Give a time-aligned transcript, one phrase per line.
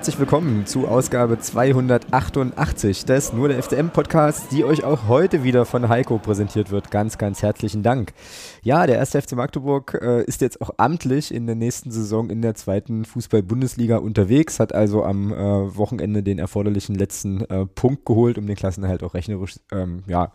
[0.00, 5.66] herzlich willkommen zu Ausgabe 288 des Nur der FCM Podcasts, die euch auch heute wieder
[5.66, 6.90] von Heiko präsentiert wird.
[6.90, 8.14] Ganz, ganz herzlichen Dank.
[8.62, 12.40] Ja, der erste FC Magdeburg äh, ist jetzt auch amtlich in der nächsten Saison in
[12.40, 15.36] der zweiten Fußball-Bundesliga unterwegs, hat also am äh,
[15.76, 20.32] Wochenende den erforderlichen letzten äh, Punkt geholt, um den Klassenerhalt auch rechnerisch, ähm, ja,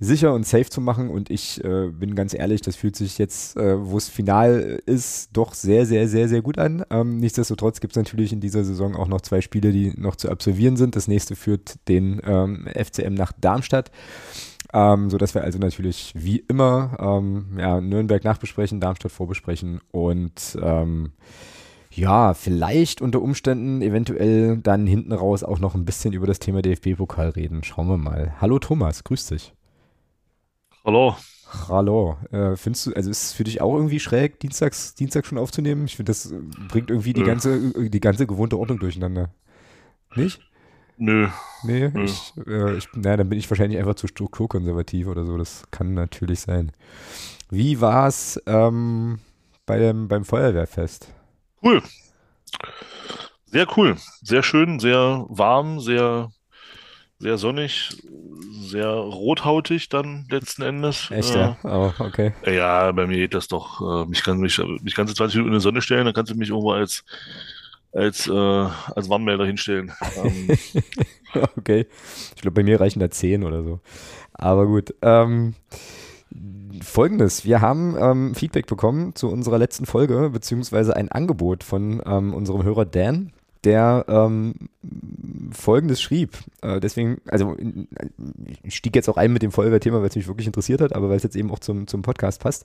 [0.00, 1.10] sicher und safe zu machen.
[1.10, 5.28] Und ich äh, bin ganz ehrlich, das fühlt sich jetzt, äh, wo es final ist,
[5.34, 6.84] doch sehr, sehr, sehr, sehr gut an.
[6.90, 10.30] Ähm, nichtsdestotrotz gibt es natürlich in dieser Saison auch noch zwei Spiele, die noch zu
[10.30, 10.96] absolvieren sind.
[10.96, 13.90] Das nächste führt den ähm, FCM nach Darmstadt.
[14.72, 20.56] Ähm, so dass wir also natürlich wie immer ähm, ja, Nürnberg nachbesprechen, Darmstadt vorbesprechen und
[20.62, 21.10] ähm,
[21.92, 26.62] ja, vielleicht unter Umständen eventuell dann hinten raus auch noch ein bisschen über das Thema
[26.62, 27.64] DFB-Pokal reden.
[27.64, 28.34] Schauen wir mal.
[28.40, 29.52] Hallo Thomas, grüß dich.
[30.84, 31.16] Hallo.
[31.68, 32.16] Hallo.
[32.30, 35.84] Äh, findest du, also ist es für dich auch irgendwie schräg, dienstags, Dienstag schon aufzunehmen?
[35.84, 36.32] Ich finde, das
[36.68, 37.26] bringt irgendwie die Nö.
[37.26, 39.30] ganze, die ganze gewohnte Ordnung durcheinander.
[40.14, 40.40] Nicht?
[40.96, 41.28] Nö.
[41.62, 42.04] Nee, Nö.
[42.04, 45.36] ich, äh, ich, na, dann bin ich wahrscheinlich einfach zu strukturkonservativ oder so.
[45.36, 46.72] Das kann natürlich sein.
[47.50, 49.20] Wie war es ähm,
[49.66, 51.12] bei dem, beim Feuerwehrfest?
[51.62, 51.82] Cool.
[53.46, 53.96] Sehr cool.
[54.22, 56.30] Sehr schön, sehr warm, sehr,
[57.20, 57.90] sehr sonnig,
[58.60, 61.10] sehr rothautig dann letzten Endes.
[61.10, 61.56] Echt, Äh, ja?
[61.62, 62.32] Oh, okay.
[62.46, 63.80] ja, bei mir geht das doch.
[63.80, 66.36] Äh, mich kann mich, mich ganze 20 Minuten in die Sonne stellen, dann kannst du
[66.36, 67.04] mich irgendwo als,
[67.92, 69.92] als, äh, als Warnmelder hinstellen.
[70.16, 70.48] Ähm,
[71.56, 71.86] okay.
[72.34, 73.80] Ich glaube, bei mir reichen da 10 oder so.
[74.32, 74.94] Aber gut.
[75.02, 75.54] Ähm,
[76.82, 82.32] Folgendes, wir haben ähm, Feedback bekommen zu unserer letzten Folge, beziehungsweise ein Angebot von ähm,
[82.32, 83.32] unserem Hörer Dan,
[83.64, 84.54] der ähm,
[85.52, 86.38] Folgendes schrieb.
[86.62, 87.56] Äh, deswegen, also
[88.62, 91.08] ich stieg jetzt auch ein mit dem Feuerwehrthema, weil es mich wirklich interessiert hat, aber
[91.08, 92.64] weil es jetzt eben auch zum, zum Podcast passt.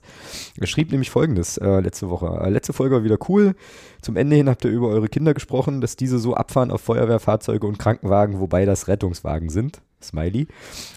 [0.58, 2.40] Er schrieb nämlich Folgendes äh, letzte Woche.
[2.42, 3.54] Äh, letzte Folge war wieder cool.
[4.00, 7.66] Zum Ende hin habt ihr über eure Kinder gesprochen, dass diese so abfahren auf Feuerwehrfahrzeuge
[7.66, 9.82] und Krankenwagen, wobei das Rettungswagen sind.
[10.02, 10.46] Smiley.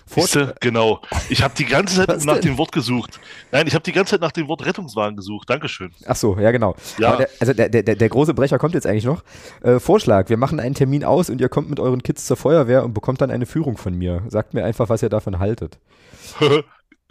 [0.06, 1.02] Siehste, genau.
[1.30, 2.42] Ich habe die ganze Zeit nach denn?
[2.42, 3.20] dem Wort gesucht.
[3.52, 5.50] Nein, ich habe die ganze Zeit nach dem Wort Rettungswagen gesucht.
[5.50, 5.92] Dankeschön.
[6.06, 6.76] Ach so, ja genau.
[6.98, 7.16] Ja.
[7.18, 9.24] Der, also der, der, der große Brecher kommt jetzt eigentlich noch.
[9.62, 12.84] Äh, Vorschlag, wir machen einen Termin aus und ihr kommt mit euren Kids zur Feuerwehr
[12.84, 14.24] und bekommt dann eine Führung von mir.
[14.28, 15.80] Sagt mir einfach, was ihr davon haltet.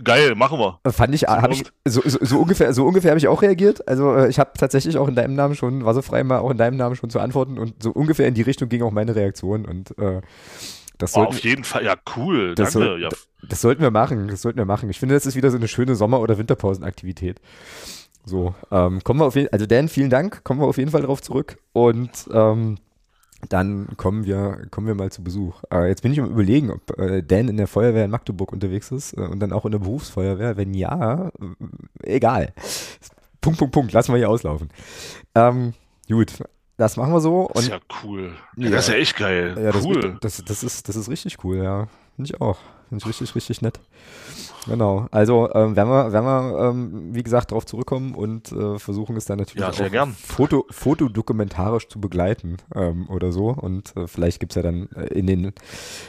[0.04, 0.78] Geil, machen wir.
[0.84, 3.86] Äh, Fand ich, habe ich so, so, so ungefähr, so ungefähr habe ich auch reagiert.
[3.88, 6.50] Also äh, ich habe tatsächlich auch in deinem Namen schon, war so frei mal auch
[6.50, 9.16] in deinem Namen schon zu antworten und so ungefähr in die Richtung ging auch meine
[9.16, 10.20] Reaktion und äh,
[10.98, 11.84] das Oh, sollten, auf jeden Fall.
[11.84, 12.54] Ja, cool.
[12.54, 12.88] Das Danke.
[12.88, 13.08] soll- ja,
[13.48, 14.90] Das sollten wir machen, das sollten wir machen.
[14.90, 17.40] Ich finde, das ist wieder so eine schöne Sommer- oder Winterpausenaktivität.
[18.24, 21.00] So, ähm, kommen wir auf jeden also Dan, vielen Dank, kommen wir auf jeden Fall
[21.00, 22.76] darauf zurück und ähm,
[23.48, 25.62] dann kommen wir, kommen wir mal zu Besuch.
[25.72, 28.90] Äh, jetzt bin ich am überlegen, ob äh, Dan in der Feuerwehr in Magdeburg unterwegs
[28.90, 30.56] ist äh, und dann auch in der Berufsfeuerwehr.
[30.56, 32.52] Wenn ja, äh, egal.
[33.40, 34.68] Punkt, Punkt, Punkt, lassen wir hier auslaufen.
[35.36, 35.72] Ähm,
[36.08, 36.32] gut,
[36.78, 37.50] das machen wir so.
[37.52, 38.32] Das ist ja cool.
[38.56, 38.70] Ja.
[38.70, 39.54] Das ist ja echt geil.
[39.60, 40.16] ja, das, cool.
[40.20, 41.88] das, das, ist, das ist richtig cool, ja.
[42.14, 42.56] Finde ich auch.
[42.88, 43.80] Finde ich richtig, richtig nett.
[44.66, 45.08] Genau.
[45.10, 49.24] Also ähm, werden wir, werden wir ähm, wie gesagt, darauf zurückkommen und äh, versuchen es
[49.24, 50.12] dann natürlich Ja, sehr auch gern.
[50.12, 53.48] Foto, fotodokumentarisch zu begleiten ähm, oder so.
[53.48, 55.52] Und äh, vielleicht gibt es ja dann äh, in den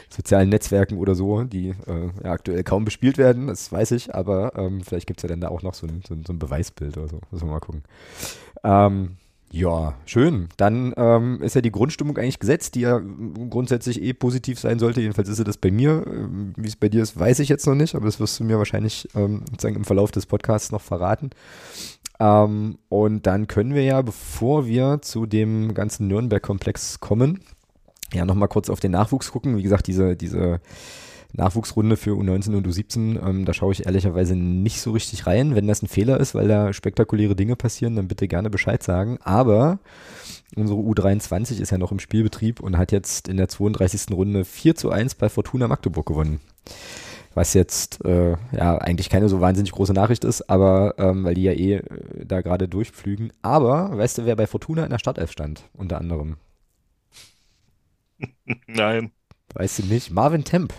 [0.08, 4.52] sozialen Netzwerken oder so, die äh, ja, aktuell kaum bespielt werden, das weiß ich, aber
[4.56, 6.38] ähm, vielleicht gibt es ja dann da auch noch so ein, so, ein, so ein
[6.38, 7.20] Beweisbild oder so.
[7.32, 7.82] Müssen wir mal gucken.
[8.62, 9.16] Ähm,
[9.52, 10.48] ja, schön.
[10.56, 13.00] Dann ähm, ist ja die Grundstimmung eigentlich gesetzt, die ja
[13.50, 15.00] grundsätzlich eh positiv sein sollte.
[15.00, 16.04] Jedenfalls ist sie das bei mir.
[16.06, 18.44] Ähm, Wie es bei dir ist, weiß ich jetzt noch nicht, aber das wirst du
[18.44, 21.30] mir wahrscheinlich ähm, sozusagen im Verlauf des Podcasts noch verraten.
[22.20, 27.40] Ähm, und dann können wir ja, bevor wir zu dem ganzen Nürnberg-Komplex kommen,
[28.12, 29.56] ja nochmal kurz auf den Nachwuchs gucken.
[29.56, 30.60] Wie gesagt, diese, diese
[31.32, 35.54] Nachwuchsrunde für U19 und U17, ähm, da schaue ich ehrlicherweise nicht so richtig rein.
[35.54, 39.18] Wenn das ein Fehler ist, weil da spektakuläre Dinge passieren, dann bitte gerne Bescheid sagen.
[39.22, 39.78] Aber
[40.56, 44.12] unsere U23 ist ja noch im Spielbetrieb und hat jetzt in der 32.
[44.12, 46.40] Runde 4 zu 1 bei Fortuna Magdeburg gewonnen.
[47.34, 51.44] Was jetzt äh, ja eigentlich keine so wahnsinnig große Nachricht ist, aber ähm, weil die
[51.44, 51.84] ja eh äh,
[52.24, 53.32] da gerade durchpflügen.
[53.40, 55.62] Aber weißt du, wer bei Fortuna in der Startelf stand?
[55.72, 56.38] Unter anderem.
[58.66, 59.12] Nein.
[59.54, 60.10] Weißt du nicht?
[60.10, 60.74] Marvin Temp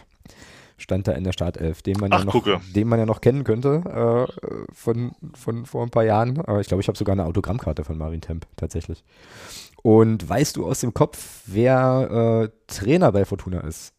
[0.82, 2.60] stand da in der Startelf, den man, ja Ach, noch, gucke.
[2.76, 6.38] den man ja noch kennen könnte äh, von, von vor ein paar Jahren.
[6.60, 9.04] Ich glaube, ich habe sogar eine Autogrammkarte von Marvin Temp tatsächlich.
[9.84, 13.94] Und weißt du aus dem Kopf, wer äh, Trainer bei Fortuna ist?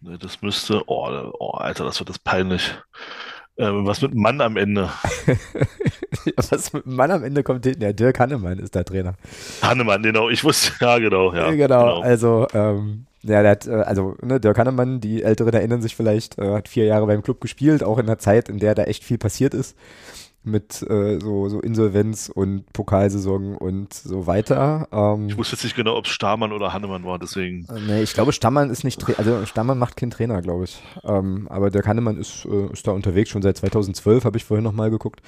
[0.00, 0.82] Das müsste.
[0.88, 2.74] Oh, oh, Alter, das wird das peinlich.
[3.62, 4.90] Ähm, was mit Mann am Ende?
[6.36, 7.82] Was mit Mann am Ende kommt hinten?
[7.82, 9.14] Ja, Dirk Hannemann ist der Trainer.
[9.62, 10.28] Hannemann, genau.
[10.28, 10.72] Ich wusste.
[10.80, 11.32] Ja, genau.
[11.32, 15.80] Ja, genau, also ähm, ja, der hat, äh, also ne, Dirk Hannemann, die Älteren erinnern
[15.80, 18.74] sich vielleicht, äh, hat vier Jahre beim Club gespielt, auch in einer Zeit, in der
[18.74, 19.76] da echt viel passiert ist.
[20.44, 24.88] Mit äh, so, so Insolvenz und Pokalsaison und so weiter.
[24.90, 27.66] Ähm, ich wusste jetzt nicht genau, ob es Stamann oder Hannemann war, deswegen.
[27.66, 30.82] Äh, nee, ich glaube, Stammann ist nicht, also Stammann macht keinen Trainer, glaube ich.
[31.04, 34.64] Ähm, aber der Hannemann ist, äh, ist da unterwegs, schon seit 2012, habe ich vorhin
[34.64, 35.22] nochmal geguckt.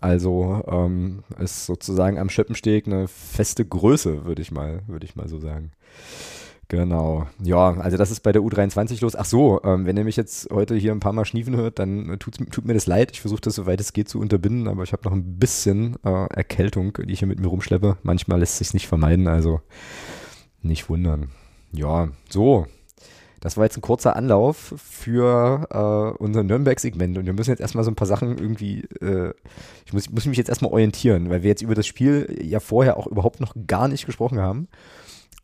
[0.00, 5.28] Also ähm, ist sozusagen am Schöppensteg eine feste Größe, würde ich mal, würde ich mal
[5.28, 5.72] so sagen.
[6.68, 7.26] Genau.
[7.40, 9.14] Ja, also das ist bei der U23 los.
[9.14, 12.16] Ach so, ähm, wenn ihr mich jetzt heute hier ein paar Mal schniefen hört, dann
[12.18, 13.12] tut, tut mir das leid.
[13.12, 16.26] Ich versuche das, soweit es geht, zu unterbinden, aber ich habe noch ein bisschen äh,
[16.34, 17.98] Erkältung, die ich hier mit mir rumschleppe.
[18.02, 19.60] Manchmal lässt sich nicht vermeiden, also
[20.60, 21.30] nicht wundern.
[21.72, 22.66] Ja, so.
[23.40, 27.84] Das war jetzt ein kurzer Anlauf für äh, unser Nürnberg-Segment und wir müssen jetzt erstmal
[27.84, 29.34] so ein paar Sachen irgendwie, äh,
[29.84, 32.96] ich muss, muss mich jetzt erstmal orientieren, weil wir jetzt über das Spiel ja vorher
[32.96, 34.66] auch überhaupt noch gar nicht gesprochen haben.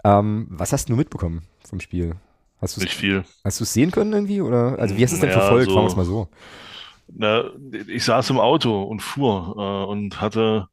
[0.04, 2.16] Ähm, was hast du mitbekommen vom Spiel?
[2.60, 3.24] Hast Nicht viel.
[3.44, 4.40] Hast du es sehen können irgendwie?
[4.40, 4.78] Oder?
[4.78, 5.68] Also wie hast du es denn ja, verfolgt?
[5.68, 6.28] So, Fangen wir es mal so.
[7.14, 7.44] Na,
[7.88, 10.68] ich saß im Auto und fuhr äh, und hatte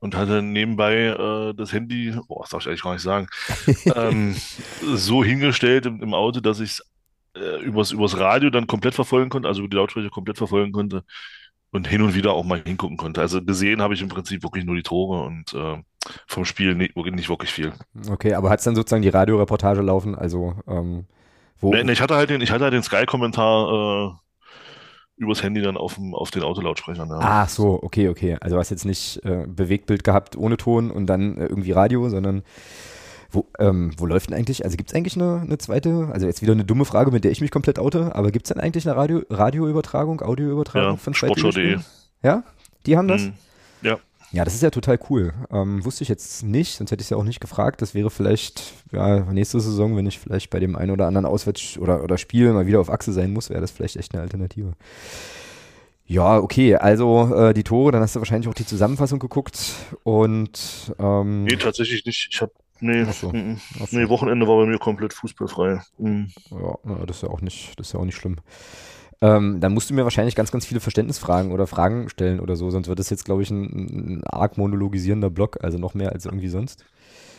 [0.00, 3.28] und hatte nebenbei äh, das Handy, boah, das darf ich eigentlich gar nicht sagen,
[3.94, 4.34] ähm,
[4.82, 6.82] so hingestellt im, im Auto, dass ich es
[7.36, 11.04] äh, übers, übers Radio dann komplett verfolgen konnte, also über die Lautsprecher komplett verfolgen konnte
[11.70, 13.20] und hin und wieder auch mal hingucken konnte.
[13.20, 15.82] Also gesehen habe ich im Prinzip wirklich nur die Tore und äh,
[16.26, 17.72] vom Spiel nicht, nicht wirklich viel.
[18.08, 20.14] Okay, aber hat es dann sozusagen die Radioreportage laufen?
[20.14, 21.06] Also, ähm,
[21.60, 21.72] wo?
[21.72, 24.22] Nee, nee, ich hatte halt den, ich hatte halt den Sky-Kommentar äh,
[25.16, 27.08] übers Handy dann auf, dem, auf den Autolautsprechern.
[27.08, 27.18] Ja.
[27.20, 28.36] Ach so, okay, okay.
[28.40, 32.42] Also hast jetzt nicht äh, Bewegtbild gehabt ohne Ton und dann äh, irgendwie Radio, sondern
[33.30, 36.42] wo, ähm, wo läuft denn eigentlich, also gibt es eigentlich eine, eine, zweite, also jetzt
[36.42, 38.86] wieder eine dumme Frage, mit der ich mich komplett oute, aber gibt es denn eigentlich
[38.86, 41.78] eine Radio, Radioübertragung, Audioübertragung ja, von Sportschau.de?
[42.22, 42.44] Ja,
[42.84, 43.22] die haben das?
[43.22, 43.32] Mm,
[44.32, 44.44] ja.
[44.44, 45.32] Das ist ja total cool.
[45.50, 47.82] Ähm, wusste ich jetzt nicht, sonst hätte ich es ja auch nicht gefragt.
[47.82, 51.78] Das wäre vielleicht, ja, nächste Saison, wenn ich vielleicht bei dem einen oder anderen Auswärts-
[51.78, 54.72] oder, oder Spiel mal wieder auf Achse sein muss, wäre das vielleicht echt eine Alternative.
[56.06, 60.92] Ja, okay, also äh, die Tore, dann hast du wahrscheinlich auch die Zusammenfassung geguckt und
[60.98, 62.28] ähm, Nee, tatsächlich nicht.
[62.30, 63.30] Ich habe nee, so.
[63.30, 63.60] Mm, mm.
[63.92, 65.80] nee, Wochenende war bei mir komplett fußballfrei.
[65.98, 66.28] Mhm.
[66.50, 68.36] Ja, das ist ja auch nicht, das ist ja auch nicht schlimm.
[69.22, 72.70] Ähm, dann musst du mir wahrscheinlich ganz, ganz viele Verständnisfragen oder Fragen stellen oder so,
[72.70, 76.26] sonst wird das jetzt, glaube ich, ein, ein arg monologisierender Blog, also noch mehr als
[76.26, 76.84] irgendwie sonst.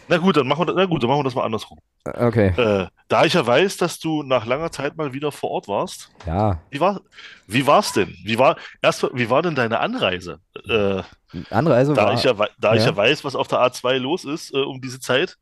[0.07, 1.80] Na gut, dann machen wir, na gut, dann machen wir das mal andersrum.
[2.06, 2.47] Äh, okay.
[2.57, 6.09] Äh, da ich ja weiß, dass du nach langer Zeit mal wieder vor Ort warst.
[6.25, 6.62] Ja.
[6.69, 7.01] Wie war
[7.47, 8.15] wie war's denn?
[8.24, 10.39] Wie war erst wie war denn deine Anreise?
[10.68, 11.03] Äh,
[11.50, 12.80] Anreise da war, ich ja da ja.
[12.80, 15.38] ich ja weiß, was auf der A2 los ist äh, um diese Zeit,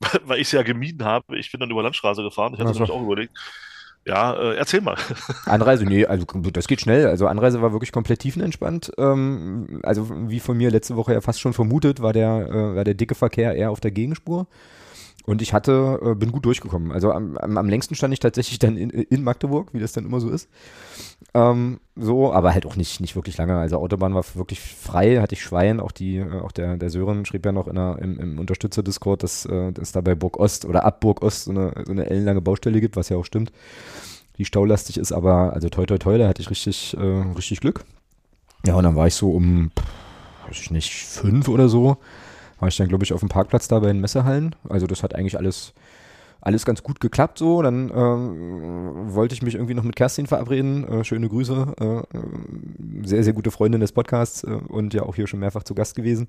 [0.24, 1.38] weil ich es ja gemieden habe.
[1.38, 2.54] Ich bin dann über Landstraße gefahren.
[2.54, 3.36] Ich hatte es auch überlegt.
[4.06, 4.96] Ja, äh, erzähl mal.
[5.44, 7.06] Anreise, nee, also das geht schnell.
[7.06, 8.92] Also Anreise war wirklich komplett tiefenentspannt.
[8.98, 12.84] Ähm, also wie von mir letzte Woche ja fast schon vermutet, war der, äh, war
[12.84, 14.46] der dicke Verkehr eher auf der Gegenspur.
[15.30, 16.90] Und ich hatte, äh, bin gut durchgekommen.
[16.90, 20.04] Also am, am, am, längsten stand ich tatsächlich dann in, in Magdeburg, wie das dann
[20.04, 20.48] immer so ist.
[21.34, 23.56] Ähm, so, aber halt auch nicht, nicht wirklich lange.
[23.56, 25.78] Also Autobahn war wirklich frei, hatte ich Schwein.
[25.78, 29.22] Auch die, äh, auch der, der Sören schrieb ja noch in der, im, im Unterstützer-Discord,
[29.22, 32.10] dass äh, es da bei Burg Ost oder ab Burg Ost so eine, so eine
[32.10, 33.52] ellenlange Baustelle gibt, was ja auch stimmt.
[34.36, 37.84] Die staulastig ist, aber also toi toi toi, da hatte ich richtig, äh, richtig Glück.
[38.66, 39.70] Ja, und dann war ich so um,
[40.48, 41.98] weiß ich nicht, fünf oder so
[42.60, 44.54] war ich dann, glaube ich, auf dem Parkplatz da bei den Messehallen.
[44.68, 45.72] Also das hat eigentlich alles,
[46.40, 47.62] alles ganz gut geklappt so.
[47.62, 50.86] Dann ähm, wollte ich mich irgendwie noch mit Kerstin verabreden.
[50.86, 51.74] Äh, schöne Grüße.
[51.80, 55.74] Äh, sehr, sehr gute Freundin des Podcasts äh, und ja auch hier schon mehrfach zu
[55.74, 56.28] Gast gewesen.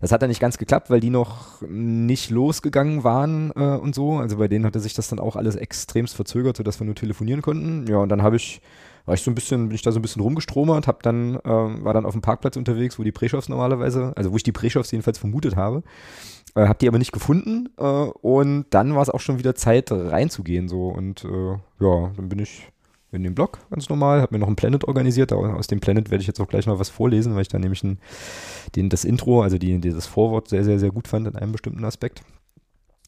[0.00, 4.16] Das hat dann nicht ganz geklappt, weil die noch nicht losgegangen waren äh, und so.
[4.16, 7.42] Also bei denen hatte sich das dann auch alles extremst verzögert, sodass wir nur telefonieren
[7.42, 7.86] konnten.
[7.88, 8.62] Ja, und dann habe ich
[9.08, 11.82] war ich so ein bisschen, bin ich da so ein bisschen rumgestromert, hab dann, ähm,
[11.82, 14.90] war dann auf dem Parkplatz unterwegs, wo die Preschows normalerweise, also wo ich die Preschows
[14.90, 15.82] jedenfalls vermutet habe.
[16.54, 19.90] Äh, hab die aber nicht gefunden äh, und dann war es auch schon wieder Zeit
[19.90, 22.70] reinzugehen so und äh, ja, dann bin ich
[23.10, 25.32] in den Blog ganz normal, habe mir noch ein Planet organisiert.
[25.32, 27.82] Aus dem Planet werde ich jetzt auch gleich noch was vorlesen, weil ich da nämlich
[27.82, 27.98] ein,
[28.76, 31.86] den, das Intro, also die, dieses Vorwort sehr, sehr, sehr gut fand in einem bestimmten
[31.86, 32.20] Aspekt.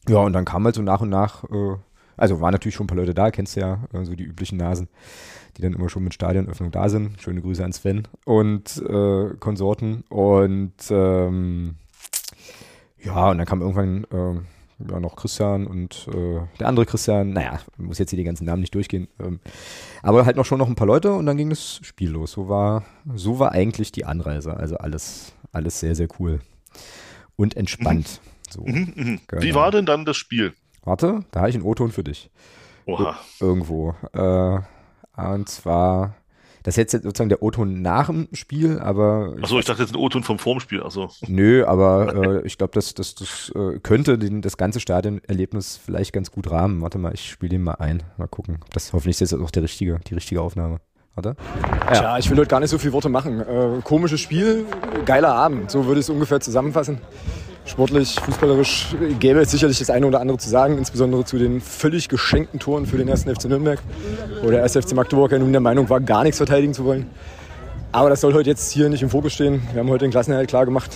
[0.09, 1.75] Ja, und dann kam halt so nach und nach, äh,
[2.17, 4.57] also waren natürlich schon ein paar Leute da, kennst du ja, äh, so die üblichen
[4.57, 4.87] Nasen
[5.57, 7.21] die dann immer schon mit Stadionöffnung da sind.
[7.21, 10.03] Schöne Grüße an Sven und äh, Konsorten.
[10.09, 11.75] Und ähm,
[13.03, 14.41] ja, und dann kam irgendwann äh,
[14.89, 17.33] ja, noch Christian und äh, der andere Christian.
[17.33, 19.07] Naja, muss jetzt hier die ganzen Namen nicht durchgehen.
[19.19, 19.39] Ähm,
[20.01, 22.31] aber halt noch schon noch ein paar Leute und dann ging das Spiel los.
[22.31, 22.83] So war,
[23.15, 24.57] so war eigentlich die Anreise.
[24.57, 26.39] Also alles, alles sehr, sehr cool.
[27.35, 28.21] Und entspannt.
[28.23, 28.51] Mhm.
[28.51, 29.19] So, mhm, mh.
[29.27, 29.41] genau.
[29.41, 30.53] Wie war denn dann das Spiel?
[30.83, 32.29] Warte, da habe ich einen O-Ton für dich.
[32.85, 33.17] Oha.
[33.39, 33.95] irgendwo.
[34.13, 34.59] Äh,
[35.17, 36.15] und zwar,
[36.63, 39.35] das ist jetzt sozusagen der O-Ton nach dem Spiel, aber.
[39.41, 41.09] Achso, ich dachte jetzt ein O-Ton vom Vormspiel, achso.
[41.27, 46.13] Nö, aber äh, ich glaube, das, das, das äh, könnte den, das ganze Stadionerlebnis vielleicht
[46.13, 46.81] ganz gut rahmen.
[46.81, 48.03] Warte mal, ich spiele den mal ein.
[48.17, 48.59] Mal gucken.
[48.73, 50.79] Das hoffentlich ist jetzt auch der richtige, die richtige Aufnahme.
[51.17, 51.35] oder?
[51.87, 51.93] Ja.
[51.93, 53.41] Tja, ich will heute gar nicht so viele Worte machen.
[53.41, 54.65] Äh, komisches Spiel,
[55.05, 56.99] geiler Abend, so würde ich es ungefähr zusammenfassen.
[57.65, 62.09] Sportlich, fußballerisch gäbe es sicherlich das eine oder andere zu sagen, insbesondere zu den völlig
[62.09, 63.79] geschenkten Toren für den ersten FC Nürnberg,
[64.41, 67.07] wo der erste FC Magdeburg ja nun der Meinung war, gar nichts verteidigen zu wollen.
[67.93, 69.61] Aber das soll heute jetzt hier nicht im Fokus stehen.
[69.73, 70.91] Wir haben heute den Klassenerhalt klar gemacht,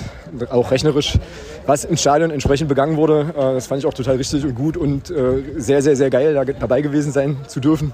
[0.50, 1.20] auch rechnerisch.
[1.66, 4.76] Was im Stadion entsprechend begangen wurde, äh, das fand ich auch total richtig und gut
[4.76, 7.92] und äh, sehr, sehr, sehr geil, da dabei gewesen sein zu dürfen.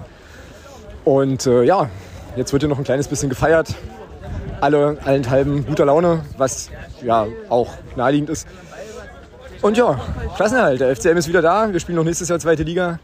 [1.03, 1.89] Und äh, ja,
[2.35, 3.73] jetzt wird hier noch ein kleines bisschen gefeiert.
[4.61, 6.69] Alle allenthalben guter Laune, was
[7.03, 8.47] ja auch naheliegend ist.
[9.61, 9.99] Und ja,
[10.35, 10.79] Klassenerhalt.
[10.79, 11.71] Der FCM ist wieder da.
[11.71, 12.99] Wir spielen noch nächstes Jahr zweite Liga.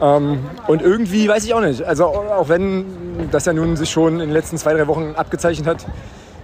[0.00, 1.82] Ähm, und irgendwie weiß ich auch nicht.
[1.82, 2.84] Also auch wenn
[3.30, 5.86] das ja nun sich schon in den letzten zwei, drei Wochen abgezeichnet hat,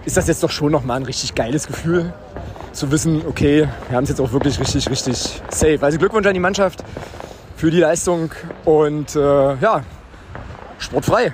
[0.05, 2.13] ist das jetzt doch schon nochmal ein richtig geiles Gefühl
[2.71, 5.79] zu wissen, okay, wir haben es jetzt auch wirklich richtig, richtig safe.
[5.81, 6.83] Also Glückwunsch an die Mannschaft
[7.57, 8.31] für die Leistung
[8.65, 9.83] und äh, ja,
[10.79, 11.33] sportfrei.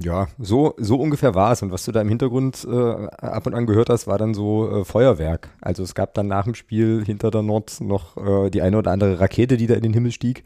[0.00, 1.62] Ja, so, so ungefähr war es.
[1.62, 4.80] Und was du da im Hintergrund äh, ab und an gehört hast, war dann so
[4.80, 5.50] äh, Feuerwerk.
[5.60, 8.92] Also es gab dann nach dem Spiel hinter der Nord noch äh, die eine oder
[8.92, 10.44] andere Rakete, die da in den Himmel stieg.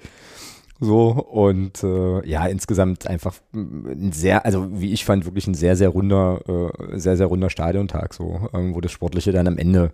[0.80, 5.76] So, und äh, ja, insgesamt einfach ein sehr, also wie ich fand, wirklich ein sehr,
[5.76, 9.92] sehr runder, äh, sehr, sehr runder Stadiontag, so, ähm, wo das Sportliche dann am Ende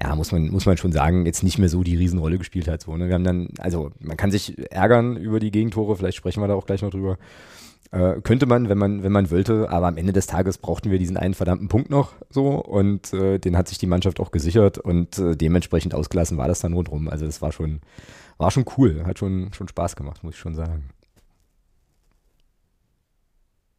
[0.00, 2.80] ja, muss man, muss man schon sagen, jetzt nicht mehr so die Riesenrolle gespielt hat.
[2.80, 3.08] So, ne?
[3.08, 6.54] Wir haben dann, also man kann sich ärgern über die Gegentore, vielleicht sprechen wir da
[6.54, 7.18] auch gleich noch drüber.
[7.92, 10.98] Äh, könnte man, wenn man, wenn man wollte, aber am Ende des Tages brauchten wir
[10.98, 14.78] diesen einen verdammten Punkt noch so und äh, den hat sich die Mannschaft auch gesichert
[14.78, 17.08] und äh, dementsprechend ausgelassen war das dann rundherum.
[17.08, 17.82] Also das war schon,
[18.38, 20.88] war schon cool, hat schon, schon Spaß gemacht, muss ich schon sagen.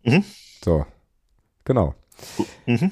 [0.03, 0.24] Mhm.
[0.63, 0.86] So,
[1.65, 1.96] genau.
[2.67, 2.91] Mhm.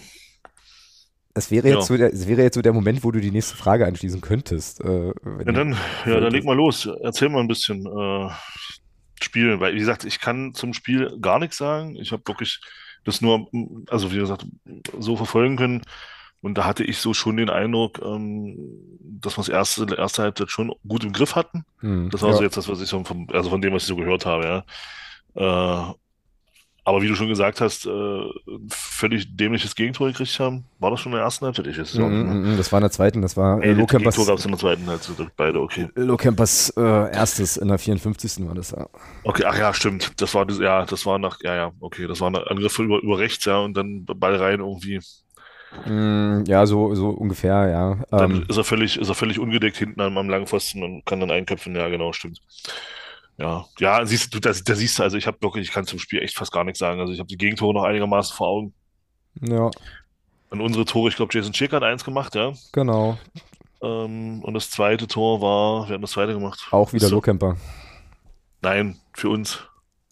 [1.36, 1.82] Es wäre, jetzt ja.
[1.84, 4.82] so der, es wäre jetzt so der Moment, wo du die nächste Frage anschließen könntest.
[4.84, 6.90] Äh, ja, dann, ja, dann leg mal los.
[7.04, 7.86] Erzähl mal ein bisschen.
[7.86, 8.30] Äh,
[9.24, 11.96] Spiel, weil wie gesagt, ich kann zum Spiel gar nichts sagen.
[11.96, 12.62] Ich habe wirklich
[13.04, 13.48] das nur,
[13.90, 14.46] also wie gesagt,
[15.00, 15.82] so verfolgen können.
[16.42, 18.58] Und da hatte ich so schon den Eindruck, ähm,
[19.00, 21.66] dass wir das erste, erste Halbzeit schon gut im Griff hatten.
[21.80, 22.38] Hm, das war ja.
[22.38, 24.66] so jetzt das, was ich so von, also von dem, was ich so gehört habe,
[25.36, 25.90] ja.
[25.90, 25.94] Äh,
[26.84, 28.24] aber wie du schon gesagt hast, äh,
[28.70, 30.66] völlig dämliches Gegentor gekriegt haben.
[30.80, 31.68] War das schon in der ersten Halbzeit?
[31.68, 33.22] Ich weiß mm, mm, das war in der zweiten.
[33.22, 34.16] Das war äh, Lohkempers.
[34.16, 35.28] Gegentor gab es in der zweiten Halbzeit.
[35.38, 35.90] Beide, okay.
[35.94, 38.48] Lohkempers äh, erstes in der 54.
[38.48, 38.88] war das, ja.
[39.24, 40.20] Okay, ach ja, stimmt.
[40.20, 42.08] Das war, ja, das war nach, ja, ja, okay.
[42.08, 45.00] Das war ein Angriff über, über rechts, ja, und dann Ball rein irgendwie.
[45.86, 47.98] Mm, ja, so, so ungefähr, ja.
[48.10, 51.20] Dann ähm, ist er völlig, ist er völlig ungedeckt hinten am, am Langpfosten und kann
[51.20, 51.76] dann einköpfen.
[51.76, 52.42] Ja, genau, stimmt.
[53.42, 55.98] Ja, ja, siehst du, da, da siehst du, also ich habe wirklich, ich kann zum
[55.98, 57.00] Spiel echt fast gar nichts sagen.
[57.00, 58.74] Also ich habe die Gegentore noch einigermaßen vor Augen.
[59.42, 59.72] Ja.
[60.52, 62.54] Und unsere Tore, ich glaube, Jason Schick hat eins gemacht, ja.
[62.72, 63.18] Genau.
[63.82, 66.68] Ähm, und das zweite Tor war, wer hat das zweite gemacht?
[66.70, 67.16] Auch wieder so.
[67.16, 67.58] Lohkemper.
[68.62, 69.60] Nein, für uns.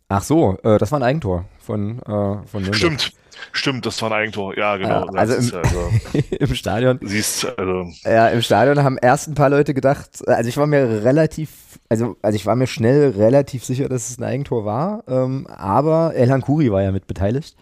[0.07, 2.75] Ach so, äh, das war ein Eigentor von, äh, von Nürnberg.
[2.75, 3.13] Stimmt,
[3.51, 5.05] Stimmt, das war ein Eigentor, ja, genau.
[5.05, 5.89] Ja, also, im, also
[6.39, 6.99] im, Stadion.
[7.01, 7.85] Siehst also.
[8.03, 11.49] Ja, im Stadion haben erst ein paar Leute gedacht, also ich war mir relativ,
[11.89, 16.13] also, also ich war mir schnell relativ sicher, dass es ein Eigentor war, ähm, aber
[16.13, 17.55] Elhan Kuri war ja mit beteiligt.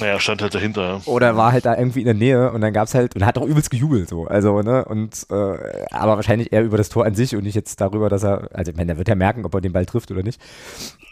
[0.00, 1.02] Naja, stand halt dahinter.
[1.04, 3.36] Oder war halt da irgendwie in der Nähe und dann gab es halt, und hat
[3.36, 7.14] auch übelst gejubelt so, also, ne, und, äh, aber wahrscheinlich eher über das Tor an
[7.14, 9.54] sich und nicht jetzt darüber, dass er, also ich meine, der wird ja merken, ob
[9.54, 10.40] er den Ball trifft oder nicht.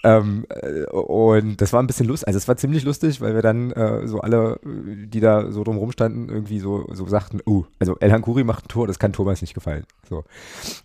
[0.03, 3.43] Ähm, äh, und das war ein bisschen lustig, also es war ziemlich lustig, weil wir
[3.43, 7.99] dann äh, so alle, die da so drumherum standen, irgendwie so, so sagten, oh, also
[8.01, 9.85] Elhan Kuri macht ein Tor, das kann Thomas nicht gefallen.
[10.09, 10.25] So.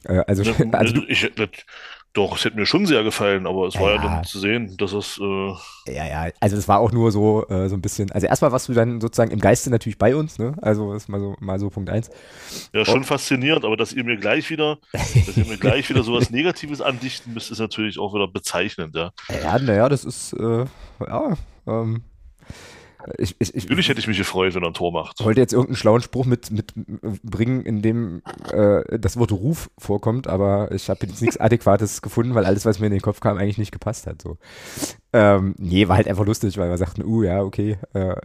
[0.03, 0.43] Äh, also,
[0.74, 1.31] also ich,
[2.13, 4.75] doch, es hätte mir schon sehr gefallen, aber es ja, war ja dann zu sehen,
[4.78, 5.20] dass es.
[5.20, 5.54] Äh
[5.94, 8.12] ja, ja, also es war auch nur so, äh, so ein bisschen.
[8.12, 10.56] Also erstmal warst du dann sozusagen im Geiste natürlich bei uns, ne?
[10.62, 12.10] Also ist mal so, mal so Punkt eins.
[12.74, 13.04] Ja, schon oh.
[13.04, 17.34] faszinierend, aber dass ihr mir gleich wieder, dass ihr mir gleich wieder sowas Negatives andichten
[17.34, 19.12] müsst, ist natürlich auch wieder bezeichnend, ja.
[19.44, 20.66] Ja, naja, das ist, äh,
[21.00, 21.38] ja,
[21.68, 22.04] ähm,
[23.18, 25.20] ich, ich, ich, Natürlich hätte ich mich gefreut, wenn er ein Tor macht.
[25.20, 26.74] Ich wollte jetzt irgendeinen schlauen Spruch mit, mit
[27.24, 32.36] bringen, in dem äh, das Wort Ruf vorkommt, aber ich habe jetzt nichts Adäquates gefunden,
[32.36, 34.22] weil alles, was mir in den Kopf kam, eigentlich nicht gepasst hat.
[34.22, 34.38] So.
[35.13, 37.77] Ähm, nee, war halt einfach lustig, weil wir sagten, uh, ja, okay.
[37.94, 38.15] Äh,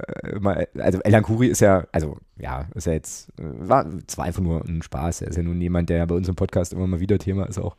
[0.40, 4.42] mal, also Elan Kuri ist ja, also ja, ist ja jetzt, äh, war zwar einfach
[4.42, 5.22] nur ein Spaß.
[5.22, 7.46] Er ist ja nun jemand, der ja bei uns im Podcast immer mal wieder Thema
[7.46, 7.76] ist auch.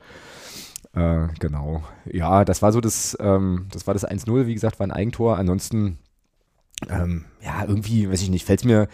[0.94, 1.84] Äh, genau.
[2.06, 5.38] Ja, das war so das, ähm, das war das 1-0, wie gesagt, war ein Eigentor.
[5.38, 5.98] Ansonsten
[6.90, 8.88] ähm, ja, irgendwie, weiß ich nicht, fällt mir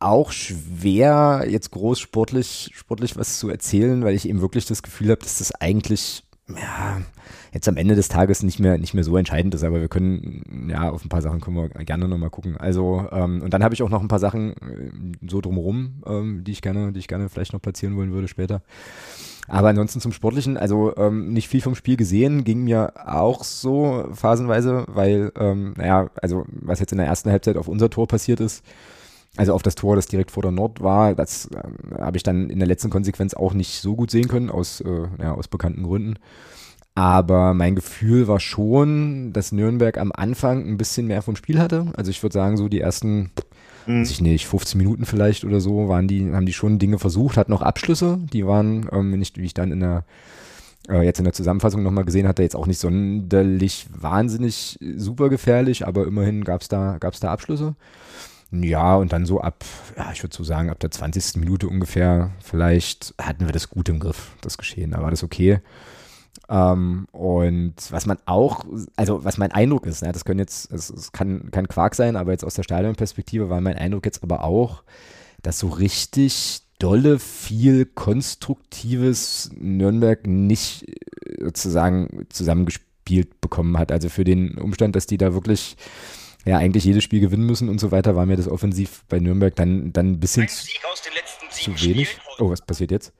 [0.00, 5.10] auch schwer, jetzt groß sportlich, sportlich was zu erzählen, weil ich eben wirklich das Gefühl
[5.10, 7.00] habe, dass das eigentlich, ja,
[7.52, 10.68] jetzt am Ende des Tages nicht mehr, nicht mehr so entscheidend ist, aber wir können,
[10.70, 12.56] ja, auf ein paar Sachen können wir gerne nochmal gucken.
[12.56, 14.90] Also, ähm, und dann habe ich auch noch ein paar Sachen äh,
[15.28, 18.62] so drumherum, ähm, die ich gerne, die ich gerne vielleicht noch platzieren wollen würde später.
[19.48, 24.06] Aber ansonsten zum Sportlichen, also ähm, nicht viel vom Spiel gesehen, ging mir auch so
[24.12, 28.40] phasenweise, weil, ähm, naja, also was jetzt in der ersten Halbzeit auf unser Tor passiert
[28.40, 28.62] ist,
[29.36, 32.50] also auf das Tor, das direkt vor der Nord war, das äh, habe ich dann
[32.50, 35.82] in der letzten Konsequenz auch nicht so gut sehen können, aus, äh, ja, aus bekannten
[35.82, 36.16] Gründen.
[36.94, 41.86] Aber mein Gefühl war schon, dass Nürnberg am Anfang ein bisschen mehr vom Spiel hatte.
[41.96, 43.30] Also ich würde sagen, so die ersten,
[43.88, 44.02] mhm.
[44.02, 47.36] weiß ich nicht, 15 Minuten vielleicht oder so, waren die, haben die schon Dinge versucht,
[47.36, 48.18] hatten noch Abschlüsse.
[48.32, 50.04] Die waren, ähm, nicht, wie ich dann in der
[50.88, 55.86] äh, jetzt in der Zusammenfassung nochmal gesehen hatte, jetzt auch nicht sonderlich wahnsinnig super gefährlich,
[55.86, 57.74] aber immerhin gab es da, gab's da Abschlüsse.
[58.50, 59.64] Ja, und dann so ab,
[59.96, 61.36] ja, ich würde so sagen, ab der 20.
[61.36, 64.92] Minute ungefähr, vielleicht hatten wir das gut im Griff, das Geschehen.
[64.92, 65.60] Da war das okay.
[66.48, 68.64] Ähm, und was man auch,
[68.96, 72.16] also was mein Eindruck ist, ne, das können jetzt, es, es kann kein Quark sein,
[72.16, 74.82] aber jetzt aus der Stadionperspektive war mein Eindruck jetzt aber auch,
[75.42, 83.92] dass so richtig dolle viel konstruktives Nürnberg nicht äh, sozusagen zusammengespielt bekommen hat.
[83.92, 85.76] Also für den Umstand, dass die da wirklich
[86.44, 89.54] ja eigentlich jedes Spiel gewinnen müssen und so weiter, war mir das offensiv bei Nürnberg
[89.56, 90.66] dann, dann ein bisschen zu,
[91.50, 92.16] zu wenig.
[92.38, 93.12] Oh, was passiert jetzt?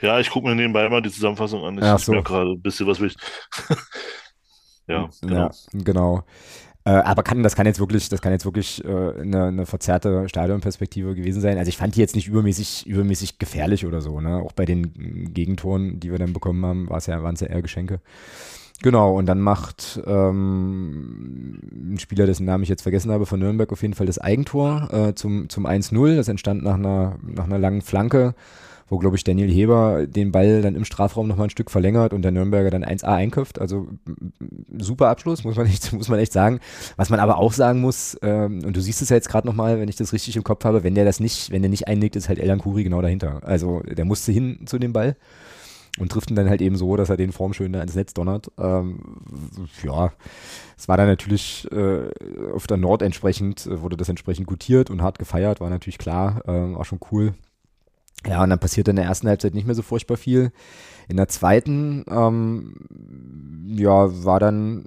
[0.00, 1.78] Ja, ich gucke mir nebenbei mal die Zusammenfassung an.
[1.78, 2.12] Ich Ach so.
[2.22, 3.22] gerade ein bisschen was wichtig.
[4.86, 5.36] ja, genau.
[5.36, 6.24] Ja, genau.
[6.84, 10.28] Äh, aber kann, das kann jetzt wirklich, das kann jetzt wirklich äh, eine, eine, verzerrte
[10.28, 11.58] Stadionperspektive gewesen sein.
[11.58, 14.20] Also ich fand die jetzt nicht übermäßig, übermäßig gefährlich oder so.
[14.20, 14.36] Ne?
[14.36, 18.00] Auch bei den Gegentoren, die wir dann bekommen haben, ja, waren es ja eher Geschenke.
[18.82, 21.60] Genau, und dann macht ähm,
[21.94, 24.88] ein Spieler, dessen Namen ich jetzt vergessen habe, von Nürnberg auf jeden Fall das Eigentor
[24.90, 26.16] äh, zum, zum 1-0.
[26.16, 28.34] Das entstand nach einer, nach einer langen Flanke
[28.90, 32.22] wo, glaube ich, Daniel Heber den Ball dann im Strafraum nochmal ein Stück verlängert und
[32.22, 33.60] der Nürnberger dann 1A einköpft.
[33.60, 33.88] Also
[34.78, 36.58] super Abschluss, muss man echt, muss man echt sagen.
[36.96, 39.80] Was man aber auch sagen muss, ähm, und du siehst es ja jetzt gerade nochmal,
[39.80, 42.16] wenn ich das richtig im Kopf habe, wenn der das nicht, wenn der nicht einlegt,
[42.16, 43.40] ist halt Elan Kuri genau dahinter.
[43.44, 45.16] Also der musste hin zu dem Ball
[45.98, 48.50] und trifft ihn dann halt eben so, dass er den formschön da ins Netz donnert.
[48.58, 49.00] Ähm,
[49.82, 50.12] ja,
[50.78, 52.10] es war dann natürlich äh,
[52.52, 56.42] auf der Nord entsprechend, äh, wurde das entsprechend gutiert und hart gefeiert, war natürlich klar,
[56.46, 57.34] äh, war schon cool.
[58.26, 60.52] Ja, und dann passierte in der ersten Halbzeit nicht mehr so furchtbar viel.
[61.08, 62.74] In der zweiten, ähm,
[63.66, 64.84] ja, war dann,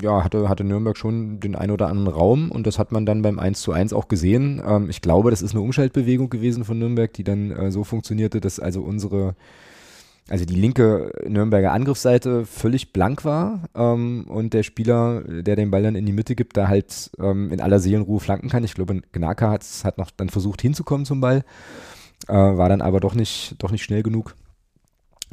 [0.00, 3.22] ja, hatte, hatte Nürnberg schon den ein oder anderen Raum und das hat man dann
[3.22, 4.62] beim 1 zu 1 auch gesehen.
[4.64, 8.40] Ähm, ich glaube, das ist eine Umschaltbewegung gewesen von Nürnberg, die dann äh, so funktionierte,
[8.40, 9.34] dass also unsere
[10.28, 15.84] also die linke Nürnberger Angriffsseite völlig blank war ähm, und der Spieler, der den Ball
[15.84, 18.64] dann in die Mitte gibt, da halt ähm, in aller Seelenruhe flanken kann.
[18.64, 21.44] Ich glaube, Gnaka hat, hat noch dann versucht hinzukommen zum Ball,
[22.26, 24.34] äh, war dann aber doch nicht, doch nicht schnell genug,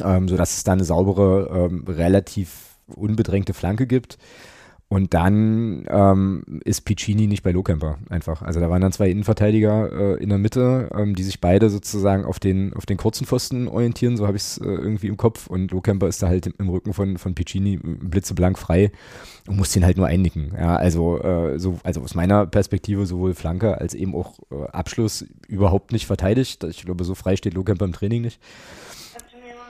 [0.03, 4.19] ähm, sodass es da eine saubere, ähm, relativ unbedrängte Flanke gibt.
[4.93, 8.43] Und dann ähm, ist Piccini nicht bei Lohkemper einfach.
[8.43, 12.25] Also da waren dann zwei Innenverteidiger äh, in der Mitte, ähm, die sich beide sozusagen
[12.25, 15.47] auf den, auf den kurzen Pfosten orientieren, so habe ich es äh, irgendwie im Kopf.
[15.47, 18.91] Und Lohkemper ist da halt im, Rücken von, von Piccini blitzeblank frei
[19.47, 20.53] und muss den halt nur einnicken.
[20.55, 25.25] Ja, also, äh, so, also aus meiner Perspektive sowohl Flanke als eben auch äh, Abschluss
[25.47, 26.63] überhaupt nicht verteidigt.
[26.65, 28.39] Ich glaube, so frei steht Lohkemper im Training nicht.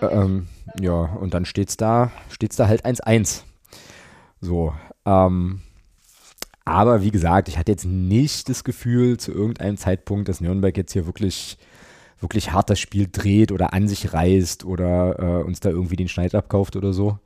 [0.02, 0.48] Ähm,
[0.82, 3.44] ja, und dann steht es da, steht's da halt 1-1.
[4.42, 4.74] So,
[5.06, 5.62] ähm,
[6.66, 10.94] aber wie gesagt, ich hatte jetzt nicht das Gefühl zu irgendeinem Zeitpunkt, dass Nürnberg jetzt
[10.94, 11.58] hier wirklich,
[12.22, 16.08] wirklich hart das Spiel dreht oder an sich reißt oder äh, uns da irgendwie den
[16.08, 17.20] Schneid abkauft oder so.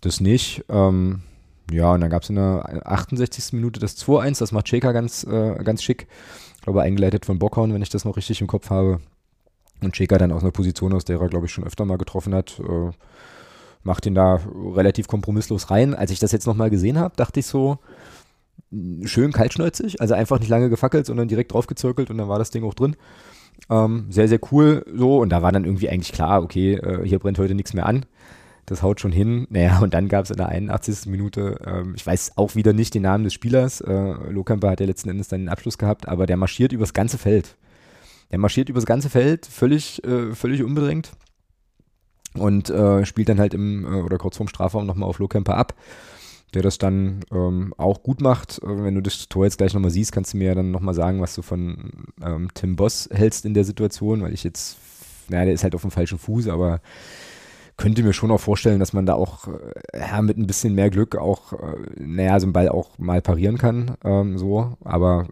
[0.00, 0.64] Das nicht.
[0.68, 1.22] Ähm,
[1.70, 3.52] ja, und dann gab es in der 68.
[3.54, 6.08] Minute das 2-1, das macht Cheka ganz, äh, ganz schick.
[6.56, 9.00] Ich glaube, eingeleitet von Bockhorn, wenn ich das noch richtig im Kopf habe.
[9.82, 12.34] Und Cheka dann aus einer Position, aus der er, glaube ich, schon öfter mal getroffen
[12.34, 12.58] hat.
[12.58, 12.90] Äh,
[13.84, 14.40] macht ihn da
[14.74, 15.94] relativ kompromisslos rein.
[15.94, 17.78] Als ich das jetzt nochmal gesehen habe, dachte ich so,
[19.04, 22.64] schön kaltschnäuzig, also einfach nicht lange gefackelt, sondern direkt draufgezirkelt und dann war das Ding
[22.64, 22.96] auch drin.
[23.70, 27.18] Ähm, sehr, sehr cool so und da war dann irgendwie eigentlich klar, okay, äh, hier
[27.18, 28.04] brennt heute nichts mehr an.
[28.66, 29.46] Das haut schon hin.
[29.50, 31.06] Naja, und dann gab es in der 81.
[31.06, 34.86] Minute, ähm, ich weiß auch wieder nicht den Namen des Spielers, äh, Lohkamper hat ja
[34.86, 37.56] letzten Endes dann den Abschluss gehabt, aber der marschiert übers ganze Feld.
[38.32, 41.12] Der marschiert übers ganze Feld, völlig, äh, völlig unbedrängt
[42.38, 45.74] und äh, spielt dann halt im äh, oder kurz vorm Strafraum nochmal auf Lohkemper ab,
[46.52, 48.58] der das dann ähm, auch gut macht.
[48.62, 50.94] Äh, wenn du das Tor jetzt gleich nochmal siehst, kannst du mir ja dann nochmal
[50.94, 51.90] sagen, was du von
[52.22, 54.76] ähm, Tim Boss hältst in der Situation, weil ich jetzt,
[55.28, 56.80] naja, der ist halt auf dem falschen Fuß, aber
[57.76, 60.90] könnte mir schon auch vorstellen, dass man da auch äh, ja, mit ein bisschen mehr
[60.90, 65.26] Glück auch, äh, naja, so einen Ball auch mal parieren kann, ähm, so, aber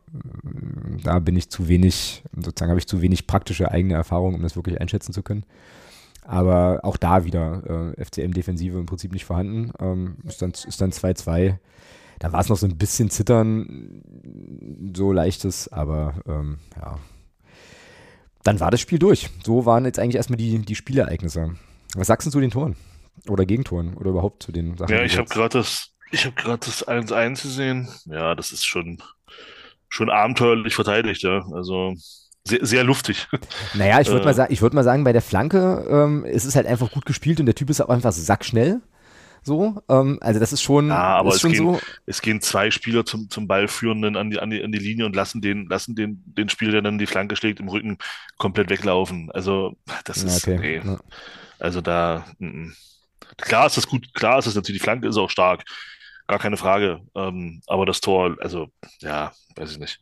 [1.04, 4.56] da bin ich zu wenig, sozusagen habe ich zu wenig praktische eigene Erfahrung, um das
[4.56, 5.44] wirklich einschätzen zu können.
[6.24, 9.72] Aber auch da wieder äh, FCM-Defensive im Prinzip nicht vorhanden.
[9.80, 11.58] Ähm, ist dann 2-2.
[12.22, 14.00] Da war es noch so ein bisschen Zittern,
[14.94, 17.00] so leichtes, aber ähm, ja.
[18.44, 19.28] dann war das Spiel durch.
[19.44, 21.56] So waren jetzt eigentlich erstmal die, die Spielereignisse.
[21.96, 22.76] Was sagst du zu den Toren?
[23.28, 23.94] Oder Gegentoren?
[23.94, 24.94] Oder überhaupt zu den Sachen?
[24.94, 27.88] Ja, ich habe gerade das, ich habe gerade das 1-1 gesehen.
[28.04, 28.98] Ja, das ist schon,
[29.88, 31.44] schon abenteuerlich verteidigt, ja.
[31.52, 31.94] Also
[32.44, 33.28] sehr, sehr luftig.
[33.74, 36.56] Naja, ich würde äh, mal, sagen, würd mal sagen, bei der Flanke ähm, es ist
[36.56, 38.80] halt einfach gut gespielt und der Typ ist auch einfach sackschnell.
[39.44, 41.80] So, ähm, also das ist schon, ja, aber ist es, schon gehen, so.
[42.06, 45.16] es gehen zwei Spieler zum, zum Ballführenden an die, an, die, an die Linie und
[45.16, 47.98] lassen den, lassen den, den Spieler, der dann die Flanke schlägt, im Rücken
[48.38, 49.32] komplett weglaufen.
[49.32, 50.80] Also, das ist, okay.
[50.84, 50.88] nee.
[50.88, 51.00] Ja.
[51.58, 53.36] Also da, m -m.
[53.36, 55.64] klar ist das gut, klar ist das natürlich, die Flanke ist auch stark,
[56.28, 57.00] gar keine Frage.
[57.16, 58.68] Ähm, aber das Tor, also,
[59.00, 60.00] ja, weiß ich nicht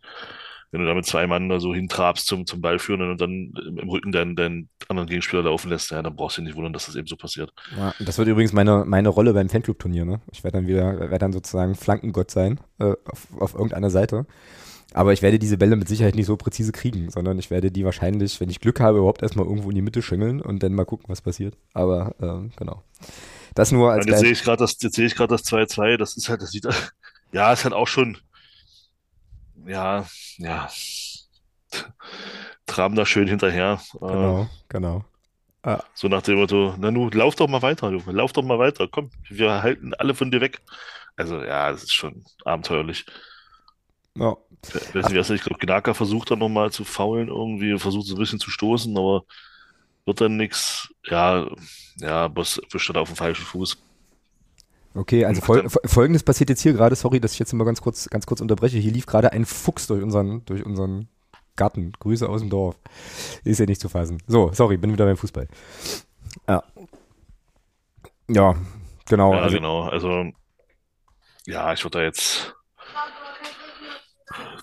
[0.71, 3.89] wenn du da mit zwei Mann da so hintrabst zum, zum Ballführenden und dann im
[3.89, 6.87] Rücken deinen, deinen anderen Gegenspieler laufen lässt, ja, dann brauchst du dich nicht wundern, dass
[6.87, 7.53] das eben so passiert.
[7.77, 10.21] Ja, das wird übrigens meine, meine Rolle beim Fanclub-Turnier, ne?
[10.31, 14.27] Ich werde dann wieder, werde dann sozusagen Flankengott sein, äh, auf, auf irgendeiner Seite.
[14.93, 17.85] Aber ich werde diese Bälle mit Sicherheit nicht so präzise kriegen, sondern ich werde die
[17.85, 20.85] wahrscheinlich, wenn ich Glück habe, überhaupt erstmal irgendwo in die Mitte schüngeln und dann mal
[20.85, 21.57] gucken, was passiert.
[21.75, 22.83] Aber ähm, genau.
[23.55, 24.07] Das nur als.
[24.07, 26.43] Ja, jetzt sehe ich gerade das, jetzt sehe ich gerade das 2-2, das ist halt,
[26.43, 26.67] das sieht,
[27.33, 28.19] ja, ist halt auch schon,
[29.67, 30.07] ja,
[30.39, 30.69] ja,
[32.67, 33.81] traben da schön hinterher.
[34.01, 35.05] Genau, genau.
[35.63, 35.83] Ah.
[35.95, 38.89] So nach dem Motto, na nu, lauf doch mal weiter, Junge, lauf doch mal weiter,
[38.89, 40.63] komm, wir halten alle von dir weg.
[41.17, 43.05] Also ja, das ist schon abenteuerlich.
[44.17, 44.37] Ja.
[44.63, 48.19] Ich weiß nicht, ich glaube, Gnaka versucht dann nochmal zu faulen irgendwie, versucht so ein
[48.19, 49.25] bisschen zu stoßen, aber
[50.07, 50.89] wird dann nichts.
[51.05, 51.47] Ja,
[51.97, 53.79] ja, Boss wischt dann auf dem falschen Fuß.
[54.95, 58.09] Okay, also fol folgendes passiert jetzt hier gerade, sorry, dass ich jetzt mal ganz kurz,
[58.11, 58.79] ganz kurz unterbreche.
[58.79, 61.09] Hier lief gerade ein Fuchs durch unseren, durch unseren
[61.55, 61.93] Garten.
[61.99, 62.77] Grüße aus dem Dorf.
[63.45, 64.23] Ist ja nicht zu fassen.
[64.27, 65.47] So, sorry, bin wieder beim Fußball.
[66.49, 66.65] Ja.
[68.29, 68.57] Ja,
[69.07, 69.35] genau.
[69.35, 69.83] Ja, also, genau.
[69.83, 70.33] Also,
[71.47, 72.55] ja, ich würde da jetzt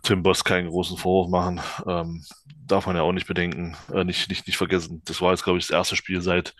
[0.03, 1.61] Tim Boss keinen großen Vorwurf machen.
[1.85, 2.23] Ähm,
[2.65, 5.01] darf man ja auch nicht bedenken, äh, nicht, nicht, nicht vergessen.
[5.05, 6.55] Das war jetzt, glaube ich, das erste Spiel seit,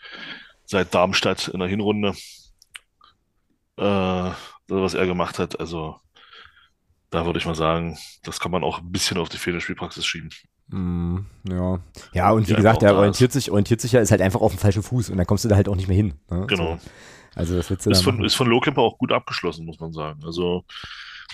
[0.66, 2.14] seit Darmstadt in der Hinrunde
[3.78, 4.32] äh,
[4.68, 5.60] was er gemacht hat.
[5.60, 5.96] Also
[7.10, 10.06] da würde ich mal sagen, das kann man auch ein bisschen auf die fehlende Spielpraxis
[10.06, 10.30] schieben.
[10.68, 11.80] Mm, ja.
[12.14, 14.60] Ja, und wie gesagt, er orientiert sich, orientiert sich ja, ist halt einfach auf dem
[14.60, 16.16] falschen Fuß und dann kommst du da halt auch nicht mehr hin.
[16.30, 16.46] Ne?
[16.48, 16.76] Genau.
[16.76, 16.90] So.
[17.36, 20.20] Also das wird ist, von, ist von Lohkemper auch gut abgeschlossen, muss man sagen.
[20.26, 20.66] Also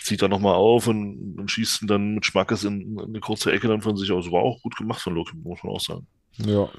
[0.01, 3.51] zieht er nochmal auf und, und schießt ihn dann mit Schmackes in, in, eine kurze
[3.53, 4.29] Ecke dann von sich aus.
[4.29, 6.06] War auch gut gemacht von Lohkemper, muss man auch sagen.
[6.38, 6.69] Ja.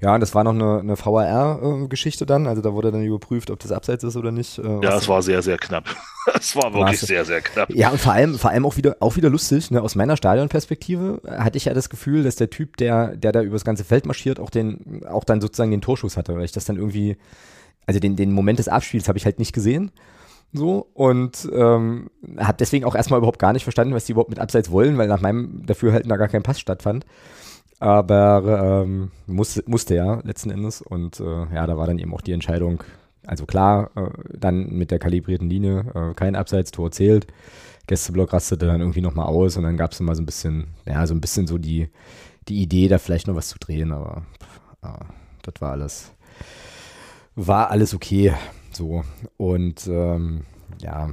[0.00, 2.46] Ja, und das war noch eine, eine VAR-Geschichte dann.
[2.46, 4.58] Also da wurde dann überprüft, ob das abseits ist oder nicht.
[4.58, 5.84] Äh, ja, es war sehr, sehr knapp.
[6.34, 7.04] Es war wirklich Maße.
[7.06, 7.68] sehr, sehr knapp.
[7.68, 9.82] Ja, und vor allem, vor allem auch wieder, auch wieder lustig, ne?
[9.82, 13.62] aus meiner Stadionperspektive hatte ich ja das Gefühl, dass der Typ, der, der da übers
[13.62, 16.76] ganze Feld marschiert, auch den, auch dann sozusagen den Torschuss hatte, weil ich das dann
[16.76, 17.18] irgendwie,
[17.86, 19.90] also den, den Moment des Abspiels habe ich halt nicht gesehen.
[20.54, 24.38] So, und ähm, habe deswegen auch erstmal überhaupt gar nicht verstanden, was die überhaupt mit
[24.38, 27.04] Abseits wollen, weil nach meinem Dafürhalten da gar kein Pass stattfand.
[27.80, 30.80] Aber ähm, muss, musste ja letzten Endes.
[30.82, 32.82] Und äh, ja, da war dann eben auch die Entscheidung,
[33.26, 37.26] also klar, äh, dann mit der kalibrierten Linie, äh, kein Abseits-Tor zählt.
[37.86, 41.06] Gästeblock rastete dann irgendwie nochmal aus und dann gab es mal so ein bisschen, ja,
[41.06, 41.88] so ein bisschen so die,
[42.48, 44.22] die Idee, da vielleicht noch was zu drehen, aber
[44.82, 45.00] ja,
[45.42, 46.12] das war alles,
[47.34, 48.32] war alles okay.
[48.72, 49.04] So.
[49.36, 50.44] Und ähm,
[50.80, 51.10] ja,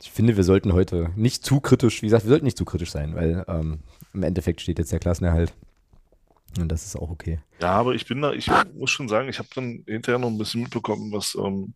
[0.00, 2.90] ich finde, wir sollten heute nicht zu kritisch, wie gesagt, wir sollten nicht zu kritisch
[2.90, 3.80] sein, weil ähm,
[4.14, 5.52] im Endeffekt steht jetzt der Klassenerhalt
[6.58, 7.40] und das ist auch okay.
[7.60, 10.38] Ja, aber ich bin da, ich muss schon sagen, ich habe dann hinterher noch ein
[10.38, 11.74] bisschen mitbekommen, was ähm,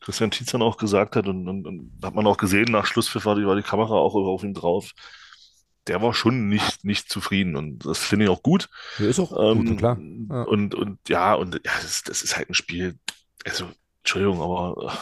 [0.00, 1.26] Christian Tietz dann auch gesagt hat.
[1.28, 4.14] Und, und, und hat man auch gesehen, nach Schlusspfiff war die, war die Kamera auch
[4.14, 4.92] auf ihm drauf.
[5.86, 8.68] Der war schon nicht, nicht zufrieden und das finde ich auch gut.
[8.98, 9.98] Ja, ist auch ähm, gut, klar.
[9.98, 10.42] Ja.
[10.42, 12.98] Und, und ja, und ja, das, das ist halt ein Spiel.
[13.46, 13.68] Also,
[14.00, 14.92] Entschuldigung, aber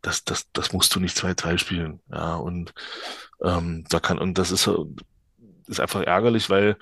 [0.00, 2.00] das, das, das musst du nicht 2-3 spielen.
[2.10, 2.72] Ja, und
[3.42, 4.70] ähm, da kann, und das ist,
[5.66, 6.76] ist einfach ärgerlich, weil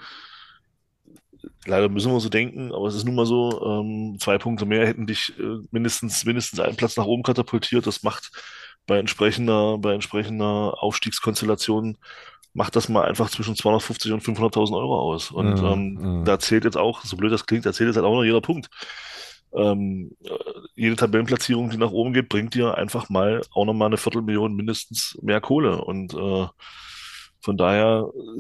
[1.67, 4.87] leider müssen wir so denken, aber es ist nun mal so, ähm, zwei Punkte mehr
[4.87, 7.87] hätten dich äh, mindestens, mindestens einen Platz nach oben katapultiert.
[7.87, 8.31] Das macht
[8.87, 11.97] bei entsprechender, bei entsprechender Aufstiegskonstellation
[12.53, 15.31] macht das mal einfach zwischen 250 und 500.000 Euro aus.
[15.31, 16.25] Und Mhm, ähm, mhm.
[16.25, 18.41] da zählt jetzt auch, so blöd das klingt, da zählt jetzt halt auch noch jeder
[18.41, 18.69] Punkt.
[19.53, 20.31] Ähm, äh,
[20.75, 25.19] jede Tabellenplatzierung, die nach oben geht, bringt dir einfach mal auch nochmal eine Viertelmillion mindestens
[25.23, 25.85] mehr Kohle.
[25.85, 26.47] Und äh,
[27.41, 28.11] von daher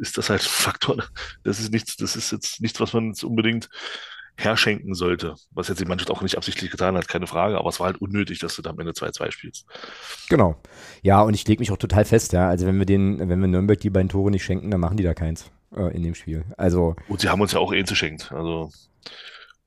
[0.00, 1.04] ist das halt ein Faktor.
[1.44, 3.68] Das ist nichts, das ist jetzt nichts, was man jetzt unbedingt
[4.36, 5.34] herschenken sollte.
[5.50, 7.58] Was jetzt die Mannschaft auch nicht absichtlich getan hat, keine Frage.
[7.58, 9.66] Aber es war halt unnötig, dass du da am Ende 2-2 spielst.
[10.28, 10.56] Genau.
[11.02, 12.48] Ja, und ich lege mich auch total fest, ja.
[12.48, 15.04] Also wenn wir den, wenn wir Nürnberg die beiden Tore nicht schenken, dann machen die
[15.04, 16.44] da keins äh, in dem Spiel.
[16.56, 16.96] Also.
[17.08, 18.32] Und sie haben uns ja auch eh geschenkt.
[18.32, 18.70] Also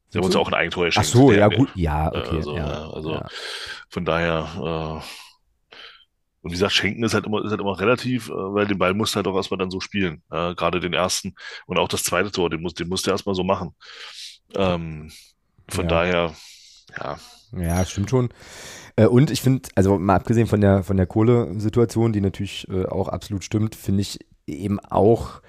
[0.10, 1.10] sie haben uns ja auch ein Eigentor geschenkt.
[1.10, 2.38] Ach so, ja gut, ja, okay.
[2.38, 3.28] Also, ja, also ja.
[3.90, 5.25] von daher, äh,
[6.46, 8.94] Und wie gesagt, Schenken ist halt immer, ist halt immer relativ, äh, weil den Ball
[8.94, 10.22] musst du halt auch erstmal dann so spielen.
[10.32, 11.34] Äh, gerade den ersten
[11.66, 13.72] und auch das zweite Tor, den musst, den musst du erstmal so machen.
[14.56, 15.12] Ähm,
[15.70, 15.90] von Ja.
[15.90, 16.36] daher,
[17.00, 17.18] ja.
[17.52, 18.30] Ja, stimmt schon.
[18.96, 22.86] Äh, Und ich finde, also mal abgesehen von der, von der Kohle-Situation, die natürlich äh,
[22.86, 25.42] auch absolut stimmt, finde ich eben auch,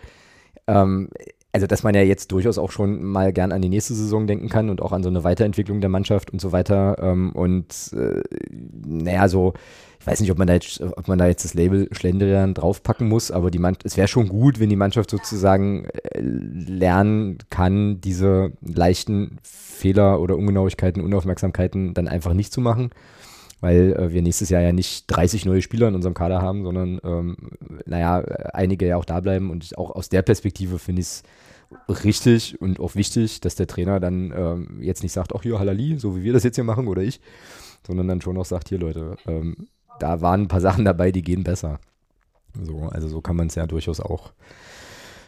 [0.66, 1.10] ähm,
[1.52, 4.48] also dass man ja jetzt durchaus auch schon mal gern an die nächste Saison denken
[4.48, 6.98] kann und auch an so eine Weiterentwicklung der Mannschaft und so weiter.
[7.00, 9.54] Ähm, und äh, naja, so,
[10.06, 13.30] weiß nicht, ob man da jetzt, ob man da jetzt das Label Schlendrian draufpacken muss,
[13.30, 18.52] aber die Mann es wäre schon gut, wenn die Mannschaft sozusagen äh, lernen kann, diese
[18.60, 22.90] leichten Fehler oder Ungenauigkeiten, Unaufmerksamkeiten dann einfach nicht zu machen.
[23.60, 27.00] Weil äh, wir nächstes Jahr ja nicht 30 neue Spieler in unserem Kader haben, sondern
[27.02, 27.36] ähm,
[27.86, 28.18] naja,
[28.52, 29.50] einige ja auch da bleiben.
[29.50, 31.22] Und auch aus der Perspektive finde ich es
[32.04, 35.98] richtig und auch wichtig, dass der Trainer dann ähm, jetzt nicht sagt, ach hier, Halali,
[35.98, 37.20] so wie wir das jetzt hier machen oder ich,
[37.86, 41.22] sondern dann schon auch sagt, hier Leute, ähm, da waren ein paar Sachen dabei, die
[41.22, 41.80] gehen besser.
[42.54, 44.32] So, also so kann man es ja durchaus auch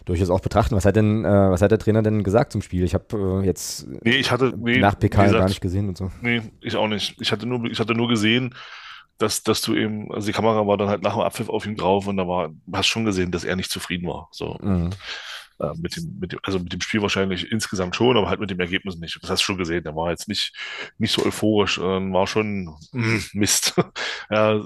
[0.08, 0.74] durchaus auch betrachten.
[0.74, 2.82] Was hat denn, äh, was hat der Trainer denn gesagt zum Spiel?
[2.82, 5.98] Ich habe äh, jetzt Nee, ich hatte, nee, nach PK gesagt, gar nicht gesehen und
[5.98, 6.10] so.
[6.22, 7.20] Nee, ich auch nicht.
[7.20, 8.54] Ich hatte nur, ich hatte nur gesehen,
[9.18, 11.76] dass, dass du eben, also die Kamera war dann halt nach dem Abpfiff auf ihm
[11.76, 14.28] drauf und da war, hast schon gesehen, dass er nicht zufrieden war.
[14.30, 14.56] So.
[14.62, 14.90] Mhm.
[15.60, 18.50] Äh, mit dem, mit dem, also mit dem Spiel wahrscheinlich insgesamt schon, aber halt mit
[18.50, 19.18] dem Ergebnis nicht.
[19.22, 19.82] Das hast du schon gesehen.
[19.82, 20.54] Der war jetzt nicht,
[20.98, 23.74] nicht so euphorisch, äh, war schon mm, Mist.
[24.30, 24.60] ja,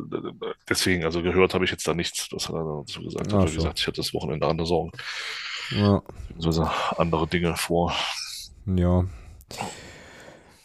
[0.68, 3.40] deswegen, also gehört habe ich jetzt da nichts, was er dazu gesagt hat.
[3.40, 3.56] Ach Wie so.
[3.56, 4.92] gesagt, ich hatte das Wochenende andere Sorgen,
[5.70, 6.02] Ja.
[6.28, 7.94] beziehungsweise andere Dinge vor.
[8.66, 9.04] Ja.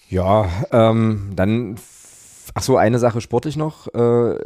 [0.10, 1.78] Ja, ähm, dann,
[2.58, 4.38] ach so, eine Sache sportlich noch äh,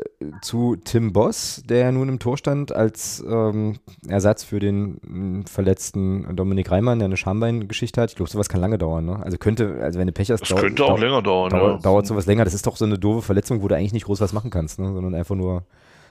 [0.41, 6.35] zu Tim Boss, der nun im Tor stand als ähm, Ersatz für den mh, verletzten
[6.35, 8.09] Dominik Reimann, der eine Schambeingeschichte hat.
[8.11, 9.19] Ich glaube, sowas kann lange dauern, ne?
[9.23, 11.49] Also könnte, also wenn du Pech hast, Das dau- könnte auch dau- länger dauern.
[11.49, 11.77] Dauer, ja.
[11.77, 12.43] Dauert sowas länger.
[12.43, 14.79] Das ist doch so eine doofe Verletzung, wo du eigentlich nicht groß was machen kannst,
[14.79, 14.91] ne?
[14.93, 15.63] sondern einfach nur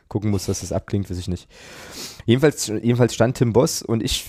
[0.08, 1.48] gucken musst, dass das abklingt, weiß ich nicht.
[2.24, 4.26] Jedenfalls, jedenfalls stand Tim Boss und ich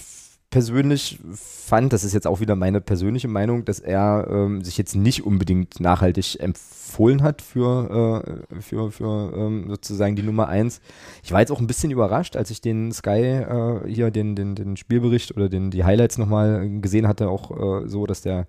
[0.52, 4.96] persönlich fand, das ist jetzt auch wieder meine persönliche Meinung, dass er ähm, sich jetzt
[4.96, 10.82] nicht unbedingt nachhaltig empfohlen hat für, äh, für, für ähm, sozusagen die Nummer eins.
[11.24, 14.54] Ich war jetzt auch ein bisschen überrascht, als ich den Sky äh, hier, den, den,
[14.54, 18.46] den Spielbericht oder den, die Highlights nochmal gesehen hatte, auch äh, so, dass der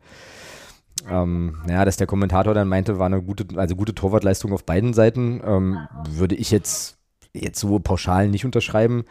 [1.09, 4.93] ähm, naja, dass der Kommentator dann meinte, war eine gute, also gute Torwartleistung auf beiden
[4.93, 5.79] Seiten, ähm,
[6.11, 6.99] würde ich jetzt,
[7.33, 9.05] jetzt so pauschal nicht unterschreiben,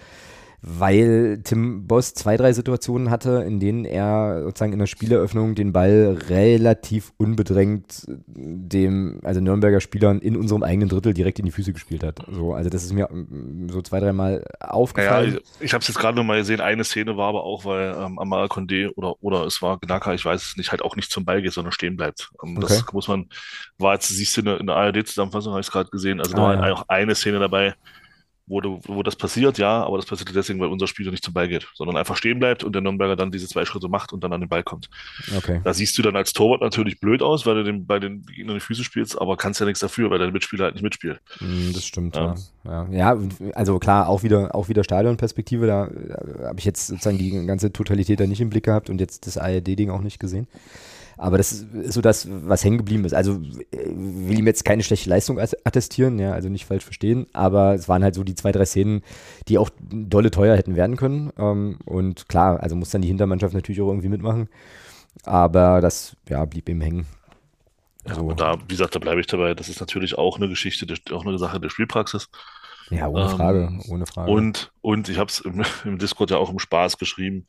[0.62, 5.74] weil Tim Boss zwei, drei Situationen hatte, in denen er sozusagen in der Spieleröffnung den
[5.74, 11.74] Ball relativ unbedrängt dem, also Nürnberger Spielern in unserem eigenen Drittel direkt in die Füße
[11.74, 12.22] gespielt hat.
[12.32, 15.40] So, also das ist mir mm, so zwei, dreimal aufgefallen.
[15.60, 16.62] ich, ich habe es jetzt gerade noch mal gesehen.
[16.62, 20.26] Eine Szene war aber auch, weil ähm, Amal Condé oder, oder es war Gnaka, ich
[20.26, 22.30] weiß es nicht, halt auch nicht zum Ball geht, sondern stehen bleibt.
[22.44, 22.84] Ähm, Okay.
[22.86, 23.28] Das muss man,
[23.80, 26.20] war jetzt, siehst du in der, der ARD-Zusammenfassung, habe ich es gerade gesehen.
[26.20, 26.74] Also da Ah, war ja.
[26.74, 27.74] auch eine Szene dabei,
[28.52, 31.34] wo, du, wo das passiert, ja, aber das passiert deswegen, weil unser Spieler nicht zum
[31.34, 34.24] Ball geht, sondern einfach stehen bleibt und der Nürnberger dann diese zwei Schritte macht und
[34.24, 34.90] dann an den Ball kommt.
[35.36, 35.62] Okay.
[35.64, 38.56] Da siehst du dann als Torwart natürlich blöd aus, weil du den, bei den Gegnern
[38.56, 41.22] die Füße spielst, aber kannst ja nichts dafür, weil dein Mitspieler halt nicht mitspielt.
[41.40, 42.36] Mm, Das stimmt, ja.
[42.66, 42.88] Ja.
[42.92, 43.18] Ja, ja
[43.54, 47.72] also klar, auch wieder, auch wieder Stadionperspektive, da, da habe ich jetzt sozusagen die ganze
[47.72, 50.48] Totalität da nicht im Blick gehabt und jetzt das ARD-Ding auch nicht gesehen.
[51.22, 53.14] Aber das ist so das, was hängen geblieben ist.
[53.14, 53.34] Also
[53.72, 57.76] äh, will ihm jetzt keine schlechte Leistung at- attestieren, ja, also nicht falsch verstehen, aber
[57.76, 59.04] es waren halt so die zwei, drei Szenen,
[59.48, 61.32] die auch dolle teuer hätten werden können.
[61.38, 64.50] Ähm, und klar, also muss dann die Hintermannschaft natürlich auch irgendwie mitmachen.
[65.26, 67.08] Aber das, ja, blieb ihm hängen.
[68.08, 68.22] Ja, So.
[68.28, 69.54] und da, wie gesagt, da bleibe ich dabei.
[69.54, 72.30] Das ist natürlich auch eine Geschichte, auch eine Sache der Spielpraxis.
[72.90, 74.32] Ja, ohne Ähm, Frage, ohne Frage.
[74.32, 77.46] Und, und ich habe es im, im Discord ja auch im Spaß geschrieben.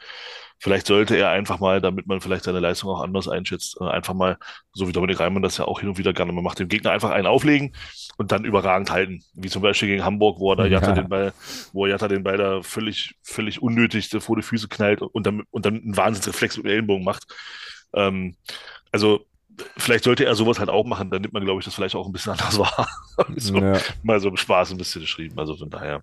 [0.59, 4.15] Vielleicht sollte er einfach mal, damit man vielleicht seine Leistung auch anders einschätzt, äh, einfach
[4.15, 4.39] mal,
[4.73, 6.93] so wie Dominik Reimann das ja auch hin und wieder gerne mal macht, dem Gegner
[6.93, 7.75] einfach einen auflegen
[8.17, 9.25] und dann überragend halten.
[9.35, 10.73] Wie zum Beispiel gegen Hamburg, wo er da Ja.
[10.81, 11.33] Jatta den Ball,
[11.73, 15.43] wo er Jatta den Ball da völlig, völlig unnötig vor die Füße knallt und dann,
[15.51, 17.25] und dann einen Wahnsinnsreflex mit dem Ellenbogen macht.
[17.95, 18.37] Ähm,
[18.93, 19.27] also,
[19.77, 22.07] vielleicht sollte er sowas halt auch machen, dann nimmt man, glaube ich, das vielleicht auch
[22.07, 22.89] ein bisschen anders wahr.
[23.37, 23.79] so, ja.
[24.03, 25.39] Mal so im Spaß ein bisschen geschrieben.
[25.39, 26.03] Also von daher.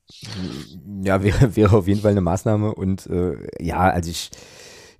[1.01, 2.73] Ja, wäre, wäre auf jeden Fall eine Maßnahme.
[2.73, 4.31] Und äh, ja, also ich,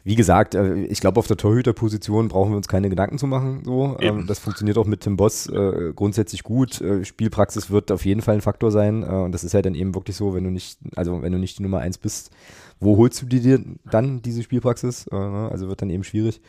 [0.03, 3.61] wie gesagt, äh, ich glaube, auf der Torhüterposition brauchen wir uns keine Gedanken zu machen.
[3.65, 3.97] So.
[3.99, 6.81] Ähm, das funktioniert auch mit Tim Boss äh, grundsätzlich gut.
[6.81, 9.03] Äh, Spielpraxis wird auf jeden Fall ein Faktor sein.
[9.03, 11.37] Äh, und das ist ja dann eben wirklich so, wenn du nicht, also wenn du
[11.37, 12.31] nicht die Nummer eins bist,
[12.79, 15.07] wo holst du dir dann diese Spielpraxis?
[15.07, 15.49] Äh, ne?
[15.51, 16.41] also wird dann eben schwierig.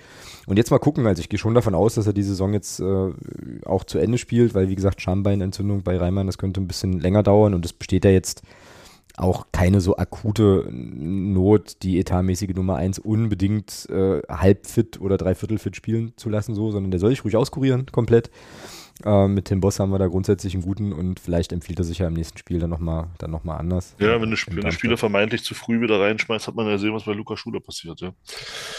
[0.46, 2.80] Und jetzt mal gucken, also ich gehe schon davon aus, dass er die Saison jetzt
[2.80, 3.12] äh,
[3.64, 7.22] auch zu Ende spielt, weil wie gesagt, Schambeinentzündung bei Reimann, das könnte ein bisschen länger
[7.22, 8.42] dauern und es besteht ja jetzt
[9.16, 15.76] auch keine so akute Not, die etatmäßige Nummer 1 unbedingt äh, halbfit oder dreiviertel fit
[15.76, 18.30] spielen zu lassen, so, sondern der soll sich ruhig auskurieren, komplett.
[19.04, 21.98] Äh, mit Tim Boss haben wir da grundsätzlich einen guten und vielleicht empfiehlt er sich
[21.98, 23.94] ja im nächsten Spiel dann nochmal dann noch mal anders.
[23.98, 24.36] Ja, wenn, der
[24.72, 28.00] Spieler vermeintlich zu früh wieder reinschmeißt, hat man ja gesehen, was bei Luca Schuler passiert.
[28.00, 28.12] Ja.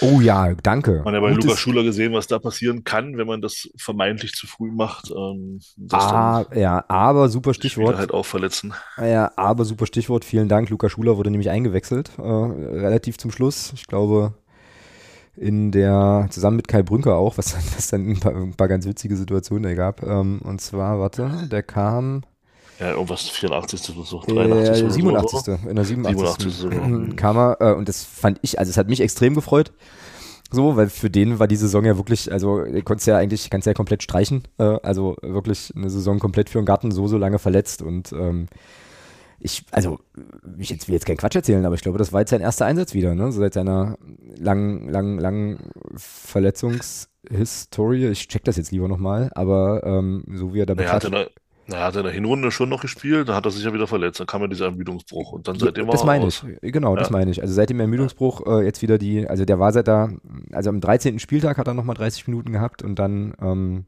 [0.01, 1.01] Oh ja, danke.
[1.03, 4.33] Man hat ja bei Luca Schuler gesehen, was da passieren kann, wenn man das vermeintlich
[4.33, 5.11] zu früh macht.
[5.11, 5.59] Ähm,
[5.91, 7.97] ah, ja, aber super Stichwort.
[7.97, 8.73] halt auch verletzen.
[8.97, 10.25] Ja, aber super Stichwort.
[10.25, 10.69] Vielen Dank.
[10.69, 13.73] Luca Schuler wurde nämlich eingewechselt, äh, relativ zum Schluss.
[13.75, 14.33] Ich glaube,
[15.35, 18.85] in der, zusammen mit Kai Brünker auch, was, was dann ein paar, ein paar ganz
[18.85, 20.03] witzige Situationen ergab.
[20.03, 22.23] Ähm, und zwar, warte, der kam.
[22.79, 23.95] Ja, irgendwas 84.
[23.95, 24.83] oder so, 83.
[24.83, 25.39] Äh, 87.
[25.39, 26.51] So, in der 87.
[26.51, 27.15] 87.
[27.15, 29.71] kam er, äh, und das fand ich, also es hat mich extrem gefreut.
[30.53, 33.67] So, weil für den war die Saison ja wirklich, also ihr konntest ja eigentlich, kannst
[33.67, 34.43] ja komplett streichen.
[34.57, 38.47] Äh, also wirklich eine Saison komplett für den Garten so, so lange verletzt und ähm,
[39.43, 39.99] ich, also,
[40.57, 42.65] ich jetzt, will jetzt keinen Quatsch erzählen, aber ich glaube, das war jetzt sein erster
[42.65, 43.31] Einsatz wieder, ne?
[43.31, 43.97] So seit seiner
[44.37, 48.05] langen, langen, langen Verletzungshistorie.
[48.07, 51.29] Ich check das jetzt lieber nochmal, aber ähm, so wie er da naja, hat er,
[51.67, 53.87] na, er hat in der Hinrunde schon noch gespielt, da hat er sich ja wieder
[53.87, 56.99] verletzt, dann kam ja dieser Ermüdungsbruch und dann seitdem war Das meine ich, genau, ja.
[56.99, 57.41] das meine ich.
[57.41, 60.09] Also seit dem Ermüdungsbruch äh, jetzt wieder die, also der war seit da,
[60.51, 61.19] also am 13.
[61.19, 63.85] Spieltag hat er nochmal 30 Minuten gehabt und dann ähm,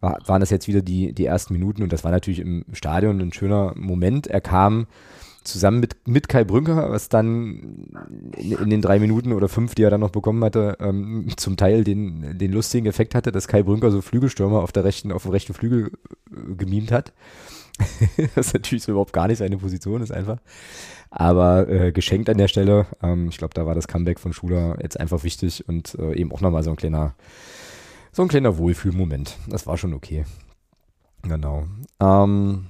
[0.00, 3.32] waren das jetzt wieder die, die ersten Minuten und das war natürlich im Stadion ein
[3.32, 4.26] schöner Moment.
[4.26, 4.86] Er kam
[5.44, 7.88] zusammen mit, mit Kai Brünker, was dann
[8.36, 11.56] in, in, den drei Minuten oder fünf, die er dann noch bekommen hatte, ähm, zum
[11.56, 15.22] Teil den, den lustigen Effekt hatte, dass Kai Brünker so Flügelstürmer auf der rechten, auf
[15.22, 15.92] dem rechten Flügel
[16.30, 17.12] äh, gemimt hat.
[18.34, 20.38] das natürlich so überhaupt gar nicht seine Position ist einfach.
[21.10, 22.86] Aber äh, geschenkt an der Stelle.
[23.02, 26.32] Ähm, ich glaube, da war das Comeback von Schuler jetzt einfach wichtig und äh, eben
[26.32, 27.14] auch nochmal so ein kleiner
[28.12, 29.36] so ein kleiner Wohlfühlmoment.
[29.48, 30.24] Das war schon okay.
[31.22, 31.64] Genau.
[32.00, 32.66] Ähm,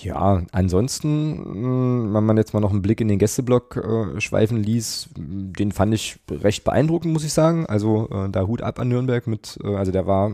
[0.00, 4.62] ja, ansonsten, hm, wenn man jetzt mal noch einen Blick in den Gästeblock äh, schweifen
[4.62, 7.66] ließ, den fand ich recht beeindruckend, muss ich sagen.
[7.66, 10.32] Also äh, da Hut ab an Nürnberg mit, äh, also der war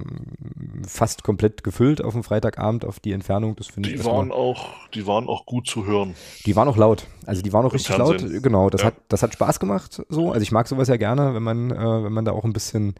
[0.87, 3.57] fast komplett gefüllt auf dem Freitagabend auf die Entfernung.
[3.57, 4.01] Das finde ich.
[4.01, 6.15] Die waren auch, die waren auch gut zu hören.
[6.47, 7.07] Die waren auch laut.
[7.27, 8.33] Also die waren auch Im richtig Fernsehen.
[8.33, 8.43] laut.
[8.43, 8.89] Genau, das ja.
[8.89, 10.03] hat, das hat Spaß gemacht.
[10.09, 12.53] So, also ich mag sowas ja gerne, wenn man, äh, wenn man da auch ein
[12.53, 12.95] bisschen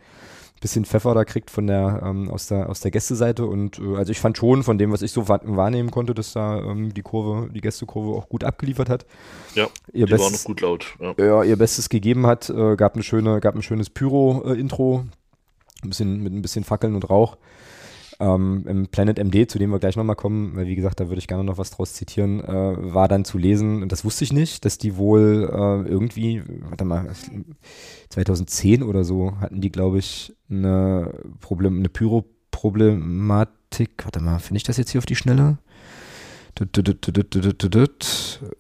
[0.61, 3.47] bisschen Pfeffer da kriegt von der, ähm, aus der, aus der Gästeseite.
[3.47, 6.59] Und äh, also ich fand schon von dem, was ich so wahrnehmen konnte, dass da
[6.59, 9.07] ähm, die Kurve, die Gästekurve auch gut abgeliefert hat.
[9.55, 10.97] Ja, ihr die war noch gut laut.
[11.01, 11.15] Ja.
[11.19, 11.43] ja.
[11.45, 15.05] ihr Bestes gegeben hat, äh, gab eine schöne, gab ein schönes Pyro-Intro,
[15.83, 17.37] ein bisschen, mit ein bisschen Fackeln und Rauch.
[18.21, 21.21] Ähm, Im Planet MD, zu dem wir gleich nochmal kommen, weil wie gesagt, da würde
[21.21, 24.33] ich gerne noch was draus zitieren, äh, war dann zu lesen, und das wusste ich
[24.33, 27.13] nicht, dass die wohl äh, irgendwie, warte mal,
[28.09, 33.91] 2010 oder so hatten die, glaube ich, eine, Problem, eine Pyro-Problematik.
[34.03, 35.59] Warte mal, finde ich das jetzt hier auf die Schnelle?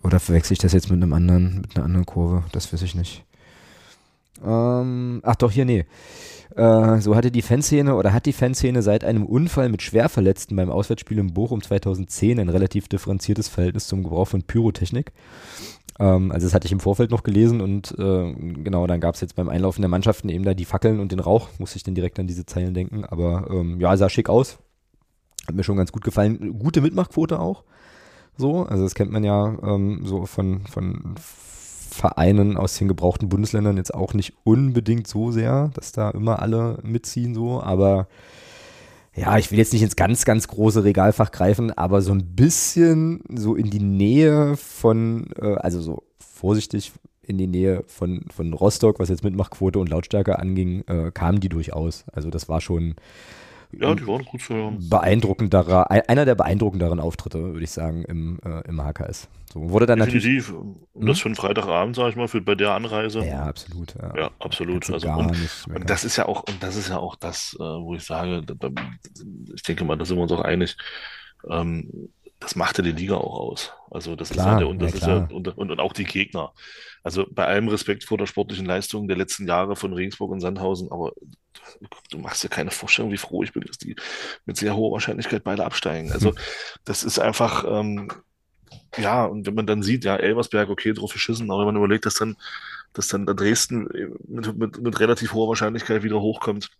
[0.04, 2.44] Oder verwechsel ich das jetzt mit einem anderen, mit einer anderen Kurve?
[2.52, 3.24] Das weiß ich nicht.
[4.44, 5.84] Ähm, ach doch, hier, nee.
[6.56, 10.70] Äh, so hatte die Fanszene oder hat die Fanszene seit einem Unfall mit Schwerverletzten beim
[10.70, 15.12] Auswärtsspiel in Bochum 2010 ein relativ differenziertes Verhältnis zum Gebrauch von Pyrotechnik.
[15.98, 19.20] Ähm, also das hatte ich im Vorfeld noch gelesen und äh, genau, dann gab es
[19.20, 21.94] jetzt beim Einlaufen der Mannschaften eben da die Fackeln und den Rauch, musste ich dann
[21.94, 23.04] direkt an diese Zeilen denken.
[23.04, 24.58] Aber ähm, ja, sah schick aus.
[25.46, 26.58] Hat mir schon ganz gut gefallen.
[26.58, 27.64] Gute Mitmachquote auch.
[28.37, 31.16] So, also das kennt man ja ähm, so von, von
[31.98, 36.78] Vereinen aus den gebrauchten Bundesländern jetzt auch nicht unbedingt so sehr, dass da immer alle
[36.82, 38.08] mitziehen so, aber
[39.14, 43.22] ja, ich will jetzt nicht ins ganz, ganz große Regalfach greifen, aber so ein bisschen
[43.34, 49.00] so in die Nähe von, äh, also so vorsichtig in die Nähe von, von Rostock,
[49.00, 52.04] was jetzt Mitmachquote und Lautstärke anging, äh, kamen die durchaus.
[52.12, 52.94] Also das war schon
[53.72, 54.78] ja, die waren gut zu hören.
[54.88, 59.28] Beeindruckenderer, einer der beeindruckenderen Auftritte, würde ich sagen, im, äh, im HKS.
[59.52, 60.48] So, wurde dann Definitiv.
[60.48, 60.78] natürlich.
[60.94, 61.22] Und das hm?
[61.22, 63.24] für einen Freitagabend, sag ich mal, für bei der Anreise.
[63.24, 63.94] Ja, absolut.
[64.00, 64.90] Ja, ja absolut.
[64.90, 65.37] Also, und,
[65.74, 68.42] und, das ist ja auch, und das ist ja auch das, äh, wo ich sage,
[68.42, 68.68] da, da,
[69.54, 70.76] ich denke mal, da sind wir uns auch einig.
[71.48, 73.72] Ähm, das machte die Liga auch aus.
[73.90, 75.92] Also das klar, ist ja der, und das ja, ist ja, und, und, und, auch
[75.92, 76.53] die Gegner.
[77.03, 80.91] Also bei allem Respekt vor der sportlichen Leistung der letzten Jahre von Regensburg und Sandhausen,
[80.93, 81.12] aber
[82.11, 83.97] du machst dir keine Vorstellung, wie froh ich bin, dass die
[84.45, 86.12] mit sehr hoher Wahrscheinlichkeit beide absteigen.
[86.12, 86.34] Also
[86.84, 88.09] das ist einfach, ähm,
[88.97, 92.07] ja, und wenn man dann sieht, ja, Elversberg, okay, drauf geschissen, aber wenn man überlegt,
[92.07, 92.36] dass dann,
[92.93, 93.89] dass dann Dresden
[94.28, 96.70] mit, mit, mit relativ hoher Wahrscheinlichkeit wieder hochkommt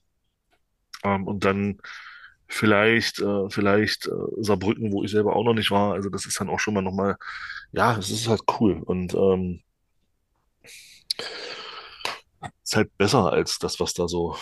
[1.05, 1.81] ähm, und dann
[2.49, 5.93] vielleicht, äh, vielleicht äh, Saarbrücken, wo ich selber auch noch nicht war.
[5.93, 7.17] Also das ist dann auch schon mal nochmal,
[7.73, 9.61] ja, es ist halt cool und ähm,
[12.65, 14.37] ist halt besser als das, was da so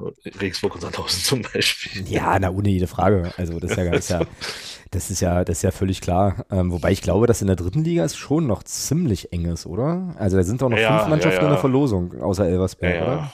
[0.00, 2.08] äh, Regensburg und Sandhausen zum Beispiel.
[2.08, 3.32] Ja, na, ohne jede Frage.
[3.36, 4.20] Also das ist ja, ist ja,
[4.90, 6.46] das ist ja, das ist ja völlig klar.
[6.50, 9.66] Ähm, wobei ich glaube, dass in der dritten Liga es schon noch ziemlich eng ist,
[9.66, 10.14] oder?
[10.18, 11.48] Also da sind doch noch ja, fünf Mannschaften ja, ja.
[11.48, 13.32] in der Verlosung, außer Elversberg, oder?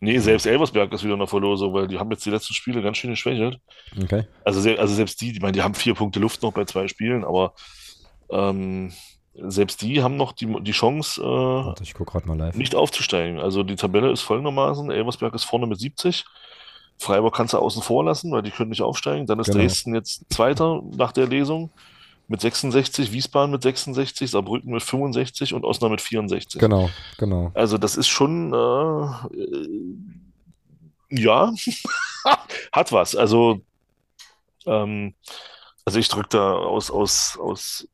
[0.00, 2.82] Nee, selbst Elversberg ist wieder in der Verlosung, weil die haben jetzt die letzten Spiele
[2.82, 3.58] ganz schön geschwächelt.
[4.02, 4.26] Okay.
[4.44, 7.24] Also, also selbst die, ich meine, die haben vier Punkte Luft noch bei zwei Spielen,
[7.24, 7.54] aber
[8.30, 8.92] ähm,
[9.34, 12.56] selbst die haben noch die, die Chance, äh, Warte, ich gerade mal live.
[12.56, 13.38] nicht aufzusteigen.
[13.38, 16.24] Also die Tabelle ist folgendermaßen: Elversberg ist vorne mit 70.
[16.98, 19.26] Freiburg kannst du außen vor lassen, weil die können nicht aufsteigen.
[19.26, 19.58] Dann ist Genau.
[19.58, 21.70] Dresden jetzt Zweiter nach der Lesung
[22.28, 26.60] mit 66, Wiesbaden mit 66, Saarbrücken mit 65 und Osnabrück mit 64.
[26.60, 27.50] Genau, genau.
[27.54, 29.68] Also das ist schon, äh, äh,
[31.10, 31.52] ja,
[32.72, 33.14] hat was.
[33.14, 33.60] Also,
[34.66, 35.14] ähm,
[35.84, 37.88] also ich drücke da aus, aus, aus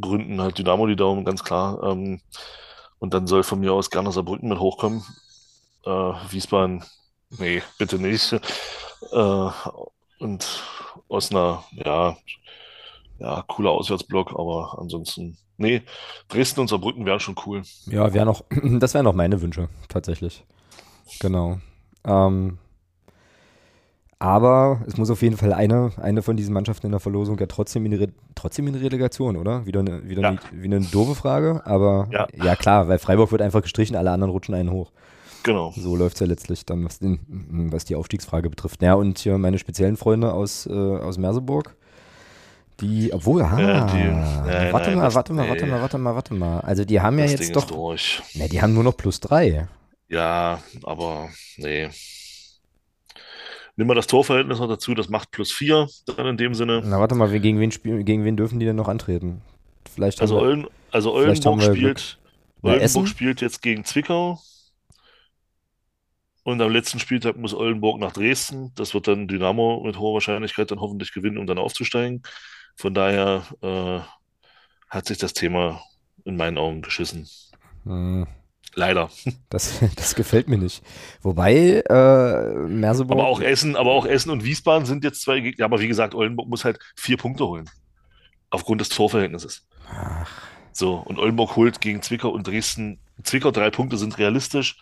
[0.00, 1.82] Gründen halt Dynamo die Daumen, ganz klar.
[1.84, 2.20] Ähm,
[2.98, 5.04] und dann soll von mir aus gerne Saarbrücken mit hochkommen.
[5.84, 6.84] Äh, Wiesbaden,
[7.38, 8.32] nee, bitte nicht.
[9.12, 9.50] Äh,
[10.18, 10.64] und
[11.08, 12.16] Osnabrück, ja,
[13.18, 15.82] ja, cooler Auswärtsblock, aber ansonsten, nee,
[16.28, 17.62] Dresden und Saarbrücken wären schon cool.
[17.86, 18.44] Ja, wäre noch,
[18.78, 20.44] das wären noch meine Wünsche, tatsächlich.
[21.20, 21.58] Genau.
[22.04, 22.58] Ähm,
[24.18, 27.46] aber es muss auf jeden Fall eine, eine von diesen Mannschaften in der Verlosung ja
[27.46, 29.66] trotzdem in die, Re trotzdem in die Relegation, oder?
[29.66, 30.28] Wieder eine, wieder Ja.
[30.30, 32.26] eine, wieder eine doofe Frage, aber Ja.
[32.34, 34.90] ja klar, weil Freiburg wird einfach gestrichen, alle anderen rutschen einen hoch.
[35.42, 35.72] Genau.
[35.76, 37.20] So läuft es ja letztlich dann, was, den,
[37.70, 38.82] was die Aufstiegsfrage betrifft.
[38.82, 41.76] Ja, und hier meine speziellen Freunde aus, äh, aus Merseburg,
[42.80, 45.70] die, obwohl, ah, Ja, die- nein, warte nein, mal, das- warte mal, warte nee.
[45.70, 46.60] mal, warte mal, warte mal.
[46.60, 48.22] Also die haben ja Das jetzt Ding doch, durch.
[48.34, 49.68] ne, die haben nur noch plus drei.
[50.08, 51.88] Ja, aber nee.
[53.78, 56.82] Nimm mal das Torverhältnis noch dazu, das macht plus vier dann in dem Sinne.
[56.84, 59.42] Na, warte mal, gegen wen spielen, gegen wen dürfen die denn noch antreten?
[59.92, 62.18] Vielleicht Also, wir, Olden, also wir spielt,
[62.62, 63.06] Na, Oldenburg Essen?
[63.06, 64.38] spielt jetzt gegen Zwickau.
[66.42, 68.72] Und am letzten Spieltag muss Oldenburg nach Dresden.
[68.76, 72.22] Das wird dann Dynamo mit hoher Wahrscheinlichkeit dann hoffentlich gewinnen, um dann aufzusteigen.
[72.76, 74.00] Von daher äh,
[74.88, 75.82] hat sich das Thema
[76.24, 77.28] in meinen Augen geschissen.
[77.84, 78.26] Hm,
[78.74, 79.10] Leider.
[79.48, 80.84] das, das gefällt mir nicht.
[81.22, 85.64] Wobei, äh, Merseburg, Aber auch Essen, aber auch Essen und Wiesbaden sind jetzt zwei Gegner.
[85.64, 87.68] Aber wie gesagt, Oldenburg muss halt vier Punkte holen.
[88.50, 89.66] Aufgrund des Torverhältnisses.
[89.90, 90.30] Ach,
[90.72, 93.00] So, und Oldenburg holt gegen Zwickau und Dresden.
[93.22, 94.78] Zwickau drei Punkte sind realistisch.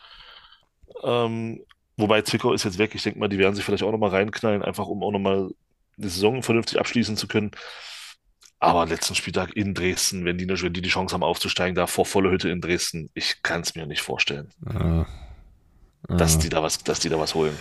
[1.04, 1.60] Ähm,
[1.96, 2.94] wobei Zwickau ist jetzt weg.
[2.94, 5.50] Ich denke mal, die werden sich vielleicht auch nochmal reinknallen, einfach um auch nochmal
[5.96, 7.50] die Saison vernünftig abschließen zu können.
[8.58, 12.06] Aber letzten Spieltag in Dresden, wenn die, wenn die die Chance haben aufzusteigen, da vor
[12.06, 15.04] voller Hütte in Dresden, ich kann es mir nicht vorstellen, äh,
[16.16, 16.38] dass äh.
[16.38, 17.54] die da was, dass die da was holen.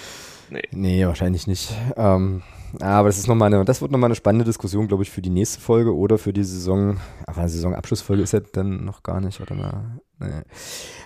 [0.49, 0.63] Nee.
[0.71, 1.73] Nee, wahrscheinlich nicht.
[1.97, 2.43] Ähm,
[2.79, 5.29] aber das ist noch eine, das wird nochmal eine spannende Diskussion, glaube ich, für die
[5.29, 6.97] nächste Folge oder für die Saison.
[7.27, 9.99] Aber eine Saisonabschlussfolge ist ja dann noch gar nicht, warte mal.
[10.19, 10.41] Nee.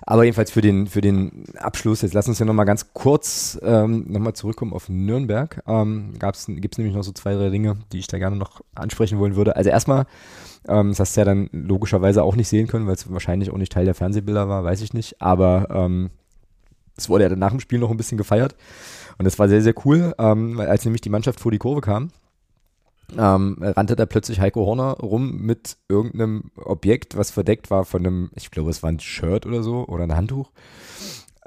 [0.05, 4.05] Aber jedenfalls für den, für den Abschluss, jetzt lass uns ja nochmal ganz kurz ähm,
[4.07, 5.61] nochmal zurückkommen auf Nürnberg.
[5.67, 9.19] Ähm, Gibt es nämlich noch so zwei, drei Dinge, die ich da gerne noch ansprechen
[9.19, 9.55] wollen würde.
[9.55, 10.05] Also erstmal,
[10.67, 13.57] ähm, das hast du ja dann logischerweise auch nicht sehen können, weil es wahrscheinlich auch
[13.57, 15.21] nicht Teil der Fernsehbilder war, weiß ich nicht.
[15.21, 16.11] Aber ähm,
[16.95, 18.55] es wurde ja dann nach dem Spiel noch ein bisschen gefeiert.
[19.17, 22.09] Und das war sehr, sehr cool, ähm, als nämlich die Mannschaft vor die Kurve kam,
[23.17, 28.31] ähm, rannte da plötzlich Heiko Horner rum mit irgendeinem Objekt, was verdeckt war von einem,
[28.35, 30.51] ich glaube, es war ein Shirt oder so oder ein Handtuch.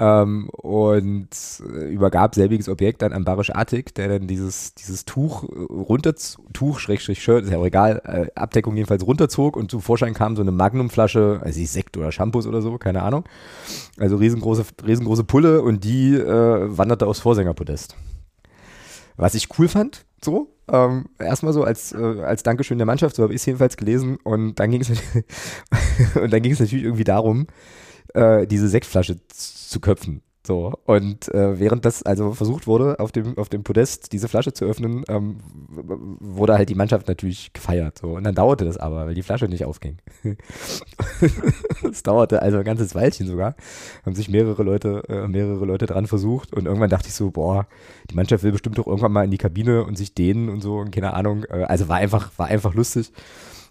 [0.03, 1.29] Ähm, und
[1.61, 6.15] äh, übergab selbiges Objekt dann an Barisch Attik, der dann dieses, dieses Tuch äh, runter,
[6.55, 10.37] Tuch, Schrägstrich Shirt, ist ja auch egal, äh, Abdeckung jedenfalls runterzog und zum Vorschein kam
[10.37, 13.25] so eine Magnumflasche, also Sekt oder Shampoos oder so, keine Ahnung.
[13.99, 17.95] Also riesengroße, riesengroße Pulle und die äh, wanderte aufs Vorsängerpodest.
[19.19, 23.23] Was ich cool fand, so, ähm, erstmal so als, äh, als Dankeschön der Mannschaft, so
[23.23, 24.89] habe ich es jedenfalls gelesen und dann ging es
[26.15, 27.49] und dann ging es natürlich irgendwie darum,
[28.15, 30.23] äh, diese Sektflasche zu köpfen.
[30.47, 34.55] So, und äh, während das also versucht wurde, auf dem, auf dem Podest diese Flasche
[34.55, 35.37] zu öffnen, ähm,
[35.69, 37.99] wurde halt die Mannschaft natürlich gefeiert.
[37.99, 38.17] So.
[38.17, 39.99] Und dann dauerte das aber, weil die Flasche nicht aufging.
[41.93, 43.55] Es dauerte also ein ganzes Weilchen sogar.
[44.05, 47.67] Haben sich mehrere Leute, äh, mehrere Leute dran versucht und irgendwann dachte ich so, boah,
[48.11, 50.79] die Mannschaft will bestimmt doch irgendwann mal in die Kabine und sich dehnen und so
[50.79, 51.45] und keine Ahnung.
[51.45, 53.13] Äh, also war einfach, war einfach lustig.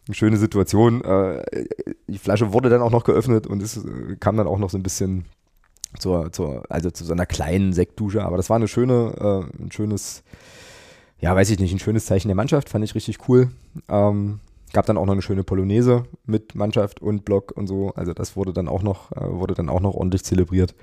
[0.09, 1.03] Eine schöne Situation.
[1.03, 1.43] Äh,
[2.07, 4.77] die Flasche wurde dann auch noch geöffnet und es äh, kam dann auch noch so
[4.79, 5.25] ein bisschen
[5.99, 9.71] zur, zur, also zu so einer kleinen Sektdusche, aber das war eine schöne, äh, ein
[9.71, 10.23] schönes,
[11.19, 13.51] ja, weiß ich nicht, ein schönes Zeichen der Mannschaft, fand ich richtig cool.
[13.87, 14.39] Ähm,
[14.73, 18.35] gab dann auch noch eine schöne Polonaise mit Mannschaft und Block und so, also das
[18.35, 20.73] wurde dann auch noch, äh, wurde dann auch noch ordentlich zelebriert.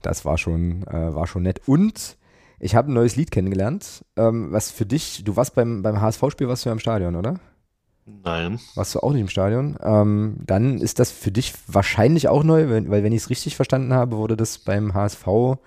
[0.00, 1.60] Das war schon, äh, war schon nett.
[1.66, 2.16] Und
[2.60, 6.46] ich habe ein neues Lied kennengelernt, ähm, was für dich, du warst beim, beim HSV-Spiel,
[6.46, 7.40] warst du ja im Stadion, oder?
[8.24, 8.60] Nein.
[8.74, 9.76] Warst du auch nicht im Stadion?
[9.82, 13.56] Ähm, dann ist das für dich wahrscheinlich auch neu, weil, weil wenn ich es richtig
[13.56, 15.58] verstanden habe, wurde das beim HSV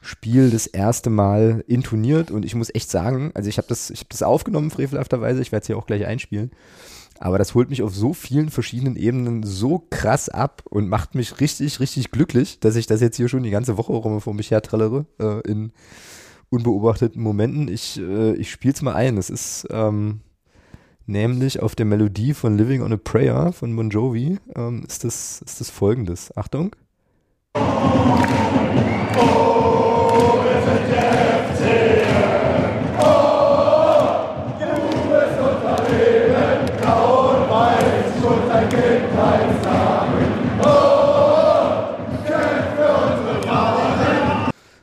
[0.00, 4.00] Spiel das erste Mal intoniert und ich muss echt sagen, also ich habe das, ich
[4.00, 6.52] hab das aufgenommen, frevelhafterweise, ich werde es hier auch gleich einspielen.
[7.18, 11.40] Aber das holt mich auf so vielen verschiedenen Ebenen so krass ab und macht mich
[11.40, 14.52] richtig, richtig glücklich, dass ich das jetzt hier schon die ganze Woche rum vor mich
[14.52, 15.72] her trellere äh, in
[16.48, 17.66] unbeobachteten Momenten.
[17.66, 19.18] Ich, äh, ich spiele es mal ein.
[19.18, 20.20] Es ist ähm,
[21.08, 25.42] nämlich auf der Melodie von Living on a Prayer von Bon Jovi ähm, ist, das,
[25.42, 26.36] ist das folgendes.
[26.36, 26.76] Achtung.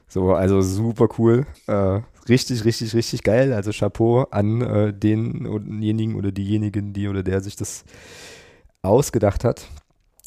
[0.07, 1.45] So, also super cool.
[1.67, 3.53] Äh, richtig, richtig, richtig geil.
[3.53, 7.83] Also Chapeau an äh, denjenigen oder diejenigen, die oder der sich das
[8.81, 9.67] ausgedacht hat.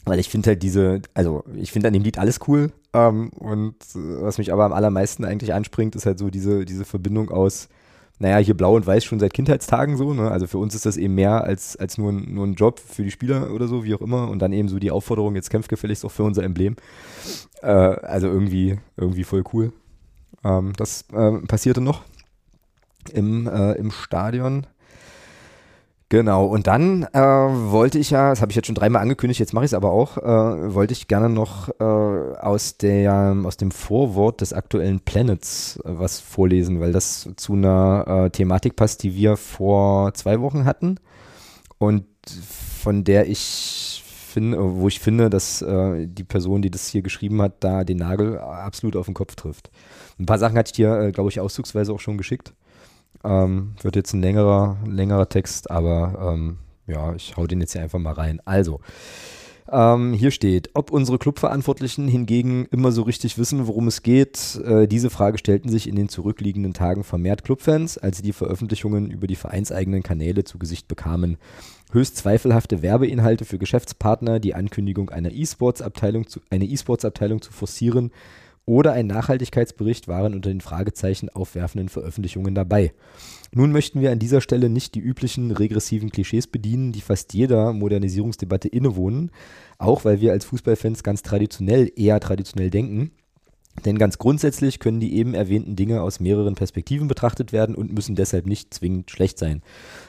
[0.05, 2.73] Weil ich finde halt diese, also ich finde an dem Lied alles cool.
[2.95, 6.85] Ähm, und äh, was mich aber am allermeisten eigentlich anspringt, ist halt so diese, diese
[6.85, 7.69] Verbindung aus,
[8.19, 10.15] naja, hier blau und weiß schon seit Kindheitstagen so.
[10.15, 10.31] Ne?
[10.31, 13.05] Also für uns ist das eben mehr als, als nur, ein, nur ein Job für
[13.05, 14.29] die Spieler oder so, wie auch immer.
[14.29, 16.77] Und dann eben so die Aufforderung, jetzt kämpft gefälligst auch für unser Emblem.
[17.63, 19.73] Äh, also irgendwie, irgendwie voll cool.
[20.45, 22.03] Ähm, das äh, passierte noch
[23.13, 24.67] im, äh, im Stadion.
[26.11, 29.53] Genau, und dann äh, wollte ich ja, das habe ich jetzt schon dreimal angekündigt, jetzt
[29.53, 33.71] mache ich es aber auch, äh, wollte ich gerne noch äh, aus, der, aus dem
[33.71, 39.15] Vorwort des aktuellen Planets äh, was vorlesen, weil das zu einer äh, Thematik passt, die
[39.15, 40.97] wir vor zwei Wochen hatten
[41.77, 42.07] und
[42.83, 44.03] von der ich
[44.39, 47.99] finde, wo ich finde, dass äh, die Person, die das hier geschrieben hat, da den
[47.99, 49.71] Nagel absolut auf den Kopf trifft.
[50.19, 52.55] Ein paar Sachen hatte ich dir, glaube ich, auszugsweise auch schon geschickt.
[53.25, 57.83] Ähm, wird jetzt ein längerer, längerer Text, aber ähm, ja, ich hau den jetzt hier
[57.83, 58.41] einfach mal rein.
[58.45, 58.81] Also,
[59.71, 64.61] ähm, hier steht, ob unsere Clubverantwortlichen hingegen immer so richtig wissen, worum es geht.
[64.65, 69.11] Äh, diese Frage stellten sich in den zurückliegenden Tagen vermehrt Clubfans, als sie die Veröffentlichungen
[69.11, 71.37] über die vereinseigenen Kanäle zu Gesicht bekamen.
[71.93, 78.11] Höchst zweifelhafte Werbeinhalte für Geschäftspartner, die Ankündigung einer E-Sports-Abteilung zu, eine E-Sports-Abteilung zu forcieren
[78.69, 82.93] oder ein Nachhaltigkeitsbericht waren unter den Fragezeichen aufwerfenden Veröffentlichungen dabei.
[83.51, 87.73] Nun möchten wir an dieser Stelle nicht die üblichen regressiven Klischees bedienen, die fast jeder
[87.73, 89.31] Modernisierungsdebatte innewohnen,
[89.79, 93.13] auch weil wir als Fußballfans ganz traditionell eher traditionell denken.
[93.85, 98.17] Denn ganz grundsätzlich können die eben erwähnten Dinge aus mehreren Perspektiven betrachtet werden und müssen
[98.17, 99.63] deshalb nicht zwingend schlecht sein.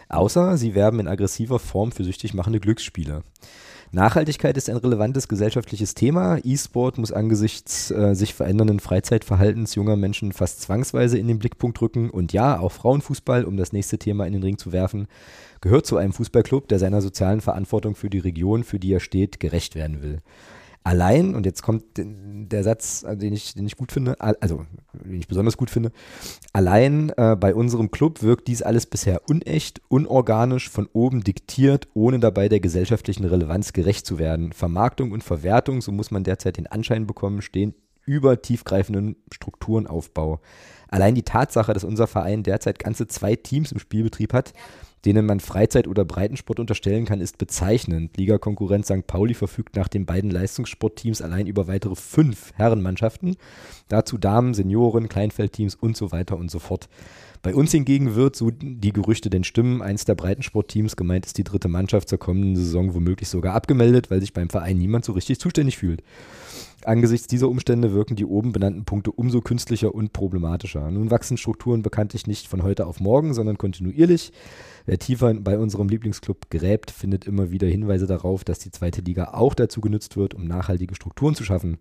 [0.10, 3.24] Außer sie werben in aggressiver Form für süchtig machende Glücksspiele.
[3.92, 6.38] Nachhaltigkeit ist ein relevantes gesellschaftliches Thema.
[6.44, 12.12] E-Sport muss angesichts äh, sich verändernden Freizeitverhaltens junger Menschen fast zwangsweise in den Blickpunkt rücken.
[12.12, 15.08] Und ja, auch Frauenfußball, um das nächste Thema in den Ring zu werfen,
[15.62, 19.40] gehört zu einem Fußballclub, der seiner sozialen Verantwortung für die Region, für die er steht,
[19.40, 20.22] gerecht werden will.
[20.84, 25.20] Allein, und jetzt kommt der Satz, äh, den ich, den ich gut finde, also den
[25.20, 25.92] ich besonders gut finde,
[26.54, 32.20] allein äh, bei unserem Club wirkt dies alles bisher unecht, unorganisch, von oben diktiert, ohne
[32.20, 34.54] dabei der gesellschaftlichen Relevanz gerecht zu werden.
[34.54, 37.76] Vermarktung und Verwertung, so muss man derzeit den Anschein bekommen, stehen
[38.06, 40.40] über tiefgreifenden Strukturenaufbau.
[40.88, 44.54] Allein die Tatsache, dass unser Verein derzeit ganze zwei Teams im Spielbetrieb hat,
[45.06, 48.18] denen man Freizeit- oder Breitensport unterstellen kann, ist bezeichnend.
[48.18, 49.08] Ligakonkurrent St.
[49.08, 53.38] Pauli verfügt nach den beiden Leistungssportteams allein über weitere fünf Herrenmannschaften.
[53.88, 56.90] Dazu Damen, Senioren, Kleinfeldteams und so weiter und so fort.
[57.42, 61.46] Bei uns hingegen wird, so die Gerüchte denn stimmen, eins der Breitensportteams, gemeint ist die
[61.46, 65.40] dritte Mannschaft zur kommenden Saison womöglich sogar abgemeldet, weil sich beim Verein niemand so richtig
[65.40, 66.04] zuständig fühlt.
[66.86, 70.90] Angesichts dieser Umstände wirken die oben benannten Punkte umso künstlicher und problematischer.
[70.92, 74.32] Nun wachsen Strukturen bekanntlich nicht von heute auf morgen, sondern kontinuierlich.
[74.86, 79.32] Wer tiefer bei unserem Lieblingsclub gräbt, findet immer wieder Hinweise darauf, dass die zweite Liga
[79.34, 81.80] auch dazu genutzt wird, um nachhaltige Strukturen zu schaffen.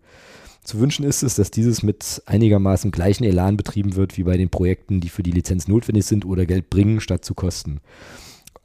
[0.63, 4.49] Zu wünschen ist es, dass dieses mit einigermaßen gleichen Elan betrieben wird wie bei den
[4.49, 7.79] Projekten, die für die Lizenz notwendig sind oder Geld bringen, statt zu kosten.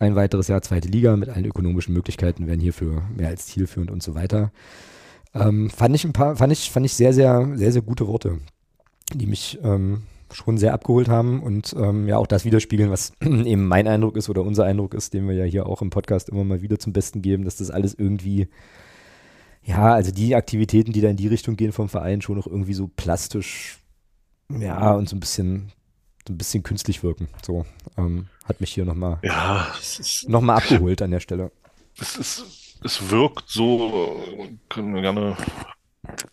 [0.00, 4.02] Ein weiteres Jahr zweite Liga mit allen ökonomischen Möglichkeiten wären hierfür mehr als zielführend und
[4.02, 4.50] so weiter.
[5.34, 8.38] Ähm, fand ich ein paar, fand ich, fand ich sehr, sehr, sehr, sehr gute Worte,
[9.12, 13.66] die mich ähm, schon sehr abgeholt haben und ähm, ja auch das widerspiegeln, was eben
[13.66, 16.44] mein Eindruck ist oder unser Eindruck ist, den wir ja hier auch im Podcast immer
[16.44, 18.48] mal wieder zum Besten geben, dass das alles irgendwie,
[19.62, 22.74] ja, also die Aktivitäten, die da in die Richtung gehen vom Verein, schon noch irgendwie
[22.74, 23.78] so plastisch,
[24.48, 25.72] ja, und so ein bisschen,
[26.26, 27.28] so ein bisschen künstlich wirken.
[27.44, 27.64] So,
[27.96, 29.66] ähm, hat mich hier nochmal Ja,
[30.26, 31.50] noch mal abgeholt an der Stelle.
[31.98, 32.44] es ist,
[32.84, 35.36] es wirkt so, können wir gerne,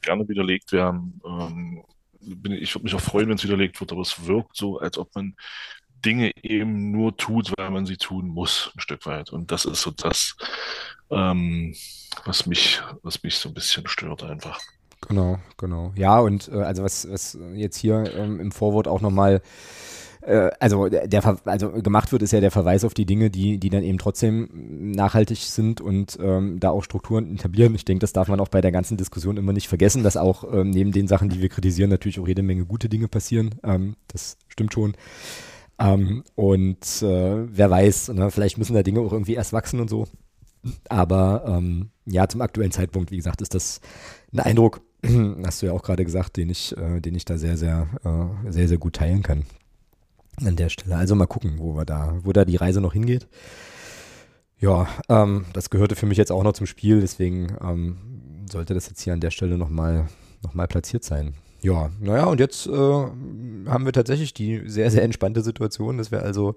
[0.02, 1.22] gerne widerlegt werden.
[1.26, 1.84] Ähm,
[2.22, 5.14] ich würde mich auch freuen, wenn es widerlegt wird, aber es wirkt so, als ob
[5.16, 5.36] man
[6.06, 9.32] Dinge eben nur tut, weil man sie tun muss, ein Stück weit.
[9.32, 10.36] Und das ist so das,
[11.10, 11.76] ähm,
[12.26, 14.60] was mich, was mich so ein bisschen stört einfach.
[15.08, 15.94] Genau, genau.
[15.96, 19.42] Ja, und äh, also was, was jetzt hier ähm, im Vorwort auch nochmal
[20.22, 23.70] äh, also der also gemacht wird, ist ja der Verweis auf die Dinge, die, die
[23.70, 24.50] dann eben trotzdem
[24.92, 27.76] nachhaltig sind und ähm, da auch Strukturen etablieren.
[27.76, 30.44] Ich denke, das darf man auch bei der ganzen Diskussion immer nicht vergessen, dass auch
[30.54, 33.56] ähm, neben den Sachen, die wir kritisieren, natürlich auch jede Menge gute Dinge passieren.
[33.64, 34.94] Ähm, das stimmt schon.
[35.80, 39.90] Ähm, und äh, wer weiß, ne, vielleicht müssen da Dinge auch irgendwie erst wachsen und
[39.90, 40.08] so.
[40.90, 43.82] Aber ähm, ja, zum aktuellen Zeitpunkt, wie gesagt, ist das
[44.32, 44.82] ein Eindruck,
[45.44, 48.52] hast du ja auch gerade gesagt, den ich, äh, den ich da sehr, sehr, äh,
[48.52, 49.46] sehr, sehr gut teilen kann
[50.38, 50.96] an der Stelle.
[50.96, 53.28] Also mal gucken, wo wir da, wo da die Reise noch hingeht.
[54.60, 57.98] Ja, ähm, das gehörte für mich jetzt auch noch zum Spiel, deswegen ähm,
[58.50, 60.08] sollte das jetzt hier an der Stelle nochmal
[60.44, 61.34] noch mal platziert sein.
[61.64, 66.24] Ja, naja, und jetzt äh, haben wir tatsächlich die sehr, sehr entspannte Situation, dass wir
[66.24, 66.56] also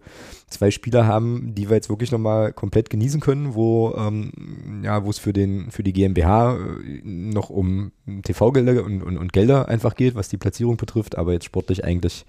[0.48, 5.10] zwei Spieler haben, die wir jetzt wirklich nochmal komplett genießen können, wo ähm, ja, wo
[5.10, 9.94] es für den, für die GmbH äh, noch um TV-Gelder und, und, und Gelder einfach
[9.94, 12.24] geht, was die Platzierung betrifft, aber jetzt sportlich eigentlich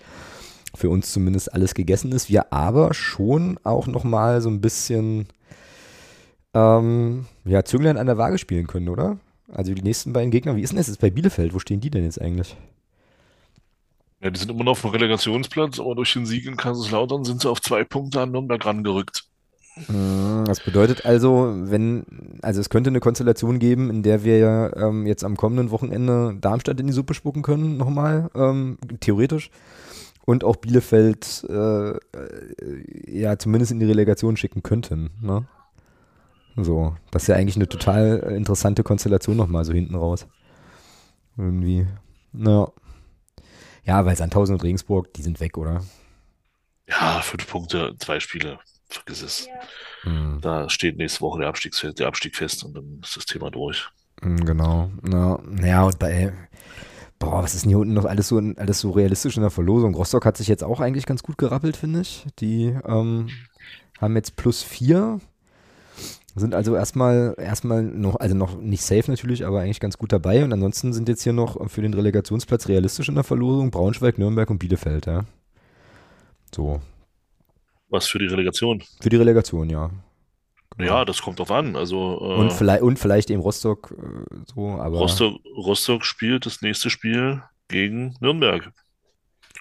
[0.77, 2.29] für uns zumindest alles gegessen ist.
[2.29, 5.27] Wir aber schon auch nochmal so ein bisschen
[6.53, 9.17] ähm, ja, Zünglein an der Waage spielen können, oder?
[9.51, 11.53] Also die nächsten beiden Gegner, wie ist denn das jetzt bei Bielefeld?
[11.53, 12.55] Wo stehen die denn jetzt eigentlich?
[14.21, 17.41] Ja, die sind immer noch auf dem Relegationsplatz, aber durch den Sieg in Kaiserslautern sind
[17.41, 19.25] sie auf zwei Punkte an Nürnberg rangerückt.
[19.87, 22.05] Hm, das bedeutet also, wenn,
[22.41, 26.37] also es könnte eine Konstellation geben, in der wir ja ähm, jetzt am kommenden Wochenende
[26.39, 29.51] Darmstadt in die Suppe spucken können, nochmal, ähm, theoretisch
[30.25, 31.99] und auch Bielefeld äh, äh,
[33.07, 35.11] ja zumindest in die Relegation schicken könnten.
[35.21, 35.47] Ne?
[36.57, 40.25] So, das ist ja eigentlich eine total interessante Konstellation nochmal so hinten raus.
[41.37, 41.87] Irgendwie.
[42.31, 42.71] Naja.
[43.83, 45.83] Ja, weil Sandhausen und Regensburg, die sind weg, oder?
[46.87, 48.59] Ja, fünf Punkte, zwei Spiele.
[48.87, 49.47] Vergiss es.
[50.03, 50.39] Hm.
[50.41, 53.89] Da steht nächste Woche der Abstieg, der Abstieg fest und dann ist das Thema durch.
[54.21, 54.91] Hm, genau.
[55.11, 56.33] Ja, ja und bei,
[57.19, 59.95] Boah, was ist denn hier unten noch alles so, alles so realistisch in der Verlosung?
[59.95, 62.25] Rostock hat sich jetzt auch eigentlich ganz gut gerappelt, finde ich.
[62.39, 63.29] Die ähm,
[63.99, 65.19] haben jetzt plus vier.
[66.37, 70.43] Sind also erstmal erstmal noch, also noch nicht safe natürlich, aber eigentlich ganz gut dabei.
[70.43, 74.49] Und ansonsten sind jetzt hier noch für den Relegationsplatz realistisch in der Verlosung Braunschweig, Nürnberg
[74.49, 75.23] und Bielefeld, ja.
[76.53, 76.81] So.
[77.89, 78.83] Was für die Relegation?
[78.99, 79.91] Für die Relegation, ja.
[80.77, 81.75] Ja, das kommt drauf an.
[81.75, 84.97] Also, äh, und, vielleicht, und vielleicht eben Rostock äh, so, aber.
[84.97, 88.71] Rostock, Rostock spielt das nächste Spiel gegen Nürnberg.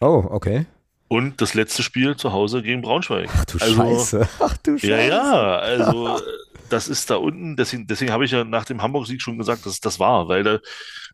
[0.01, 0.67] Oh, okay.
[1.09, 3.29] Und das letzte Spiel zu Hause gegen Braunschweig.
[3.33, 4.29] Ach du also, Scheiße.
[4.41, 4.91] Ach du Scheiße.
[4.91, 6.19] Ja, ja, also
[6.71, 9.81] das ist da unten, deswegen, deswegen habe ich ja nach dem Hamburg-Sieg schon gesagt, dass
[9.81, 10.59] das war, weil da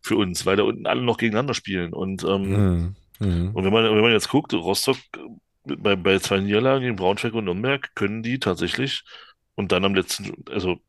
[0.01, 1.93] für uns, weil da unten alle noch gegeneinander spielen.
[1.93, 2.95] Und, ähm, mhm.
[3.19, 3.51] Mhm.
[3.53, 4.97] und wenn man, wenn man jetzt guckt, Rostock
[5.65, 9.03] bei, bei zwei Niederlagen gegen Braunschweig und Nürnberg können die tatsächlich
[9.55, 10.79] und dann am letzten, also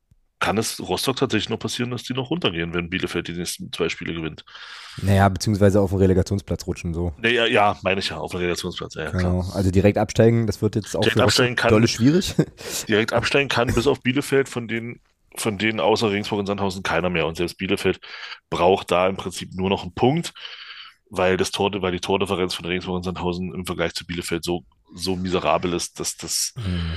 [0.42, 3.88] kann es Rostock tatsächlich noch passieren, dass die noch runtergehen, wenn Bielefeld die nächsten zwei
[3.88, 4.44] Spiele gewinnt.
[5.00, 7.14] Naja, beziehungsweise auf den Relegationsplatz rutschen so.
[7.18, 9.48] Naja, ja, meine ich ja, auf den Relegationsplatz, ja, genau.
[9.54, 12.34] Also direkt absteigen, das wird jetzt auch direkt für absteigen kann, dolle schwierig.
[12.88, 15.00] Direkt absteigen kann bis auf Bielefeld, von denen,
[15.36, 17.28] von denen außer Regensburg und Sandhausen keiner mehr.
[17.28, 18.00] Und selbst Bielefeld
[18.50, 20.32] braucht da im Prinzip nur noch einen Punkt,
[21.08, 24.64] weil das Tor, weil die Tordifferenz von Regensburg und Sandhausen im Vergleich zu Bielefeld so,
[24.92, 26.94] so miserabel ist, dass das, hm.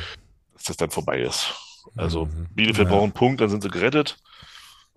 [0.66, 1.54] Dass das dann vorbei ist.
[1.96, 2.48] Also mhm.
[2.52, 2.94] Bielefeld ja.
[2.94, 4.18] braucht einen Punkt, dann sind sie gerettet.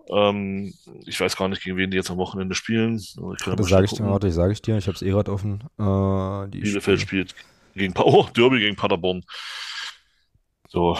[0.09, 0.73] Ähm,
[1.05, 2.93] ich weiß gar nicht, gegen wen die jetzt am Wochenende spielen.
[2.93, 5.63] Also das sage ich dir, warte, sage ich dir, ich habe es eh gerade offen.
[5.77, 7.35] Äh, Bielefeld spielt
[7.75, 9.23] gegen oh, Derby gegen Paderborn.
[10.67, 10.97] So,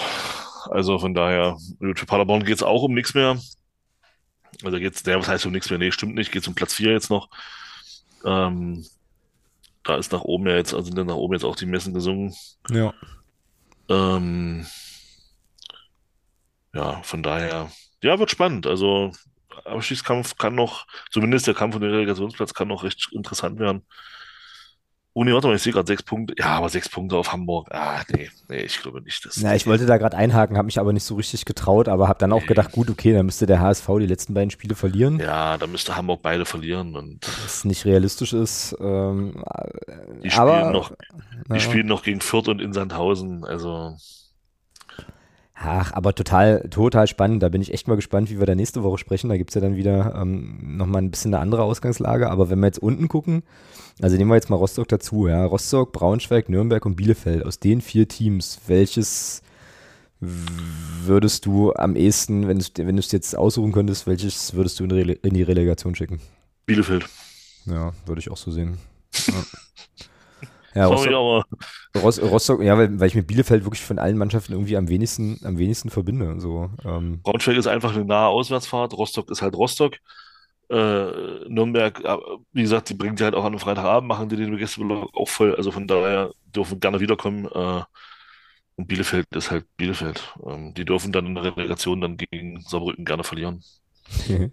[0.70, 3.40] also von daher, für Paderborn geht es auch um nichts mehr.
[4.64, 5.80] Also geht's, der, was heißt um nichts mehr?
[5.80, 7.30] Nee, stimmt nicht, geht um Platz 4 jetzt noch.
[8.26, 8.86] Ähm,
[9.84, 11.94] da ist nach oben ja jetzt, also sind dann nach oben jetzt auch die Messen
[11.94, 12.36] gesungen.
[12.70, 12.94] Ja.
[13.90, 14.66] Ähm,
[16.74, 17.72] ja, von daher,
[18.04, 18.68] ja, wird spannend.
[18.68, 19.12] Also
[19.66, 23.86] Abstiegskampf kann noch, zumindest der Kampf um den Relegationsplatz kann noch recht interessant werden.
[25.14, 26.36] Oh nee, warte mal, ich sehe gerade sechs Punkte.
[26.38, 27.68] Ja, aber sechs Punkte auf Hamburg.
[27.72, 29.26] Ah, nee, nee, ich glaube nicht.
[29.26, 32.08] Das ja, ich wollte da gerade einhaken, habe mich aber nicht so richtig getraut, aber
[32.08, 32.48] habe dann auch nee.
[32.48, 35.20] gedacht, gut, okay, dann müsste der HSV die letzten beiden Spiele verlieren.
[35.20, 37.28] Ja, da müsste Hamburg beide verlieren und.
[37.44, 38.76] Was nicht realistisch ist.
[38.80, 39.44] Ähm,
[40.24, 40.94] die spielen aber, noch,
[41.48, 41.60] die ja.
[41.60, 43.96] spielen noch gegen Fürth und in Sandhausen, also.
[45.62, 47.44] Ach, aber total, total spannend.
[47.44, 49.30] Da bin ich echt mal gespannt, wie wir da nächste Woche sprechen.
[49.30, 52.30] Da gibt es ja dann wieder ähm, nochmal ein bisschen eine andere Ausgangslage.
[52.30, 53.44] Aber wenn wir jetzt unten gucken,
[54.02, 55.44] also nehmen wir jetzt mal Rostock dazu, ja.
[55.44, 57.46] Rostock, Braunschweig, Nürnberg und Bielefeld.
[57.46, 59.42] Aus den vier Teams, welches
[60.22, 64.92] würdest du am ehesten, wenn du wenn es jetzt aussuchen könntest, welches würdest du in,
[64.92, 66.22] Rele in die Relegation schicken?
[66.68, 67.06] Bielefeld.
[67.66, 68.78] Ja, würde ich auch so sehen.
[69.28, 69.34] Ja.
[70.76, 71.46] Ja, Sorry, Rostock,
[71.94, 72.02] aber.
[72.04, 75.40] Rost, Rostock, ja, weil, weil ich mit Bielefeld wirklich von allen Mannschaften irgendwie am wenigsten,
[75.44, 76.40] am wenigsten verbinde.
[76.40, 77.22] So, ähm.
[77.24, 79.96] Braunschweig ist einfach eine nahe Auswärtsfahrt, Rostock ist halt Rostock.
[80.70, 82.18] Äh, Nürnberg, äh,
[82.54, 85.28] wie gesagt, die bringen die halt auch an einem Freitagabend, machen die den Gästeblock auch
[85.28, 85.56] voll.
[85.56, 87.46] Also von daher dürfen gerne wiederkommen.
[87.48, 87.82] Äh,
[88.76, 90.34] und Bielefeld ist halt Bielefeld.
[90.46, 93.64] Ähm, die dürfen dann in der Relegation dann gegen Saarbrücken gerne verlieren.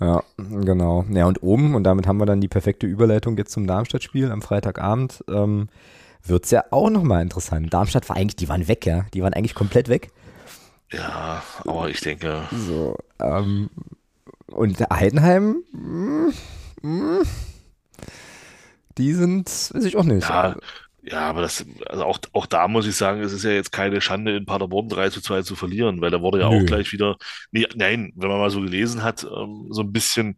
[0.00, 1.04] Ja, genau.
[1.10, 4.42] Ja, und oben, und damit haben wir dann die perfekte Überleitung jetzt zum Darmstadt-Spiel am
[4.42, 5.68] Freitagabend, ähm,
[6.24, 7.72] wird es ja auch nochmal interessant.
[7.72, 9.06] Darmstadt war eigentlich, die waren weg, ja.
[9.14, 10.10] Die waren eigentlich komplett weg.
[10.92, 12.42] Ja, aber ich denke.
[12.52, 13.70] So, ähm,
[14.46, 16.32] und Heidenheim, mh,
[16.82, 17.22] mh,
[18.96, 20.28] die sind, weiß ich auch nicht.
[20.28, 20.56] Ja,
[21.10, 24.00] ja, aber das, also auch, auch da muss ich sagen, es ist ja jetzt keine
[24.00, 26.60] Schande, in Paderborn 3 zu 2 zu verlieren, weil da wurde ja Nö.
[26.62, 27.16] auch gleich wieder,
[27.50, 30.36] nee, nein, wenn man mal so gelesen hat, ähm, so ein bisschen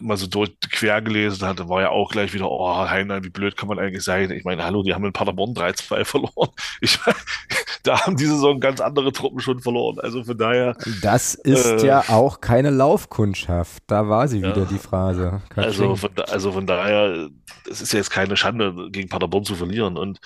[0.00, 3.56] mal so durch, quer gelesen hat, war ja auch gleich wieder, oh, Heinlein, wie blöd
[3.56, 4.30] kann man eigentlich sein?
[4.30, 6.50] Ich meine, hallo, die haben in Paderborn 3-2 verloren.
[6.80, 7.18] Ich meine,
[7.84, 9.98] da haben diese Saison ganz andere Truppen schon verloren.
[10.00, 13.82] Also von daher, Das ist Äh, ja auch keine Laufkundschaft.
[13.86, 14.64] Da war sie wieder, Ja.
[14.64, 15.42] die Phrase.
[15.56, 17.28] Also von, also von daher,
[17.70, 19.96] es ist ja jetzt keine Schande, gegen Paderborn zu verlieren.
[19.96, 20.18] Und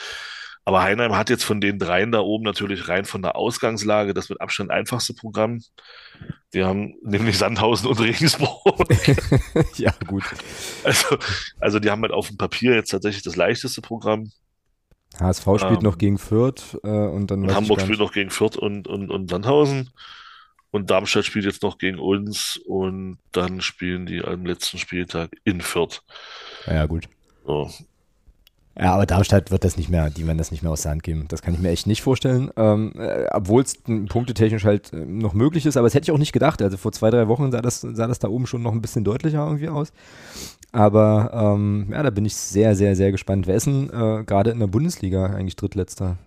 [0.66, 4.28] aber Heinheim hat jetzt von den dreien da oben natürlich rein von der Ausgangslage das
[4.28, 5.62] mit Abstand einfachste Programm.
[6.52, 8.76] Die haben nämlich Sandhausen und Regensburg.
[9.76, 10.24] ja, gut.
[10.82, 11.18] Also,
[11.60, 14.32] also die haben halt auf dem Papier jetzt tatsächlich das leichteste Programm.
[15.20, 18.56] HSV spielt Ähm, noch gegen Fürth äh, und dann Und Hamburg spielt noch gegen Fürth
[18.56, 19.90] und, und, und Sandhausen.
[20.72, 25.60] Und Darmstadt spielt jetzt noch gegen uns und dann spielen die am letzten Spieltag in
[25.60, 26.02] Fürth.
[26.66, 27.08] Ja, gut.
[27.44, 27.70] So.
[28.78, 31.02] Ja, aber Darmstadt wird das nicht mehr, die werden das nicht mehr aus der Hand
[31.02, 31.24] geben.
[31.28, 32.50] Das kann ich mir echt nicht vorstellen.
[32.56, 36.18] Ähm, äh, Obwohl es punktetechnisch halt äh, noch möglich ist, aber das hätte ich auch
[36.18, 36.60] nicht gedacht.
[36.60, 39.02] Also vor zwei, drei Wochen sah das, sah das da oben schon noch ein bisschen
[39.02, 39.92] deutlicher irgendwie aus.
[40.72, 43.46] Aber ähm, ja, da bin ich sehr, sehr, sehr gespannt.
[43.46, 46.18] Wer ist denn äh, gerade in der Bundesliga eigentlich Drittletzter?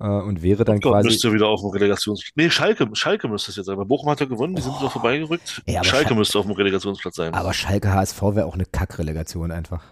[0.00, 1.08] Äh, und wäre dann Gott, quasi.
[1.08, 2.32] müsste wieder auf dem Relegationsplatz.
[2.34, 3.76] Nee, Schalke, Schalke müsste es jetzt sein.
[3.76, 5.60] Weil Bochum hat ja gewonnen, die sind wieder vorbeigerückt.
[5.66, 7.34] Ey, aber Schalke Schal- müsste auf dem Relegationsplatz sein.
[7.34, 9.82] Aber Schalke HSV wäre auch eine Kackrelegation einfach.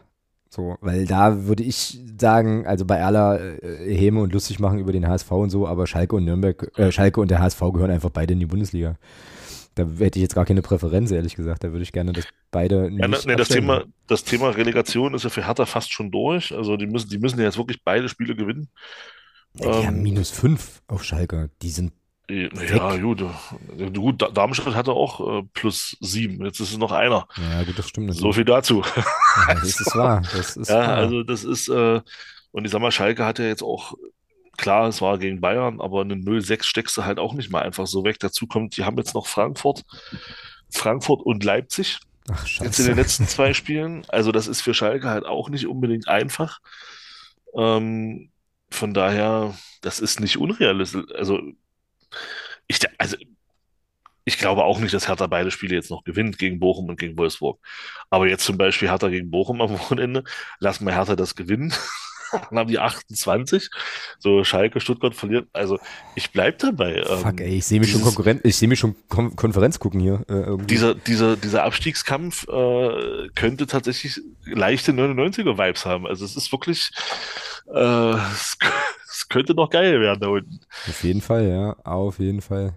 [0.55, 4.93] So, weil da würde ich sagen, also bei aller äh, Häme und lustig machen über
[4.93, 8.11] den HSV und so, aber Schalke und Nürnberg, äh, Schalke und der HSV gehören einfach
[8.11, 8.97] beide in die Bundesliga.
[9.77, 11.65] Da hätte ich jetzt gar keine Präferenz, ehrlich gesagt.
[11.65, 13.49] Da würde ich gerne, dass beide ja, nicht ne, das.
[13.49, 16.55] Thema, das Thema Relegation ist ja für Hertha fast schon durch.
[16.55, 18.69] Also die müssen, die müssen ja jetzt wirklich beide Spiele gewinnen.
[19.55, 21.49] Ja, die haben ähm, minus fünf auf Schalke.
[21.63, 21.95] Die sind,
[22.31, 23.21] Ja, gut.
[23.21, 26.45] äh, Gut, Da- Darmstadt hatte auch äh, plus sieben.
[26.45, 27.27] Jetzt ist es noch einer.
[27.37, 28.37] ja gut, das stimmt So natürlich.
[28.37, 28.83] viel dazu.
[29.49, 30.23] Ja, das ist wahr.
[30.33, 30.97] Das ist Ja, wahr.
[30.97, 32.01] also das ist, äh,
[32.53, 33.95] und ich sag mal, Schalke hat ja jetzt auch,
[34.57, 37.87] klar, es war gegen Bayern, aber eine 0-6 steckst du halt auch nicht mal einfach
[37.87, 38.19] so weg.
[38.21, 39.83] Dazu kommt, die haben jetzt noch Frankfurt,
[40.71, 41.99] Frankfurt und Leipzig
[42.31, 42.85] Ach, jetzt in scheiße.
[42.85, 44.05] den letzten zwei Spielen.
[44.09, 46.61] Also das ist für Schalke halt auch nicht unbedingt einfach.
[47.55, 48.31] Ähm,
[48.71, 51.05] von daher, das ist nicht unrealistisch.
[51.15, 51.41] Also
[52.69, 53.17] ich, also
[54.25, 57.19] ich glaube auch nicht, dass Hertha beide Spiele jetzt noch gewinnt gegen Bochum und gegen
[57.19, 57.59] Wolfsburg.
[58.11, 60.23] Aber jetzt zum Beispiel Hertha gegen Bochum am Wochenende,
[60.61, 61.73] lassen wir Hertha das gewinnen.
[62.49, 63.69] Dann haben die 28.
[64.19, 65.49] So Schalke, Stuttgart verliert.
[65.53, 65.79] Also
[66.15, 67.03] ich bleib dabei.
[67.05, 69.79] Fuck, Ähm, ey, ich sehe mich schon dieses- Konkurrenz, ich sehe mich schon Kon Konferenz
[69.79, 70.25] gucken hier.
[70.31, 76.07] Äh, dieser, dieser, dieser Abstiegskampf äh, könnte tatsächlich leichte 99er-Vibes haben.
[76.07, 76.91] Also es ist wirklich,
[77.75, 78.57] äh, es
[79.33, 80.61] könnte noch geil werden da unten.
[80.89, 82.75] Auf jeden Fall, ja, auf jeden Fall.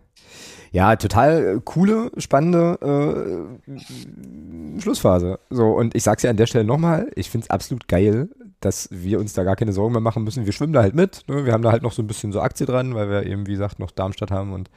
[0.71, 5.39] Ja, total äh, coole, spannende äh, Schlussphase.
[5.49, 8.29] So, und ich sag's ja an der Stelle nochmal, ich find's absolut geil,
[8.59, 10.45] dass wir uns da gar keine Sorgen mehr machen müssen.
[10.45, 11.23] Wir schwimmen da halt mit.
[11.27, 11.45] Ne?
[11.45, 13.51] Wir haben da halt noch so ein bisschen so Aktie dran, weil wir eben, wie
[13.51, 14.69] gesagt, noch Darmstadt haben und,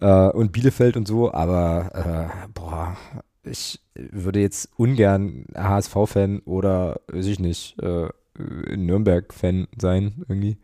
[0.00, 1.32] äh, und Bielefeld und so.
[1.32, 2.96] Aber, äh, boah,
[3.44, 10.56] ich würde jetzt ungern HSV-Fan oder, weiß ich nicht, äh, Nürnberg-Fan sein, irgendwie.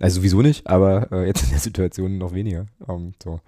[0.00, 2.66] Also sowieso nicht, aber äh, jetzt in der Situation noch weniger.
[2.88, 3.40] Ähm, so.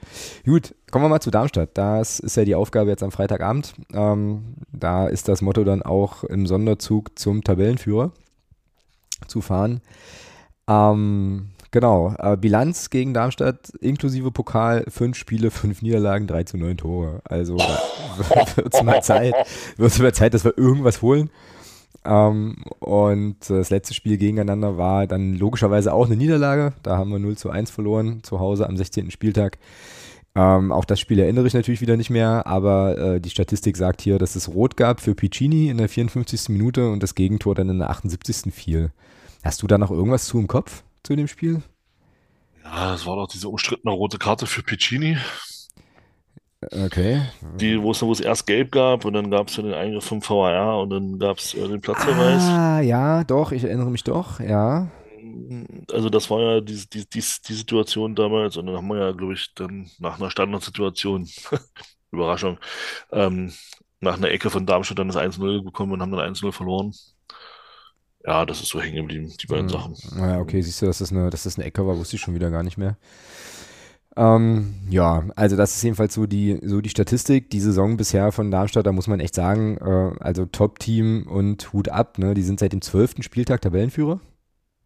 [0.45, 1.71] Gut, kommen wir mal zu Darmstadt.
[1.75, 3.75] Das ist ja die Aufgabe jetzt am Freitagabend.
[3.93, 8.13] Ähm, da ist das Motto dann auch im Sonderzug zum Tabellenführer
[9.27, 9.81] zu fahren.
[10.69, 16.77] Ähm, genau, äh, Bilanz gegen Darmstadt inklusive Pokal, fünf Spiele, fünf Niederlagen, 3 zu 9
[16.77, 17.21] Tore.
[17.25, 17.57] Also
[18.55, 19.35] wird es mal Zeit,
[19.77, 21.31] wird's mal Zeit, dass wir irgendwas holen.
[22.05, 26.75] Ähm, und das letzte Spiel gegeneinander war dann logischerweise auch eine Niederlage.
[26.83, 29.11] Da haben wir 0 zu 1 verloren, zu Hause am 16.
[29.11, 29.59] Spieltag.
[30.37, 34.03] Ähm, auch das Spiel erinnere ich natürlich wieder nicht mehr, aber äh, die Statistik sagt
[34.03, 36.49] hier, dass es Rot gab für Piccini in der 54.
[36.49, 38.53] Minute und das Gegentor dann in der 78.
[38.53, 38.91] fiel.
[39.45, 41.63] Hast du da noch irgendwas zu im Kopf zu dem Spiel?
[42.65, 45.19] Ja, das war doch diese umstrittene rote Karte für Piccini,
[46.73, 47.23] Okay.
[47.41, 50.21] die, wo es, wo es erst gelb gab und dann gab es den Eingriff vom
[50.23, 52.59] VAR und dann gab es äh, den Platzverweis.
[52.59, 54.89] Ah, ja, doch, ich erinnere mich doch, ja.
[55.93, 59.13] Also das war ja die, die, die, die Situation damals und dann haben wir ja,
[59.13, 61.29] glaube ich, dann nach einer Standardsituation
[62.13, 62.59] Überraschung.
[63.13, 63.53] Ähm,
[64.01, 66.93] nach einer Ecke von Darmstadt dann das 1-0 bekommen und haben dann 1-0 verloren.
[68.27, 69.97] Ja, das ist so hängen geblieben, die beiden Hm, Sachen.
[70.17, 72.35] Naja, okay, siehst du, dass das eine, dass das eine Ecke war, wusste ich schon
[72.35, 72.97] wieder gar nicht mehr.
[74.17, 77.51] Ähm, ja, also das ist jedenfalls so die, so die Statistik.
[77.51, 81.89] Die Saison bisher von Darmstadt, da muss man echt sagen, äh, also Top-Team und Hut
[81.89, 82.35] ab, ne?
[82.35, 84.21] Die sind seit dem zwölften Spieltag Tabellenführer.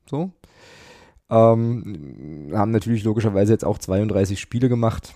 [0.09, 0.31] So.
[1.31, 5.15] Ähm, haben natürlich logischerweise jetzt auch 32 Spiele gemacht.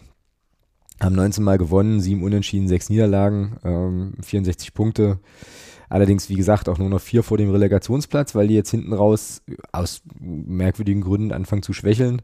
[1.00, 5.20] Haben 19 Mal gewonnen, 7 Unentschieden, 6 Niederlagen, ähm, 64 Punkte.
[5.88, 9.42] Allerdings, wie gesagt, auch nur noch vier vor dem Relegationsplatz, weil die jetzt hinten raus
[9.72, 12.22] aus merkwürdigen Gründen anfangen zu schwächeln.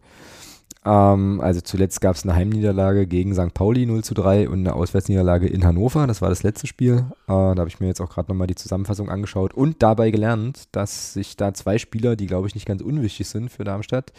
[0.89, 3.53] Ähm, also zuletzt gab es eine Heimniederlage gegen St.
[3.53, 6.07] Pauli 0 zu 3 und eine Auswärtsniederlage in Hannover.
[6.07, 7.05] Das war das letzte Spiel.
[7.26, 10.68] Äh, da habe ich mir jetzt auch gerade nochmal die Zusammenfassung angeschaut und dabei gelernt,
[10.72, 14.12] dass sich da zwei Spieler, die glaube ich nicht ganz unwichtig sind für Darmstadt,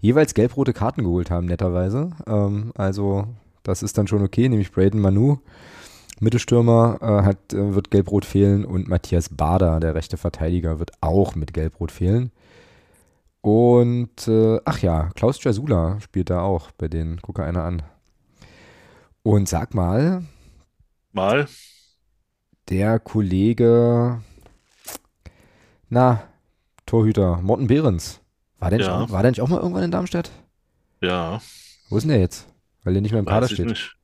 [0.00, 2.10] jeweils gelb-rote Karten geholt haben, netterweise.
[2.26, 3.26] Ähm, also
[3.62, 5.38] das ist dann schon okay, nämlich Braden Manu.
[6.20, 11.34] Mittelstürmer äh, hat, äh, wird gelb-rot fehlen und Matthias Bader, der rechte Verteidiger, wird auch
[11.34, 12.32] mit gelb-rot fehlen.
[13.40, 17.22] Und äh, ach ja, Klaus Jasula spielt da auch bei denen.
[17.22, 17.82] Gucke einer an.
[19.22, 20.24] Und sag mal,
[21.12, 21.46] Mal.
[22.68, 24.22] der Kollege,
[25.88, 26.22] na,
[26.86, 28.20] Torhüter, Morten Behrens,
[28.58, 29.00] war der, nicht Ja.
[29.00, 30.30] auch, war der nicht auch mal irgendwann in Darmstadt?
[31.00, 31.40] Ja,
[31.90, 32.46] Wo ist denn der jetzt?
[32.84, 33.68] Weil der nicht mehr im Kader weiß ich steht.
[33.68, 33.96] nicht.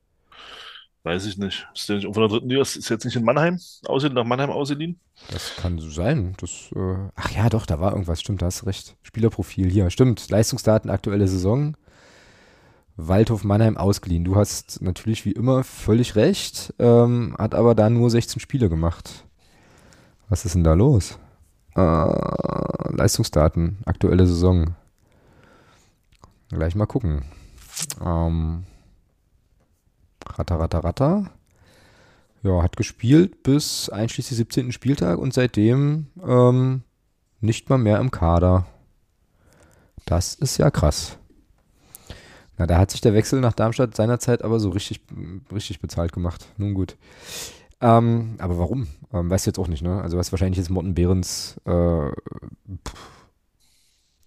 [1.05, 1.69] Weiß ich nicht.
[1.75, 2.63] Ist der nicht von der dritten Liga?
[2.63, 3.59] Ist jetzt nicht in Mannheim?
[3.87, 4.99] Ausgeliehen, nach Mannheim ausgeliehen?
[5.31, 6.35] Das kann so sein.
[6.39, 8.21] Das, äh, ach ja, doch, da war irgendwas.
[8.21, 8.97] Stimmt, da hast du recht.
[9.03, 9.91] Spielerprofil hier.
[9.91, 10.31] Stimmt.
[10.31, 11.77] Leistungsdaten, aktuelle Saison.
[12.97, 14.25] Waldhof Mannheim ausgeliehen.
[14.25, 19.25] Du hast natürlich wie immer völlig recht, ähm, hat aber da nur 16 Spiele gemacht.
[20.29, 21.19] Was ist denn da los?
[21.77, 24.75] Äh, Leistungsdaten, aktuelle Saison.
[26.49, 27.25] Gleich mal gucken.
[28.03, 28.65] Ähm,
[30.27, 31.31] Ratter, ratter, ratter.
[32.43, 34.73] Ja, hat gespielt bis einschließlich 17.
[34.73, 36.83] Spieltag und seitdem ähm,
[37.41, 38.67] nicht mal mehr im Kader.
[40.05, 41.19] Das ist ja krass.
[42.59, 45.01] Na, da hat sich der Wechsel nach Darmstadt seinerzeit aber so richtig,
[45.53, 46.47] richtig bezahlt gemacht.
[46.57, 46.97] Nun gut.
[47.81, 48.89] Ähm, aber warum?
[49.13, 50.01] Ähm, weißt du jetzt auch nicht, ne?
[50.03, 52.11] Also was wahrscheinlich jetzt Morten Behrens äh,
[52.87, 53.15] pff,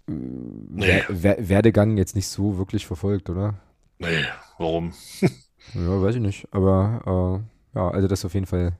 [0.07, 1.03] Nee.
[1.09, 3.55] Wer Wer Werdegang jetzt nicht so wirklich verfolgt, oder?
[3.99, 4.25] Nee,
[4.57, 4.93] warum?
[5.73, 6.47] Ja, weiß ich nicht.
[6.51, 7.43] Aber
[7.73, 8.77] äh, ja, also das auf jeden Fall,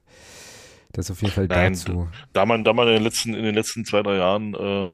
[0.94, 2.08] das auf jeden Fall Nein, dazu.
[2.34, 4.90] Da man, da man in den letzten, in den letzten zwei, drei Jahren äh,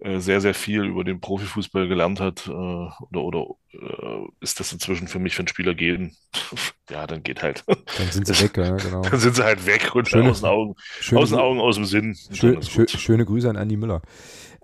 [0.00, 4.72] äh, sehr, sehr viel über den Profifußball gelernt hat, äh, oder, oder äh, ist das
[4.72, 6.16] inzwischen für mich, wenn Spieler gehen,
[6.90, 7.62] ja, dann geht halt.
[7.66, 9.02] Dann sind sie weg, ja, genau.
[9.02, 11.76] Dann sind sie halt weg und Schöne- aus den Augen, Schöne, aus den Augen, aus
[11.76, 12.08] dem Sinn.
[12.08, 12.90] Und dann schö ist schö gut.
[12.90, 14.02] schöne Grüße an Andi Müller.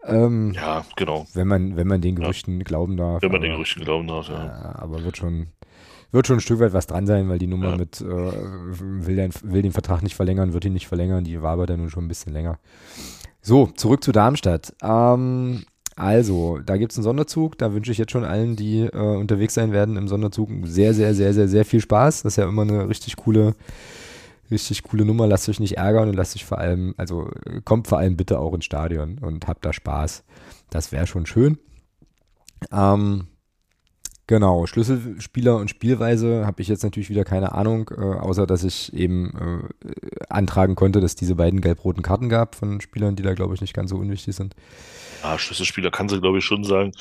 [0.05, 1.27] Ähm, Ja, genau.
[1.35, 3.23] wenn man, wenn man den Gerüchten glauben darf.
[3.23, 4.45] Wenn man den aber- Gerüchten glauben darf, ja.
[4.47, 5.49] Ja, aber wird schon,
[6.11, 7.77] wird schon ein Stück weit was dran sein, weil die Nummer Ja.
[7.77, 11.53] mit äh, will, den, will den Vertrag nicht verlängern, wird ihn nicht verlängern, die war
[11.53, 12.59] aber dann nun schon ein bisschen länger.
[13.43, 14.75] So, zurück zu Darmstadt.
[14.83, 15.65] Ähm,
[15.97, 19.55] also, da gibt es einen Sonderzug, da wünsche ich jetzt schon allen, die äh, unterwegs
[19.55, 22.23] sein werden im Sonderzug, sehr, sehr, sehr, sehr, sehr viel Spaß.
[22.23, 23.55] Das ist ja immer eine richtig coole,
[24.51, 25.27] richtig coole Nummer.
[25.27, 27.31] Lasst euch nicht ärgern und lasst euch vor allem, also
[27.65, 30.25] kommt vor allem bitte auch ins Stadion und habt da Spaß.
[30.71, 31.59] Das wäre schon schön.
[32.73, 33.27] Ähm,
[34.29, 38.93] Genau, Schlüsselspieler und Spielweise habe ich jetzt natürlich wieder keine Ahnung, äh, außer dass ich
[38.93, 43.55] eben äh, antragen konnte, dass diese beiden gelb-roten Karten gab von Spielern, die da glaube
[43.55, 44.55] ich nicht ganz so unwichtig sind.
[45.23, 46.93] Ja, Schlüsselspieler kann sie, glaube ich, schon sagen.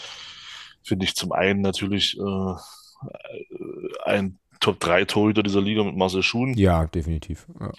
[0.83, 2.53] Finde ich zum einen natürlich äh,
[4.05, 6.53] ein Top-3-Torhüter dieser Liga mit Marcel Schuhn.
[6.53, 7.45] Ja, definitiv.
[7.59, 7.71] Ja.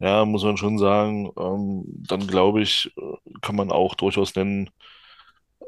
[0.00, 1.30] Ja, muss man schon sagen.
[1.38, 4.70] Ähm, dann glaube ich, äh, kann man auch durchaus nennen,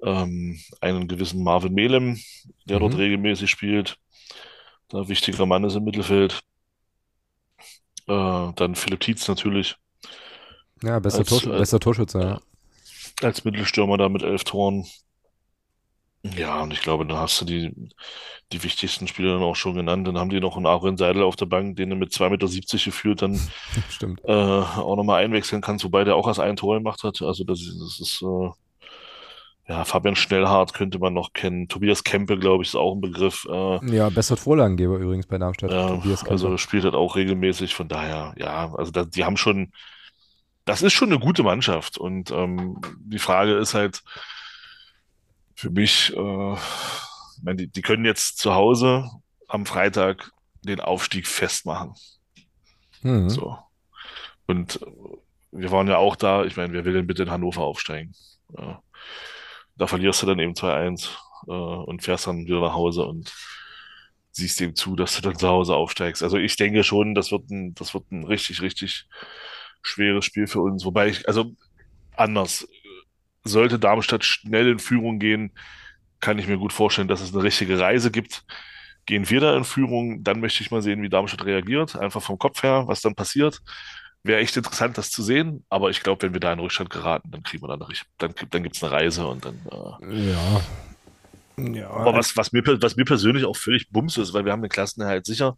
[0.02, 2.18] ähm, einen gewissen Marvin Melem,
[2.64, 2.98] der dort Mhm.
[3.00, 3.96] regelmäßig spielt.
[4.92, 6.40] Der wichtiger Mann ist im Mittelfeld.
[8.08, 9.76] Äh, dann Philipp Tietz natürlich
[10.82, 12.18] Ja, bester, Als- Torsch als- bester Torschütze.
[12.20, 12.40] Ja.
[13.22, 14.86] als Mittelstürmer da mit elf Toren.
[16.22, 17.72] Ja, und ich glaube, dann hast du die,
[18.52, 20.06] die wichtigsten Spieler dann auch schon genannt.
[20.06, 22.84] Dann haben die noch einen Aaron Seidel auf der Bank, den du mit 2,70 Meter
[22.84, 23.40] geführt dann
[23.90, 24.20] Stimmt.
[24.24, 27.20] äh, auch nochmal einwechseln kannst, wobei der auch erst ein Tor gemacht hat.
[27.22, 28.50] Also das ist, das ist äh,
[29.70, 31.68] ja, Fabian Schnellhardt könnte man noch kennen.
[31.68, 33.46] Tobias Kempe, glaube ich, ist auch ein Begriff.
[33.48, 35.70] Äh, Ja, bester Vorlagengeber übrigens bei Darmstadt.
[35.70, 37.72] ja, also spielt halt auch regelmäßig.
[37.72, 39.70] Von daher, ja, also da, die haben schon,
[40.64, 41.98] das ist schon eine gute Mannschaft.
[41.98, 44.02] Und ähm, die Frage ist halt
[45.54, 49.08] für mich, äh, ich meine, die, die können jetzt zu Hause
[49.46, 51.94] am Freitag den Aufstieg festmachen.
[53.02, 53.30] Mhm.
[53.30, 53.56] So.
[54.48, 54.86] Und äh,
[55.52, 56.44] wir waren ja auch da.
[56.44, 58.14] Ich meine, wer will denn bitte in Hannover aufsteigen?
[58.58, 58.82] Ja.
[59.80, 61.08] Da verlierst du dann eben 2-1
[61.48, 63.04] äh, und fährst dann wieder nach Hause.
[63.06, 63.32] Und
[64.32, 66.22] siehst dem zu, dass du dann zu Hause aufsteigst.
[66.22, 69.06] Also ich denke schon, das wird ein, das wird ein richtig, richtig
[69.82, 70.84] schweres Spiel für uns.
[70.84, 71.52] Wobei ich, also
[72.14, 72.68] anders.
[73.42, 75.52] Sollte Darmstadt schnell in Führung gehen,
[76.20, 78.44] kann ich mir gut vorstellen, dass es eine richtige Reise gibt.
[79.06, 82.38] Gehen wir da in Führung, dann möchte ich mal sehen, wie Darmstadt reagiert, einfach vom
[82.38, 83.62] Kopf her, was dann passiert.
[84.22, 87.30] Wäre echt interessant, das zu sehen, aber ich glaube, wenn wir da in Rückstand geraten,
[87.30, 89.60] dann kriegen wir dann, dann, dann gibt es eine Reise und dann.
[90.02, 90.60] Äh, ja.
[91.58, 94.62] Ja, aber was, was, mir, was mir persönlich auch völlig bums ist, weil wir haben
[94.62, 95.56] den Klassenerhalt sicher.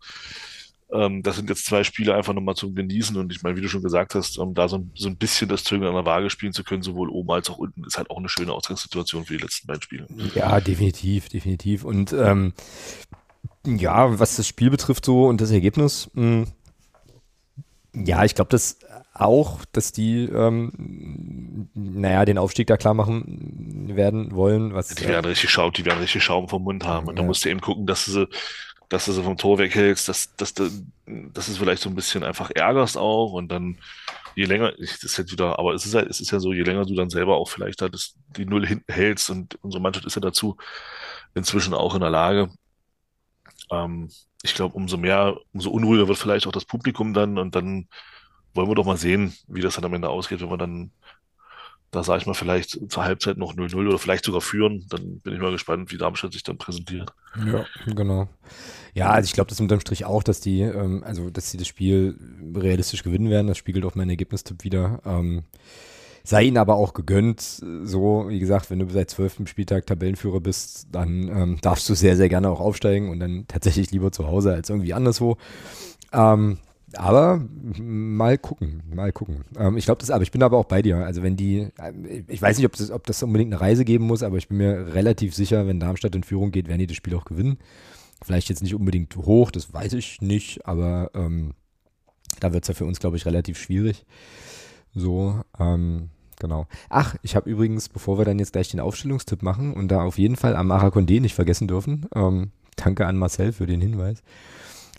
[0.92, 3.68] Ähm, das sind jetzt zwei Spiele einfach nochmal zum Genießen und ich meine, wie du
[3.68, 6.52] schon gesagt hast, um da so, so ein bisschen das Zögern an der Waage spielen
[6.52, 9.42] zu können, sowohl oben als auch unten, ist halt auch eine schöne Ausgangssituation für die
[9.42, 10.06] letzten beiden Spiele.
[10.34, 11.84] Ja, definitiv, definitiv.
[11.84, 12.52] Und ähm,
[13.64, 16.46] ja, was das Spiel betrifft so und das Ergebnis, mh, hm,
[17.94, 18.78] ja, ich glaube, das
[19.14, 24.74] auch, dass die, ähm, naja, den Aufstieg da klar machen werden wollen.
[24.74, 27.08] Was, die werden richtig Schaum, die werden richtig Schaum vom Mund haben.
[27.08, 27.22] Und ja.
[27.22, 28.28] da musst du eben gucken, dass du sie,
[28.88, 30.70] dass du sie vom Tor weghältst, dass, dass du,
[31.06, 33.78] dass es vielleicht so ein bisschen einfach ärgerst auch und dann
[34.34, 36.52] je länger, ich, das ist jetzt wieder, aber es ist halt, es ist ja so,
[36.52, 39.82] je länger du dann selber auch vielleicht halt das, die Null hinten hältst und unsere
[39.82, 40.56] Mannschaft ist ja dazu
[41.34, 42.50] inzwischen auch in der Lage.
[43.70, 44.10] Ähm,
[44.42, 47.88] ich glaube, umso mehr, umso unruhiger wird vielleicht auch das Publikum dann und dann
[48.54, 50.90] wollen wir doch mal sehen, wie das dann am Ende ausgeht, wenn wir dann,
[51.90, 54.86] da sage ich mal, vielleicht zur Halbzeit noch 0-0 oder vielleicht sogar führen.
[54.88, 57.12] Dann bin ich mal gespannt, wie Darmstadt sich dann präsentiert.
[57.46, 58.28] Ja, genau.
[58.94, 61.66] Ja, also ich glaube das unterm Strich auch, dass die, ähm, also dass sie das
[61.66, 62.18] Spiel
[62.54, 63.46] realistisch gewinnen werden.
[63.46, 65.00] Das spiegelt auch mein Ergebnistipp wieder.
[65.04, 65.44] Ähm,
[66.24, 67.40] sei ihnen aber auch gegönnt.
[67.40, 72.16] So, wie gesagt, wenn du seit zwölften Spieltag Tabellenführer bist, dann ähm, darfst du sehr,
[72.16, 75.36] sehr gerne auch aufsteigen und dann tatsächlich lieber zu Hause als irgendwie anderswo.
[76.12, 76.58] Ähm,
[76.94, 77.42] aber
[77.78, 79.44] mal gucken, mal gucken.
[79.58, 80.98] Ähm, ich glaube das, aber ich bin aber auch bei dir.
[80.98, 84.06] Also wenn die, äh, ich weiß nicht, ob das, ob das unbedingt eine Reise geben
[84.06, 86.96] muss, aber ich bin mir relativ sicher, wenn Darmstadt in Führung geht, werden die das
[86.96, 87.58] Spiel auch gewinnen.
[88.22, 91.54] Vielleicht jetzt nicht unbedingt hoch, das weiß ich nicht, aber ähm,
[92.40, 94.04] da wird es ja für uns, glaube ich, relativ schwierig.
[94.94, 96.66] So, ähm, genau.
[96.88, 100.18] Ach, ich habe übrigens, bevor wir dann jetzt gleich den Aufstellungstipp machen und da auf
[100.18, 104.22] jeden Fall Amara Condé nicht vergessen dürfen, ähm, danke an Marcel für den Hinweis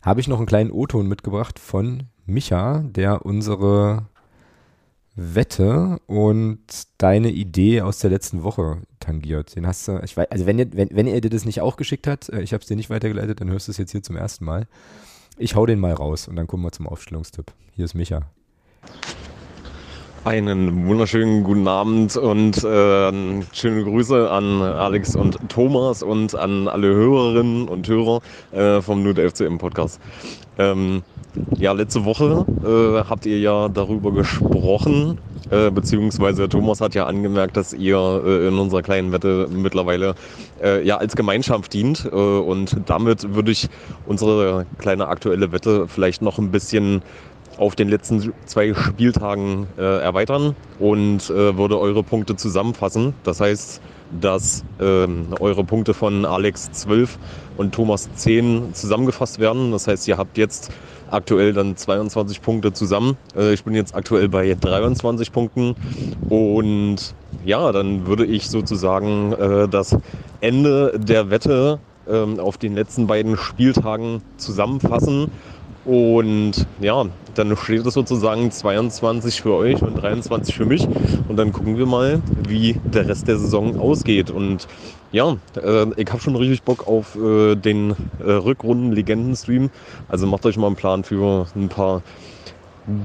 [0.04, 4.08] habe ich noch einen kleinen O-Ton mitgebracht von Micha, der unsere
[5.16, 6.60] Wette und
[6.98, 9.56] deine Idee aus der letzten Woche tangiert.
[9.56, 11.78] Den hast du, ich weiß, also wenn, ihr, wenn, wenn er dir das nicht auch
[11.78, 14.04] geschickt hat, äh, ich habe es dir nicht weitergeleitet, dann hörst du es jetzt hier
[14.04, 14.68] zum ersten Mal.
[15.38, 17.54] Ich hau den mal raus und dann kommen wir zum Aufstellungstipp.
[17.72, 18.22] Hier ist Micha.
[20.26, 23.12] Einen wunderschönen guten Abend und äh,
[23.52, 28.22] schöne Grüße an Alex und Thomas und an alle Hörerinnen und Hörer
[28.54, 30.00] äh, vom Nude FCM Podcast.
[30.58, 31.02] Ähm,
[31.58, 35.18] ja, letzte Woche äh, habt ihr ja darüber gesprochen,
[35.50, 40.16] äh, beziehungsweise Thomas hat ja angemerkt, dass ihr äh, in unserer kleinen Wette mittlerweile
[40.64, 42.06] äh, ja als Gemeinschaft dient.
[42.06, 43.68] Äh, und damit würde ich
[44.06, 47.02] unsere kleine aktuelle Wette vielleicht noch ein bisschen
[47.58, 53.14] auf den letzten zwei Spieltagen äh, erweitern und äh, würde eure Punkte zusammenfassen.
[53.24, 53.82] Das heißt,
[54.20, 57.18] dass ähm, eure Punkte von Alex 12
[57.58, 59.72] und Thomas 10 zusammengefasst werden.
[59.72, 60.72] Das heißt, ihr habt jetzt
[61.10, 63.18] aktuell dann 22 Punkte zusammen.
[63.36, 65.76] Äh, ich bin jetzt aktuell bei 23 Punkten
[66.30, 67.14] und
[67.45, 69.97] ja, dann würde ich sozusagen äh, das
[70.41, 75.32] Ende der Wette ähm, auf den letzten beiden Spieltagen zusammenfassen
[75.86, 77.06] und ja,
[77.36, 80.88] dann steht es sozusagen 22 für euch und 23 für mich.
[81.28, 84.30] Und dann gucken wir mal, wie der Rest der Saison ausgeht.
[84.32, 84.68] Und
[85.12, 89.72] ja, äh, ich habe schon richtig Bock auf äh, den äh, Rückrunden-Legenden-Stream.
[90.08, 92.02] Also macht euch mal einen Plan für ein paar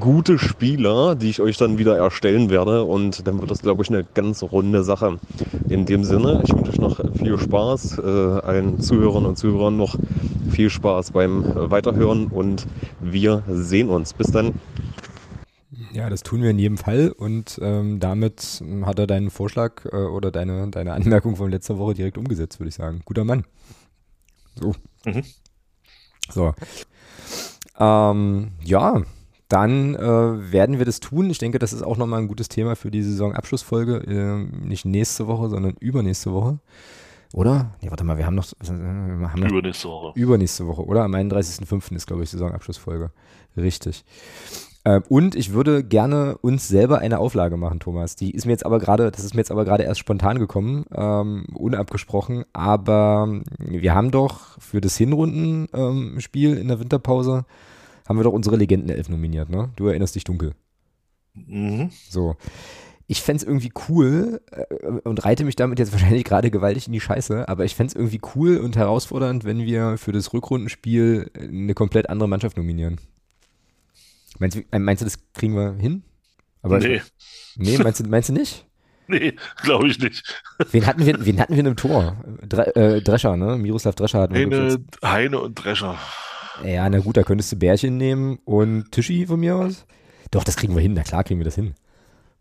[0.00, 2.84] gute Spieler, die ich euch dann wieder erstellen werde.
[2.84, 5.18] Und dann wird das, glaube ich, eine ganz runde Sache.
[5.68, 9.96] In dem Sinne, ich wünsche euch noch viel Spaß, äh, allen Zuhörern und Zuhörern noch
[10.50, 12.66] viel Spaß beim Weiterhören und
[13.00, 14.12] wir sehen uns.
[14.12, 14.54] Bis dann.
[15.92, 19.96] Ja, das tun wir in jedem Fall und ähm, damit hat er deinen Vorschlag äh,
[19.96, 23.02] oder deine, deine Anmerkung von letzter Woche direkt umgesetzt, würde ich sagen.
[23.04, 23.44] Guter Mann.
[24.54, 24.74] So.
[25.04, 25.22] Mhm.
[26.30, 26.54] So.
[27.78, 29.02] Ähm, ja,
[29.48, 31.30] dann äh, werden wir das tun.
[31.30, 33.96] Ich denke, das ist auch nochmal ein gutes Thema für die Saisonabschlussfolge.
[34.06, 36.58] Äh, nicht nächste Woche, sondern übernächste Woche.
[37.32, 37.74] Oder?
[37.82, 38.46] Nee, warte mal, wir haben noch.
[38.60, 40.12] Wir haben noch übernächste Woche.
[40.18, 41.04] Übernächste Woche, oder?
[41.04, 41.94] Am 31.05.
[41.94, 43.10] ist, glaube ich, Saisonabschlussfolge.
[43.56, 44.04] Richtig.
[44.84, 48.16] Äh, und ich würde gerne uns selber eine Auflage machen, Thomas.
[48.16, 50.84] Die ist mir jetzt aber gerade, das ist mir jetzt aber gerade erst spontan gekommen,
[50.94, 52.44] ähm, unabgesprochen.
[52.52, 57.44] Aber wir haben doch für das Hinrundenspiel ähm, in der Winterpause
[58.08, 59.70] haben wir doch unsere Legendenelf nominiert, ne?
[59.76, 60.54] Du erinnerst dich dunkel.
[61.34, 61.90] Mhm.
[62.08, 62.36] So.
[63.06, 66.92] ich fände es irgendwie cool äh, und reite mich damit jetzt wahrscheinlich gerade gewaltig in
[66.92, 71.30] die Scheiße, aber ich fände es irgendwie cool und herausfordernd, wenn wir für das Rückrundenspiel
[71.34, 73.00] eine komplett andere Mannschaft nominieren.
[74.38, 76.02] Meinst du, äh, meinst du das kriegen wir hin?
[76.62, 77.00] Aber nee.
[77.56, 78.64] Nee, meinst du, meinst du nicht?
[79.10, 79.32] Nee,
[79.62, 80.44] glaube ich nicht.
[80.70, 82.22] Wen hatten wir, wen hatten wir im Tor?
[82.46, 83.56] Dre, äh, Drescher, ne?
[83.56, 84.44] Miroslav Drescher hatten wir.
[84.44, 85.98] Heine, Heine und Drescher.
[86.64, 89.86] Ja, na gut, da könntest du Bärchen nehmen und Tischi von mir aus.
[90.30, 90.94] Doch, das kriegen wir hin.
[90.94, 91.74] Na klar kriegen wir das hin.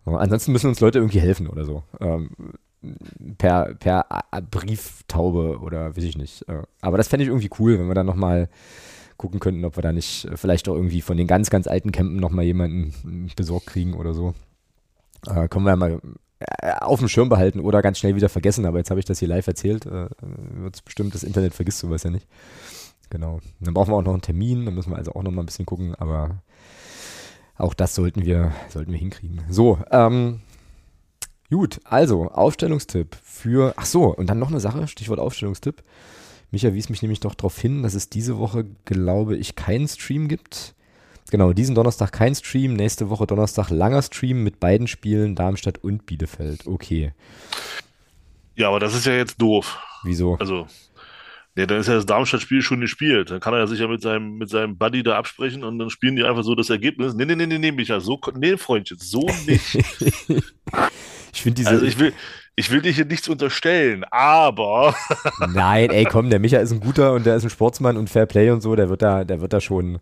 [0.05, 1.83] Ansonsten müssen uns Leute irgendwie helfen oder so.
[1.99, 2.29] Ähm,
[3.37, 4.05] per, per
[4.49, 6.47] Brieftaube oder weiß ich nicht.
[6.47, 8.49] Äh, aber das fände ich irgendwie cool, wenn wir dann nochmal
[9.17, 12.17] gucken könnten, ob wir da nicht vielleicht auch irgendwie von den ganz, ganz alten Campen
[12.17, 12.93] nochmal jemanden
[13.35, 14.33] besorgt kriegen oder so.
[15.25, 16.01] Äh, können wir ja mal
[16.39, 19.19] äh, auf dem Schirm behalten oder ganz schnell wieder vergessen, aber jetzt habe ich das
[19.19, 19.85] hier live erzählt.
[19.87, 22.27] Äh, wird bestimmt, das Internet vergisst sowas ja nicht.
[23.09, 23.39] Genau.
[23.59, 25.45] Dann brauchen wir auch noch einen Termin, dann müssen wir also auch noch mal ein
[25.45, 26.41] bisschen gucken, aber
[27.57, 29.41] auch das sollten wir, sollten wir hinkriegen.
[29.49, 30.41] So, ähm,
[31.49, 35.83] gut, also Aufstellungstipp für, ach so, und dann noch eine Sache, Stichwort Aufstellungstipp.
[36.51, 40.27] Micha wies mich nämlich doch darauf hin, dass es diese Woche, glaube ich, keinen Stream
[40.27, 40.75] gibt.
[41.29, 46.05] Genau, diesen Donnerstag kein Stream, nächste Woche Donnerstag langer Stream mit beiden Spielen Darmstadt und
[46.05, 46.67] Bielefeld.
[46.67, 47.11] Okay.
[48.55, 49.77] Ja, aber das ist ja jetzt doof.
[50.03, 50.35] Wieso?
[50.35, 50.67] Also,
[51.57, 53.31] Nee, dann ist ja das Darmstadt-Spiel schon gespielt.
[53.31, 55.89] Dann kann er ja sich ja mit seinem, mit seinem Buddy da absprechen und dann
[55.89, 57.15] spielen die einfach so das Ergebnis.
[57.15, 59.73] Nee, nee, nee, nee, nee, Micha, so, nee, Freundchen, so nicht.
[61.33, 61.69] ich finde diese.
[61.69, 62.13] Also ich will,
[62.55, 64.93] ich will dir hier nichts unterstellen, aber.
[65.51, 68.27] Nein, ey, komm, der Micha ist ein guter und der ist ein Sportsmann und Fair
[68.27, 69.97] Play und so, der wird da, der wird da schon,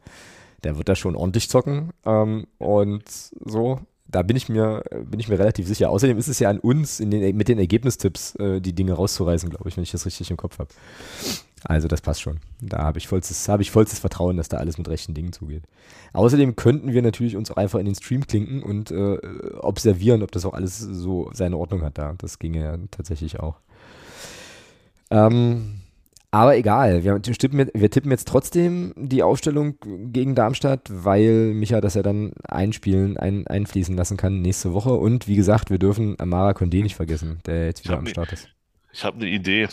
[0.66, 1.94] der wird da schon ordentlich zocken.
[2.06, 5.90] Ähm, und so, da bin ich mir, bin ich mir relativ sicher.
[5.90, 9.68] Außerdem ist es ja an uns, den, mit den Ergebnistipps äh, die Dinge rauszureißen, glaube
[9.68, 10.70] ich, wenn ich das richtig im Kopf habe.
[11.64, 12.40] Also das passt schon.
[12.62, 15.64] Da habe ich, vollstes, hab ich vollstes Vertrauen, dass da alles mit rechten Dingen zugeht.
[16.14, 19.18] Außerdem könnten wir natürlich uns auch einfach in den Stream klinken und äh,
[19.60, 22.14] observieren, ob das auch alles so seine Ordnung hat da.
[22.20, 23.56] Das ginge ja tatsächlich auch.
[25.10, 25.82] Ähm,
[26.36, 29.78] aber egal, wir tippen, wir tippen, jetzt trotzdem die Aufstellung
[30.12, 34.92] gegen Darmstadt, weil Micha das ja dann einspielen, ein, einfließen lassen kann nächste Woche.
[34.92, 38.50] Und wie gesagt, wir dürfen Amara Condé nicht vergessen, der jetzt wieder am Start ist.
[38.92, 39.70] Ich habe eine Idee.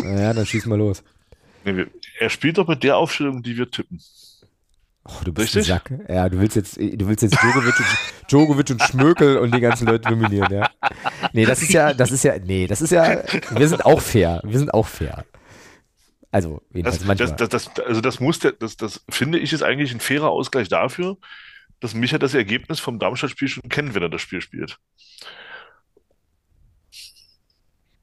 [0.00, 1.02] Naja, dann schieß mal los.
[2.20, 4.00] Er spielt doch mit der Aufstellung, die wir tippen.
[5.04, 5.72] Oh, du bist Richtig?
[5.72, 6.08] ein Sack.
[6.08, 9.88] Ja, du willst jetzt, du willst jetzt Djokovic und, Djokovic und Schmökel und die ganzen
[9.88, 10.70] Leute nominieren, ja.
[11.32, 14.40] Nee, das ist ja, das ist ja, nee, das ist ja, wir sind auch fair.
[14.44, 15.24] Wir sind auch fair.
[16.36, 17.16] Also, das, manchmal.
[17.16, 20.28] Das, das, das, also das muss der, das, das finde ich ist eigentlich ein fairer
[20.28, 21.16] Ausgleich dafür,
[21.80, 24.76] dass Micha das Ergebnis vom Darmstadt-Spiel schon kennt, wenn er das Spiel spielt.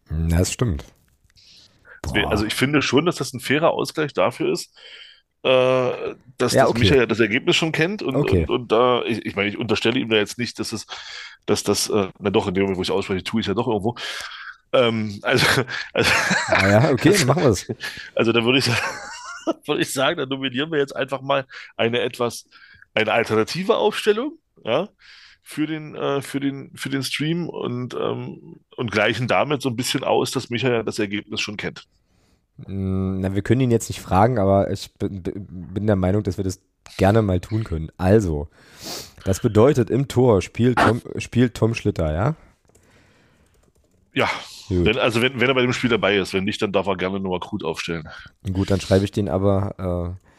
[0.10, 0.84] Das stimmt.
[2.02, 2.32] Boah.
[2.32, 4.76] Also ich finde schon, dass das ein fairer Ausgleich dafür ist,
[5.44, 6.74] äh, dass, ja, okay.
[6.74, 8.48] dass Micha ja das Ergebnis schon kennt und, okay.
[8.48, 10.88] und, und, da, ich, ich meine, ich unterstelle ihm da jetzt nicht, dass es,
[11.46, 13.68] dass das, äh, na doch, in dem Moment, wo ich ausspreche, tue ich ja doch
[13.68, 13.96] irgendwo,
[14.74, 15.46] ähm, also,
[15.94, 16.12] also
[16.48, 17.72] ah ja, okay, dann machen wir es.
[18.16, 18.68] Also da würde ich,
[19.66, 21.46] würde ich sagen, dann nominieren wir jetzt einfach mal
[21.78, 22.46] eine etwas,
[22.94, 24.90] eine alternative Aufstellung, ja,
[25.42, 29.76] für den, äh, für den, für den Stream und, ähm, und gleichen damit so ein
[29.76, 31.88] bisschen aus, dass Michael das Ergebnis schon kennt.
[32.58, 36.38] Mm, na, wir können ihn jetzt nicht fragen, aber ich bin, bin der Meinung, dass
[36.38, 36.62] wir das
[36.98, 37.92] gerne mal tun können.
[37.98, 38.48] Also,
[39.24, 42.36] das bedeutet, im Tor spielt Tom, spielt Tom Schlitter, ja?
[44.14, 44.30] Ja,
[44.70, 46.98] wenn, also wenn, wenn er bei dem Spiel dabei ist, wenn nicht, dann darf er
[46.98, 48.08] gerne nur akut aufstellen.
[48.52, 50.30] Gut, dann schreibe ich den aber, äh,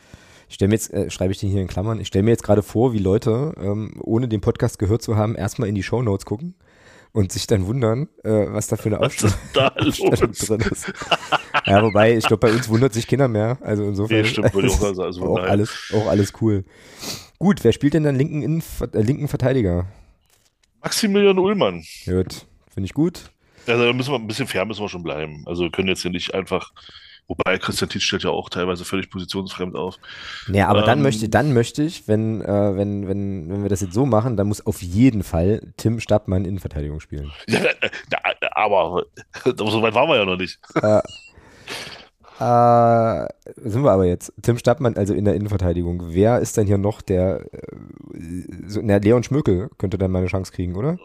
[0.49, 2.43] ich stelle mir jetzt, äh, schreibe ich den hier in Klammern, ich stelle mir jetzt
[2.43, 6.03] gerade vor, wie Leute, ähm, ohne den Podcast gehört zu haben, erstmal in die Show
[6.03, 6.55] Notes gucken
[7.14, 10.93] und sich dann wundern, äh, was da für eine Aufstellung, drin ist.
[11.64, 13.59] ja, wobei, ich glaube, bei uns wundert sich keiner mehr.
[13.61, 14.18] Also insofern.
[14.18, 14.83] Nee, stimmt, ich auch.
[15.05, 16.64] Also auch, alles, auch alles cool.
[17.38, 19.87] Gut, wer spielt denn dann linken, Innenver äh, linken Verteidiger?
[20.83, 21.84] Maximilian Ullmann.
[22.05, 23.30] Gut, finde ich gut.
[23.66, 25.42] Also da müssen wir ein bisschen fair müssen wir schon bleiben.
[25.46, 26.72] Also wir können jetzt hier nicht einfach,
[27.26, 29.96] wobei Christian Tietz stellt ja auch teilweise völlig positionsfremd auf.
[30.49, 33.80] Ja, aber ähm, dann möchte, dann möchte ich, wenn, äh, wenn, wenn, wenn wir das
[33.80, 37.32] jetzt so machen, dann muss auf jeden Fall Tim Stadtmann Innenverteidigung spielen.
[37.49, 37.61] Ja,
[38.53, 39.07] aber
[39.45, 40.58] so weit waren wir ja noch nicht.
[40.82, 41.00] Äh,
[42.41, 43.26] äh,
[43.57, 44.32] sind wir aber jetzt.
[44.42, 46.14] Tim Stadtmann, also in der Innenverteidigung.
[46.14, 47.58] Wer ist denn hier noch der, äh,
[48.66, 50.99] so, na, Leon Schmökel könnte dann mal eine Chance kriegen, oder?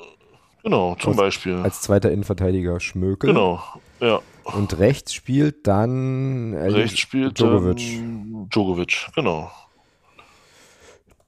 [0.64, 1.56] Genau, zum als, Beispiel.
[1.56, 3.30] Als zweiter Innenverteidiger Schmökel.
[3.30, 3.62] Genau,
[4.00, 4.22] ja.
[4.44, 8.02] Und rechts spielt dann äh, rechts spielt Djokovic.
[8.50, 9.52] Djokovic, genau.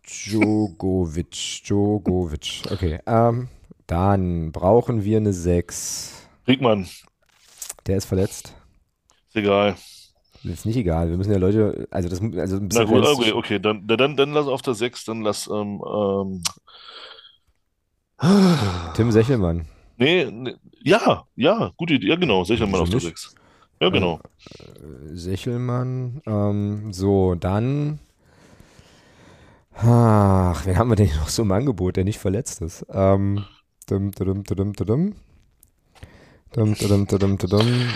[0.05, 2.63] Djokovic, Djokovic.
[2.71, 3.47] Okay, ähm,
[3.87, 6.27] dann brauchen wir eine 6.
[6.47, 6.87] Riegmann.
[7.87, 8.55] Der ist verletzt.
[9.29, 9.75] Ist egal.
[10.43, 11.09] Ist nicht egal.
[11.09, 14.33] Wir müssen ja Leute, also das, also ein Na gut, okay, okay, dann, dann, dann
[14.33, 16.43] lass auf der 6, dann lass ähm, ähm,
[18.95, 19.65] Tim Sechelmann.
[19.97, 22.07] Nee, nee, ja, ja, gute Idee.
[22.07, 23.35] Ja, genau, Sechelmann auf der Wieso 6.
[23.79, 24.19] Ja, genau.
[25.11, 26.21] Sechelmann.
[26.25, 27.99] Ähm, so, dann.
[29.73, 32.85] Ach, wen haben wir denn noch so im Angebot, der nicht verletzt ist?
[32.91, 33.43] Ähm,
[33.87, 35.15] dum, dum, dum, dum, dum.
[36.53, 37.89] Dum, dum, dum, dum, dum.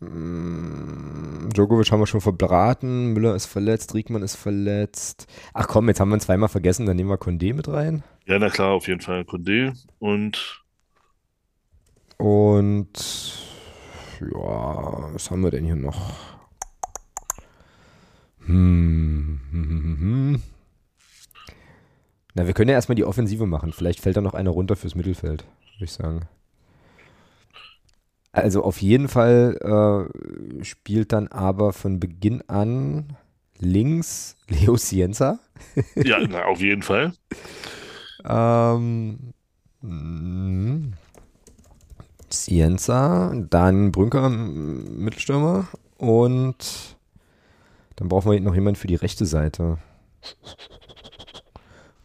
[0.00, 5.26] Mm, Djokovic haben wir schon verbraten, Müller ist verletzt, Riekmann ist verletzt.
[5.52, 8.02] Ach komm, jetzt haben wir ihn zweimal vergessen, dann nehmen wir Condé mit rein.
[8.30, 10.62] Ja, na klar, auf jeden Fall Condé und
[12.16, 12.92] Und
[14.20, 16.12] ja, was haben wir denn hier noch?
[18.46, 19.40] Hm.
[19.50, 20.42] hm, hm, hm, hm.
[22.34, 23.72] Na, wir können ja erstmal die Offensive machen.
[23.72, 25.42] Vielleicht fällt da noch einer runter fürs Mittelfeld,
[25.74, 26.28] würde ich sagen.
[28.30, 30.08] Also auf jeden Fall
[30.60, 33.16] äh, spielt dann aber von Beginn an
[33.58, 35.40] links Leo Cienza.
[35.96, 37.12] ja, na, auf jeden Fall.
[38.24, 39.32] Ähm,
[42.30, 45.66] Cienza, dann Brünker, m- Mittelstürmer
[45.98, 46.96] und
[47.96, 49.78] dann brauchen wir noch jemanden für die rechte Seite.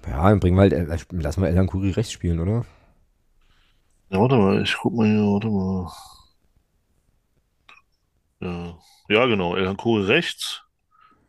[0.07, 2.65] Ja, dann bringen wir halt, äh, lassen wir Elan Kuri rechts spielen, oder?
[4.09, 5.91] Ja, warte mal, ich guck mal hier, warte mal.
[8.39, 8.79] Ja,
[9.09, 10.61] ja genau, El Hankuri rechts,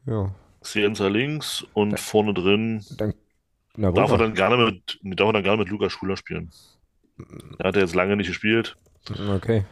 [0.07, 0.31] Ja.
[0.63, 3.15] Cienza links und vorne drin Dann,
[3.77, 6.51] na, darf er dann gerne mit, darf er dann gerne mit Lukas Schuler spielen.
[7.59, 8.77] Er hat ja jetzt lange nicht gespielt.
[9.35, 9.65] Okay.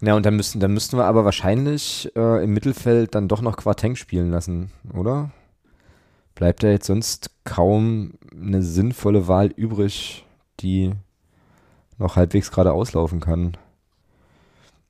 [0.00, 3.56] Na, und dann müssten, dann müssten wir aber wahrscheinlich äh, im Mittelfeld dann doch noch
[3.56, 5.30] Quarteng spielen lassen, oder?
[6.34, 10.24] Bleibt da jetzt sonst kaum eine sinnvolle Wahl übrig,
[10.60, 10.92] die
[11.98, 13.56] noch halbwegs gerade auslaufen kann?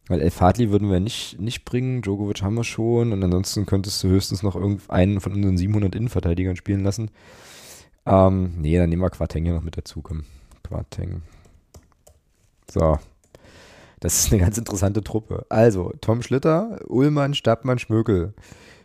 [0.09, 4.03] Weil El Fadli würden wir nicht, nicht bringen, Djokovic haben wir schon und ansonsten könntest
[4.03, 7.11] du höchstens noch irgendeinen von unseren 700 Innenverteidigern spielen lassen.
[8.07, 10.25] Ähm, nee, dann nehmen wir Quarteng hier noch mit dazu, komm.
[10.63, 11.23] Quarteng.
[12.71, 12.99] So.
[14.01, 15.47] Das ist eine ganz interessante Truppe.
[15.49, 18.35] Also, Tom Schlitter, Ullmann, Stabmann, Schmökel,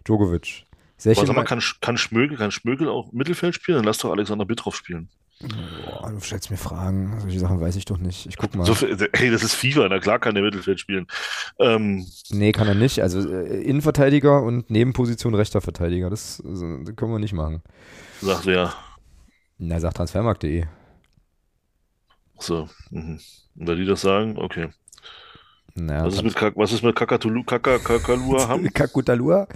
[0.06, 0.66] Djokovic.
[1.06, 3.78] Aber sag mal, kann, kann Schmögel, kann Schmögel auch Mittelfeld spielen?
[3.78, 5.10] Dann lass doch Alexander Bittroff spielen.
[5.41, 7.18] Boah, du stellst mir Fragen.
[7.22, 8.26] Solche Sachen weiß ich doch nicht.
[8.26, 8.66] Ich guck mal.
[8.66, 11.08] So, hey, das ist FIFA, na klar kann der Mittelfeld spielen.
[11.60, 13.02] Ähm, Nee, kann er nicht.
[13.02, 16.10] Also äh, Innenverteidiger und Nebenposition rechter Verteidiger.
[16.10, 17.62] Das, das können wir nicht machen.
[18.20, 18.74] sagt wer.
[19.60, 20.65] Na, sagt transfermarkt.de.
[22.40, 22.69] So.
[22.91, 23.19] Mhm.
[23.57, 24.69] Und weil die das sagen, okay.
[25.76, 28.64] Naja, Was ist mit, Kak was ist mit Kakatulu, Kaka, Kakalua Ham?
[28.73, 29.48] Kakutalua?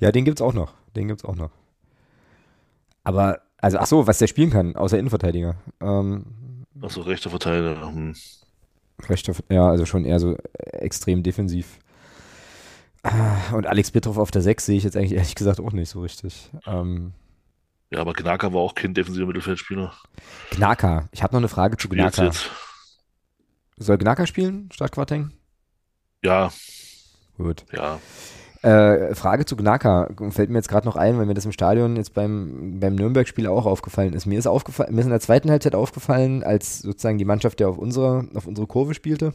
[0.00, 0.72] Ja, den gibt's auch noch.
[0.96, 1.50] Den gibt's auch noch.
[3.04, 5.56] Aber, also, ach so, was der spielen kann, außer Innenverteidiger.
[5.80, 6.24] Ähm,
[6.80, 7.86] Achso, rechter Verteidiger.
[7.86, 8.14] Hm.
[9.08, 10.36] Rechter, ja, also schon eher so
[10.72, 11.78] extrem defensiv.
[13.02, 15.90] Ah, Und Alex Bitroff auf der 6 sehe ich jetzt eigentlich ehrlich gesagt auch nicht
[15.90, 16.50] so richtig.
[16.66, 17.12] Ähm,
[17.90, 19.92] Ja, aber Gnaka war auch kein defensiver Mittelfeldspieler.
[20.50, 22.24] Gnaka, ich habe noch eine Frage zu Jetzt, Gnaka.
[22.24, 22.50] jetzt.
[23.76, 25.32] Soll Gnaka spielen statt Quarteng?
[26.22, 26.50] Ja,
[27.36, 27.64] Gut.
[27.72, 27.98] ja.
[28.62, 31.96] Äh, Frage zu Gnaka fällt mir jetzt gerade noch ein, weil mir das im Stadion
[31.96, 34.24] jetzt beim, beim Nürnberg-Spiel auch aufgefallen ist.
[34.24, 37.68] Mir ist aufgefallen, mir ist in der zweiten Halbzeit aufgefallen, als sozusagen die Mannschaft, der
[37.68, 39.34] auf unsere, auf unsere Kurve spielte,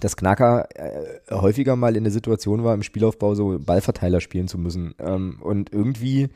[0.00, 4.58] dass Knacker äh, häufiger mal in der Situation war, im Spielaufbau so Ballverteiler spielen zu
[4.58, 4.96] müssen.
[4.98, 6.28] Ähm, und irgendwie,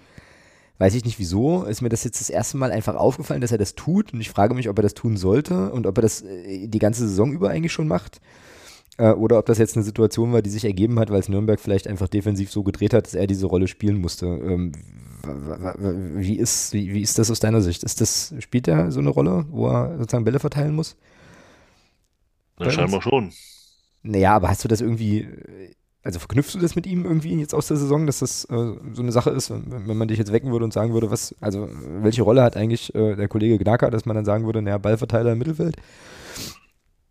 [0.78, 3.58] weiß ich nicht wieso, ist mir das jetzt das erste Mal einfach aufgefallen, dass er
[3.58, 4.12] das tut.
[4.12, 6.78] Und ich frage mich, ob er das tun sollte und ob er das äh, die
[6.78, 8.20] ganze Saison über eigentlich schon macht.
[8.96, 11.60] Äh, oder ob das jetzt eine Situation war, die sich ergeben hat, weil es Nürnberg
[11.60, 14.26] vielleicht einfach defensiv so gedreht hat, dass er diese Rolle spielen musste.
[14.26, 14.72] Ähm,
[16.16, 17.82] wie, ist, wie, wie ist das aus deiner Sicht?
[17.82, 20.96] Ist das, spielt er so eine Rolle, wo er sozusagen Bälle verteilen muss?
[22.58, 23.32] Na, scheinbar schon.
[24.02, 25.74] Naja, aber hast du das irgendwie, äh,
[26.08, 29.02] also verknüpfst du das mit ihm irgendwie jetzt aus der Saison, dass das äh, so
[29.02, 31.68] eine Sache ist, wenn, wenn man dich jetzt wecken würde und sagen würde, was, also
[32.00, 35.32] welche Rolle hat eigentlich äh, der Kollege Gnacker, dass man dann sagen würde, naja, Ballverteiler
[35.32, 35.76] im Mittelfeld?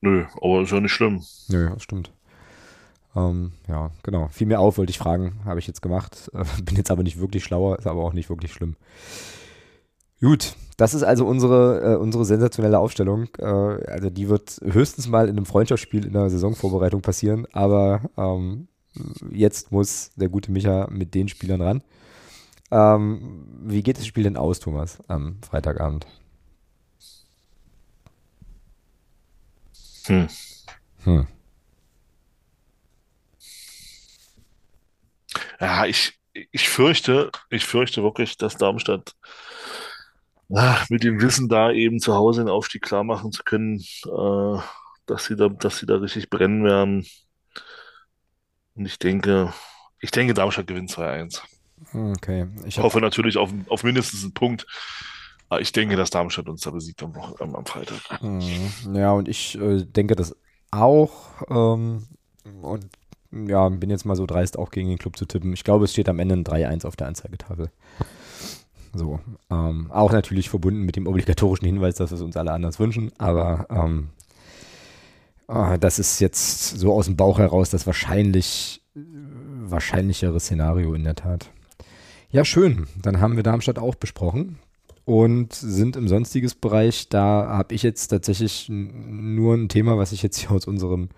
[0.02, 1.22] Nö, aber ist ja nicht schlimm.
[1.48, 2.12] Nö, das stimmt.
[3.16, 4.30] Ähm, ja, genau.
[4.30, 6.32] Fiel mir auf, wollte ich fragen, habe ich jetzt gemacht.
[6.34, 8.78] Äh, bin jetzt aber nicht wirklich schlauer, ist aber auch nicht wirklich schlimm.
[10.22, 13.28] Gut, das ist also unsere, äh, unsere sensationelle Aufstellung.
[13.38, 18.68] Äh, also die wird höchstens mal in einem Freundschaftsspiel in der Saisonvorbereitung passieren, aber ähm,
[19.32, 21.82] jetzt muss der gute Micha mit den Spielern ran.
[22.72, 26.06] Ähm, wie geht das Spiel denn aus, Thomas, am Freitagabend?
[30.08, 30.28] Hm.
[31.04, 31.28] Hm.
[35.60, 39.16] Ja, ich, ich fürchte, ich fürchte wirklich, dass Darmstadt
[40.54, 44.60] ah, mit dem Wissen da eben zu Hause den Aufstieg klar machen zu können, äh,
[45.06, 47.06] dass sie da, dass sie da richtig brennen werden.
[48.78, 49.54] Und ich denke,
[50.00, 51.42] ich denke, Darmstadt gewinnt 2-1.
[51.94, 54.66] Okay, ich hoffe natürlich auf, auf mindestens einen Punkt.
[55.50, 58.22] Aber ich denke, dass Darmstadt uns da besiegt am, am, am Freitag.
[58.22, 58.96] Mhm.
[58.96, 60.36] Ja, und ich äh, denke das
[60.72, 61.12] auch.
[61.50, 62.08] Ähm,
[62.62, 62.88] und
[63.32, 65.54] ja, bin jetzt mal so dreist, auch gegen den Club zu tippen.
[65.54, 67.72] Ich glaube, es steht am Ende ein 3-1 auf der Anzeigetafel.
[68.94, 69.20] So.
[69.50, 73.12] Ähm, auch natürlich verbunden mit dem obligatorischen Hinweis, dass wir es uns alle anders wünschen.
[73.18, 74.10] Aber ähm,
[75.48, 78.82] äh, das ist jetzt so aus dem Bauch heraus das wahrscheinlich
[79.70, 81.52] wahrscheinlichere Szenario in der Tat.
[82.30, 82.88] Ja, schön.
[83.02, 84.58] Dann haben wir Darmstadt auch besprochen
[85.06, 87.10] und sind im sonstiges Bereich.
[87.10, 91.10] Da habe ich jetzt tatsächlich nur ein Thema, was ich jetzt hier aus unserem,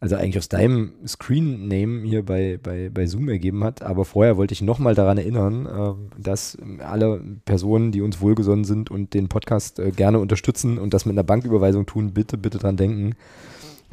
[0.00, 3.82] also eigentlich aus deinem Screen-Name hier bei, bei, bei Zoom ergeben hat.
[3.82, 8.90] Aber vorher wollte ich nochmal daran erinnern, äh, dass alle Personen, die uns wohlgesonnen sind
[8.90, 12.76] und den Podcast äh, gerne unterstützen und das mit einer Banküberweisung tun, bitte, bitte dran
[12.76, 13.14] denken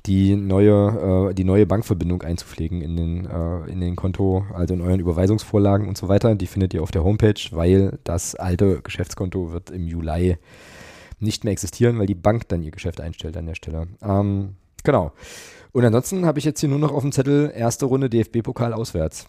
[0.05, 4.81] die neue, äh, die neue Bankverbindung einzupflegen in den, äh, in den Konto, also in
[4.81, 6.35] euren Überweisungsvorlagen und so weiter.
[6.35, 10.37] Die findet ihr auf der Homepage, weil das alte Geschäftskonto wird im Juli
[11.19, 13.87] nicht mehr existieren, weil die Bank dann ihr Geschäft einstellt an der Stelle.
[14.01, 15.11] Ähm, genau.
[15.71, 19.27] Und ansonsten habe ich jetzt hier nur noch auf dem Zettel erste Runde DFB-Pokal auswärts.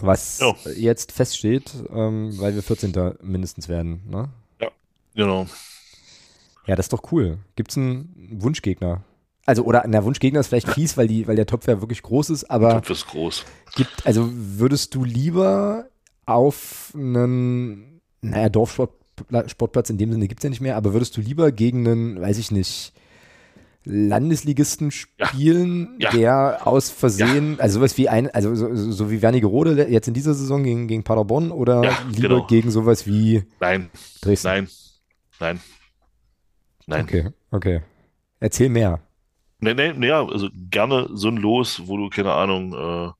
[0.00, 0.56] Was jo.
[0.76, 3.14] jetzt feststeht, ähm, weil wir 14.
[3.22, 4.02] mindestens werden.
[4.08, 4.28] Ne?
[4.60, 4.70] Ja,
[5.14, 5.46] genau.
[6.66, 7.38] Ja, das ist doch cool.
[7.54, 9.04] Gibt es einen Wunschgegner?
[9.46, 12.30] Also, oder der Wunschgegner ist vielleicht fies, weil, die, weil der Topf ja wirklich groß
[12.30, 12.68] ist, aber.
[12.68, 13.44] Der Topf ist groß.
[13.76, 15.86] Gibt, also würdest du lieber
[16.26, 21.20] auf einen, naja, Dorfsportplatz in dem Sinne gibt es ja nicht mehr, aber würdest du
[21.20, 22.92] lieber gegen einen, weiß ich nicht,
[23.86, 26.10] Landesligisten spielen, ja.
[26.10, 26.16] Ja.
[26.16, 27.60] der aus Versehen, ja.
[27.60, 31.04] also sowas wie ein, also so, so wie Wernigerode jetzt in dieser Saison gegen, gegen
[31.04, 32.46] Paderborn oder lieber genau.
[32.46, 33.90] gegen sowas wie Nein.
[34.22, 34.48] Dresden?
[34.48, 34.68] Nein.
[35.38, 35.60] Nein.
[36.86, 37.04] Nein.
[37.04, 37.80] Okay, okay.
[38.40, 39.00] Erzähl mehr.
[39.64, 43.10] Nee, nee, nee, also gerne so ein Los, wo du, keine Ahnung, äh,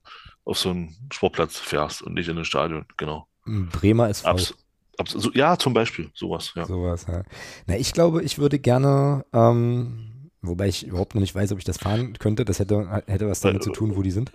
[0.45, 3.27] auf so einen Sportplatz fährst und nicht in ein Stadion, genau.
[3.45, 4.53] Bremer ist Abs,
[4.97, 6.65] abs, so, Ja, zum Beispiel, sowas, ja.
[6.65, 7.23] Sowas, ja.
[7.65, 11.65] Na, ich glaube, ich würde gerne, ähm, wobei ich überhaupt noch nicht weiß, ob ich
[11.65, 14.31] das fahren könnte, das hätte, hätte was damit weil, zu tun, wo die sind.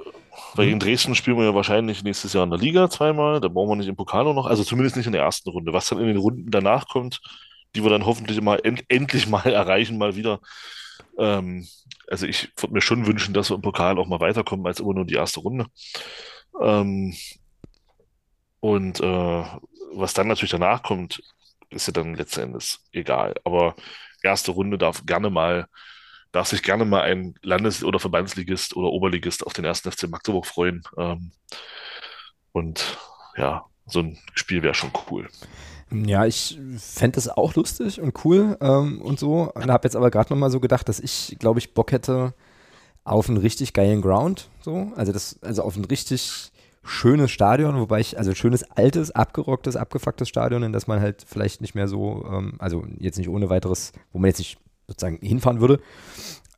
[0.57, 3.71] Weil in Dresden spielen wir ja wahrscheinlich nächstes Jahr in der Liga zweimal, da brauchen
[3.71, 5.73] wir nicht im Pokal noch, also zumindest nicht in der ersten Runde.
[5.73, 7.21] Was dann in den Runden danach kommt,
[7.77, 10.41] die wir dann hoffentlich mal end, endlich mal erreichen, mal wieder.
[11.19, 11.67] Ähm,
[12.09, 14.95] also ich würde mir schon wünschen, dass wir im Pokal auch mal weiterkommen als immer
[14.95, 15.67] nur die erste Runde.
[16.61, 17.15] Ähm,
[18.61, 19.45] und äh,
[19.93, 21.23] was dann natürlich danach kommt,
[21.71, 23.35] ist ja dann letzten Endes egal.
[23.45, 23.75] Aber
[24.23, 25.67] erste Runde darf gerne mal,
[26.33, 30.47] darf sich gerne mal ein Landes- oder Verbandsligist oder Oberligist auf den ersten FC Magdeburg
[30.47, 30.83] freuen.
[30.99, 31.33] Ähm,
[32.53, 32.99] und
[33.37, 35.29] ja, so ein Spiel wäre schon cool.
[35.93, 39.53] Ja, ich fände das auch lustig und cool ähm, und so.
[39.53, 42.35] Und habe jetzt aber gerade nochmal so gedacht, dass ich, glaube ich, Bock hätte
[43.05, 44.49] auf einen richtig geilen Ground.
[44.61, 44.93] So.
[44.95, 46.53] Also, das, also auf ein richtig
[46.83, 51.61] schönes Stadion, wobei ich, also schönes, altes, abgerocktes, abgefucktes Stadion, in das man halt vielleicht
[51.61, 55.61] nicht mehr so, ähm, also jetzt nicht ohne weiteres, wo man jetzt nicht sozusagen hinfahren
[55.61, 55.81] würde,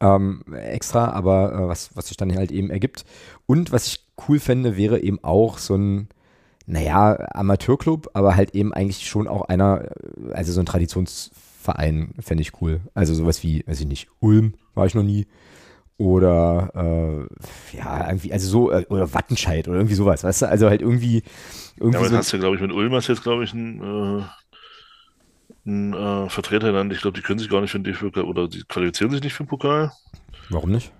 [0.01, 3.05] ähm, extra, aber äh, was, was sich dann halt eben ergibt.
[3.47, 6.09] Und was ich cool fände, wäre eben auch so ein
[6.73, 9.91] naja, Amateurclub, aber halt eben eigentlich schon auch einer,
[10.33, 12.81] also so ein Traditionsverein fände ich cool.
[12.95, 15.27] Also sowas wie, weiß ich nicht, Ulm war ich noch nie.
[15.99, 20.49] Oder äh, ja, irgendwie, also so, äh, oder Wattenscheid oder irgendwie sowas, weißt du?
[20.49, 21.23] Also halt irgendwie.
[21.77, 23.81] irgendwie ja, aber so hast du, glaube ich, mit Ulm hast jetzt, glaube ich, einen,
[23.81, 24.23] äh,
[25.67, 26.93] einen äh, Vertreter genannt.
[26.95, 29.35] Ich glaube, die können sich gar nicht für den DFB oder die qualifizieren sich nicht
[29.35, 29.93] für den Pokal.
[30.49, 30.91] Warum nicht?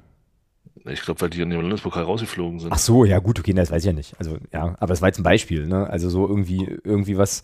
[0.85, 2.73] Ich glaube, weil die in dem Landespokal rausgeflogen sind.
[2.73, 4.15] Ach so, ja gut, okay, das weiß ich ja nicht.
[4.19, 5.89] Also ja, aber es war jetzt ein Beispiel, ne?
[5.89, 7.43] Also so irgendwie, irgendwie was,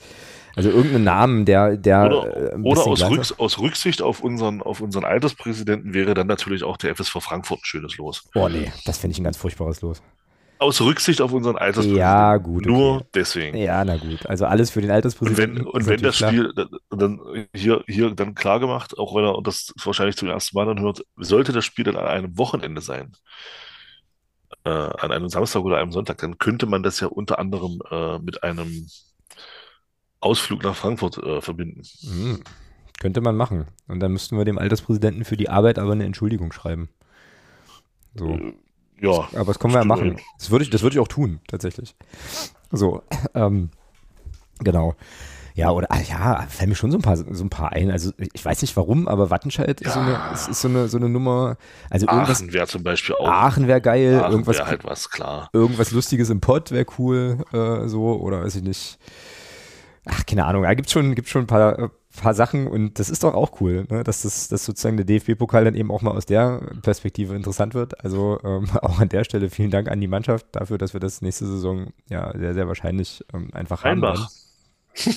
[0.56, 4.81] also irgendeinen Namen, der, der oder, äh, oder aus, Rücks aus, Rücksicht auf unseren, auf
[4.81, 8.28] unseren Alterspräsidenten wäre dann natürlich auch der FSV Frankfurt ein schönes Los.
[8.35, 10.02] Oh nee, das finde ich ein ganz furchtbares Los.
[10.59, 12.01] Aus Rücksicht auf unseren Alterspräsidenten.
[12.01, 12.66] Ja, gut.
[12.66, 12.72] Okay.
[12.72, 13.56] Nur deswegen.
[13.56, 14.26] Ja, na gut.
[14.26, 15.66] Also alles für den Alterspräsidenten.
[15.66, 16.52] Und wenn, und wenn das Spiel
[16.90, 17.20] dann
[17.55, 21.05] hier, hier dann klar gemacht, auch wenn er das wahrscheinlich zum ersten Mal dann hört,
[21.16, 23.12] sollte das Spiel dann an einem Wochenende sein,
[24.64, 28.18] äh, an einem Samstag oder einem Sonntag, dann könnte man das ja unter anderem äh,
[28.18, 28.89] mit einem
[30.20, 31.82] Ausflug nach Frankfurt äh, verbinden.
[32.02, 32.43] Mhm.
[33.01, 33.66] Könnte man machen.
[33.86, 36.89] Und dann müssten wir dem Alterspräsidenten für die Arbeit aber eine Entschuldigung schreiben.
[38.16, 38.30] So.
[38.30, 38.55] Äh,
[39.00, 39.28] ja.
[39.34, 40.18] Aber das können wir ja machen.
[40.38, 41.94] Das würde ich, das würde ich auch tun, tatsächlich.
[42.70, 43.02] So,
[43.34, 43.70] ähm,
[44.60, 44.94] genau.
[45.58, 47.90] Ja, oder ah, ja, fällt mir schon so ein paar, so ein paar ein.
[47.90, 49.88] Also ich weiß nicht warum, aber Wattenscheid ja.
[49.88, 51.56] ist, so eine, ist, ist, so eine, so eine Nummer.
[51.90, 53.28] Also Aachen wäre zum Beispiel auch.
[53.28, 54.20] Aachen wäre geil.
[54.20, 55.50] Aachen irgendwas, wär halt was, klar.
[55.52, 59.00] Irgendwas Lustiges im Pott wäre cool, äh, so, oder weiß ich nicht.
[60.04, 60.62] Ach, keine Ahnung.
[60.62, 61.88] Da gibt schon, gibt schon ein paar, äh,
[62.18, 64.04] paar Sachen und das ist doch auch cool, ne?
[64.04, 68.04] dass das dass sozusagen der DFB-Pokal dann eben auch mal aus der Perspektive interessant wird.
[68.04, 71.22] Also ähm, auch an der Stelle vielen Dank an die Mannschaft dafür, dass wir das
[71.22, 74.28] nächste Saison ja sehr, sehr wahrscheinlich ähm, einfach Einbach.
[74.96, 75.14] haben.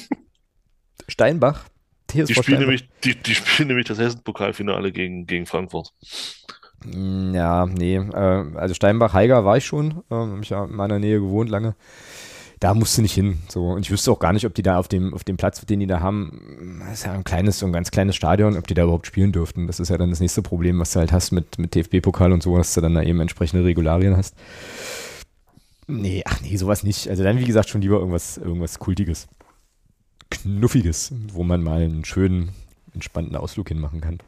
[1.07, 1.65] Steinbach.
[2.07, 5.93] TSV die, spielen nämlich, die, die spielen nämlich das Hessen-Pokalfinale gegen, gegen Frankfurt.
[6.83, 7.95] Mm, ja, nee.
[7.95, 10.03] Äh, also Steinbach-Heiger war ich schon.
[10.09, 11.75] Äh, habe ich ja in meiner Nähe gewohnt lange.
[12.61, 13.39] Da musst du nicht hin.
[13.49, 13.69] So.
[13.69, 15.79] Und ich wüsste auch gar nicht, ob die da auf dem, auf dem Platz, den
[15.79, 18.83] die da haben, ist ja ein kleines, so ein ganz kleines Stadion, ob die da
[18.83, 19.65] überhaupt spielen dürften.
[19.65, 22.43] Das ist ja dann das nächste Problem, was du halt hast mit, mit DFB-Pokal und
[22.43, 24.35] so, dass du dann da eben entsprechende Regularien hast.
[25.88, 27.09] Nee, ach nee, sowas nicht.
[27.09, 29.27] Also dann, wie gesagt, schon lieber irgendwas, irgendwas Kultiges.
[30.29, 32.49] Knuffiges, wo man mal einen schönen,
[32.93, 34.19] entspannten Ausflug hinmachen kann.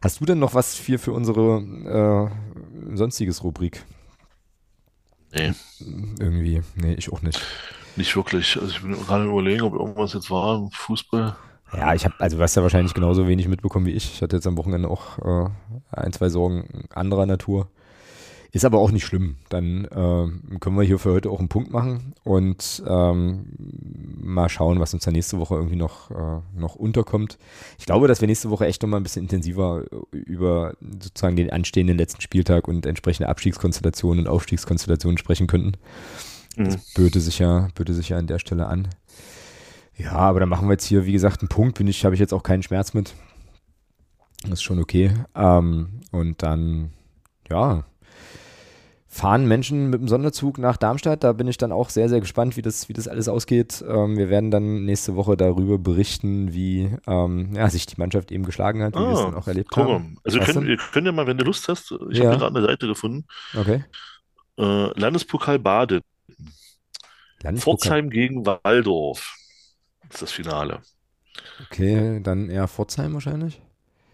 [0.00, 2.30] Hast du denn noch was für, für unsere
[2.90, 3.84] äh, sonstiges Rubrik?
[5.36, 5.52] Nee.
[6.18, 7.40] Irgendwie, nee, ich auch nicht.
[7.96, 8.56] Nicht wirklich.
[8.56, 11.36] Also ich bin gerade überlegen, ob irgendwas jetzt war im Fußball.
[11.72, 14.14] Ja, ich habe, also du hast ja wahrscheinlich genauso wenig mitbekommen wie ich.
[14.14, 15.50] Ich hatte jetzt am Wochenende auch äh,
[15.90, 17.68] ein, zwei Sorgen anderer Natur.
[18.52, 19.36] Ist aber auch nicht schlimm.
[19.48, 23.46] Dann äh, können wir hier für heute auch einen Punkt machen und ähm,
[24.22, 27.38] mal schauen, was uns da nächste Woche irgendwie noch, äh, noch unterkommt.
[27.78, 31.98] Ich glaube, dass wir nächste Woche echt nochmal ein bisschen intensiver über sozusagen den anstehenden
[31.98, 35.72] letzten Spieltag und entsprechende Abstiegskonstellationen und Aufstiegskonstellationen sprechen könnten.
[36.56, 36.64] Mhm.
[36.64, 38.88] Das böte sich ja, böte sich ja an der Stelle an.
[39.96, 41.78] Ja, aber dann machen wir jetzt hier, wie gesagt, einen Punkt.
[41.78, 43.14] Bin ich, habe ich jetzt auch keinen Schmerz mit.
[44.42, 45.12] Das ist schon okay.
[45.34, 46.90] Ähm, und dann,
[47.48, 47.84] ja,
[49.16, 51.24] fahren Menschen mit dem Sonderzug nach Darmstadt.
[51.24, 53.82] Da bin ich dann auch sehr, sehr gespannt, wie das, wie das alles ausgeht.
[53.88, 58.44] Ähm, wir werden dann nächste Woche darüber berichten, wie ähm, ja, sich die Mannschaft eben
[58.44, 60.18] geschlagen hat, wie ah, wir es dann auch erlebt komm, haben.
[60.22, 62.26] Also wir können, wir können ja mal, wenn du Lust hast, ich ja.
[62.26, 63.26] habe gerade eine Seite gefunden.
[63.58, 63.84] Okay.
[64.58, 66.02] Äh, Landespokal Baden.
[67.42, 67.78] Landespokal.
[67.78, 69.34] Pforzheim gegen Waldorf.
[70.10, 70.80] Ist das Finale.
[71.64, 73.60] Okay, dann eher Pforzheim wahrscheinlich.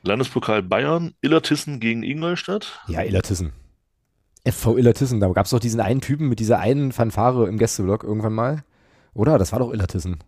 [0.05, 2.81] Landespokal Bayern, Illertissen gegen Ingolstadt.
[2.89, 3.53] Ja, Illertissen.
[4.45, 8.03] FV Illertissen, da gab es doch diesen einen Typen mit dieser einen Fanfare im Gästeblock
[8.03, 8.65] irgendwann mal.
[9.15, 9.39] Oder?
[9.39, 10.19] Das war doch Illertissen.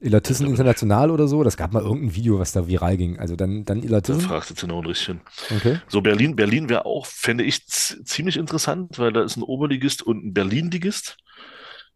[0.00, 3.18] Illertissen International oder so, das gab mal irgendein Video, was da viral ging.
[3.18, 4.22] Also dann, dann Illertissen.
[4.22, 5.20] Da fragst du genau ein bisschen.
[5.56, 5.80] Okay.
[5.88, 10.24] So, Berlin, Berlin wäre auch, fände ich ziemlich interessant, weil da ist ein Oberligist und
[10.24, 11.16] ein Berlin-Ligist.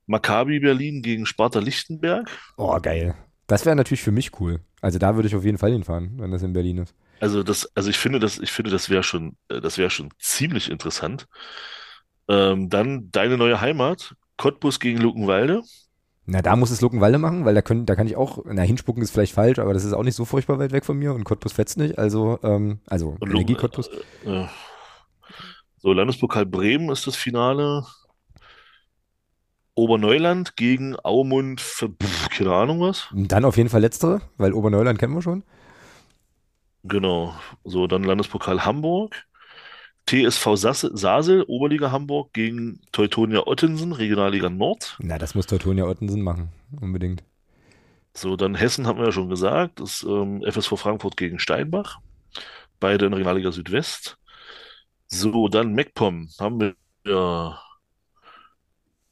[0.07, 2.29] Maccabi Berlin gegen Sparta Lichtenberg.
[2.57, 3.15] Oh, geil.
[3.47, 4.61] Das wäre natürlich für mich cool.
[4.81, 6.95] Also da würde ich auf jeden Fall hinfahren, wenn das in Berlin ist.
[7.21, 10.11] Also das, also ich finde, das, ich finde, das wäre schon, äh, das wäre schon
[10.19, 11.27] ziemlich interessant.
[12.29, 15.63] Ähm, dann deine neue Heimat, Cottbus gegen Luckenwalde.
[16.25, 19.03] Na, da muss es Luckenwalde machen, weil da, können, da kann ich auch, na, hinspucken
[19.03, 21.25] ist vielleicht falsch, aber das ist auch nicht so furchtbar weit weg von mir und
[21.25, 23.91] Cottbus fetzt nicht, also, ähm, also Energie Cottbus.
[24.25, 24.47] Äh, äh,
[25.79, 27.85] so, Landespokal Bremen ist das Finale.
[29.75, 33.09] Oberneuland gegen Aumund, für, pff, keine Ahnung was.
[33.13, 35.43] Dann auf jeden Fall letztere, weil Oberneuland kennen wir schon.
[36.85, 37.35] Genau.
[37.65, 39.25] So, dann Landespokal Hamburg.
[40.07, 44.97] TSV Sasel, Oberliga Hamburg gegen Teutonia Ottensen, Regionalliga Nord.
[44.99, 46.51] Na, das muss Teutonia Ottensen machen,
[46.81, 47.23] unbedingt.
[48.15, 52.01] So, dann Hessen haben wir ja schon gesagt, das ähm, FSV Frankfurt gegen Steinbach,
[52.81, 54.19] beide in Regionalliga Südwest.
[55.07, 56.75] So, dann MacPom haben wir
[57.07, 57.63] ja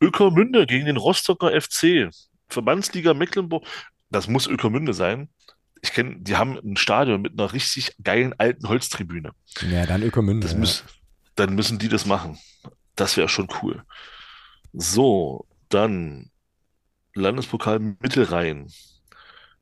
[0.03, 2.11] Ökermünde gegen den Rostocker FC,
[2.49, 3.65] Verbandsliga Mecklenburg.
[4.11, 5.29] Das muss Ökermünde sein
[5.83, 9.33] ich kenne, die haben ein Stadion mit einer richtig geilen alten Holztribüne.
[9.71, 10.47] Ja, dann Ökomünde.
[10.47, 10.93] Das müß, ja.
[11.37, 12.39] Dann müssen die das machen.
[12.97, 13.83] Das wäre schon cool.
[14.73, 16.31] So, dann
[17.15, 18.71] Landespokal Mittelrhein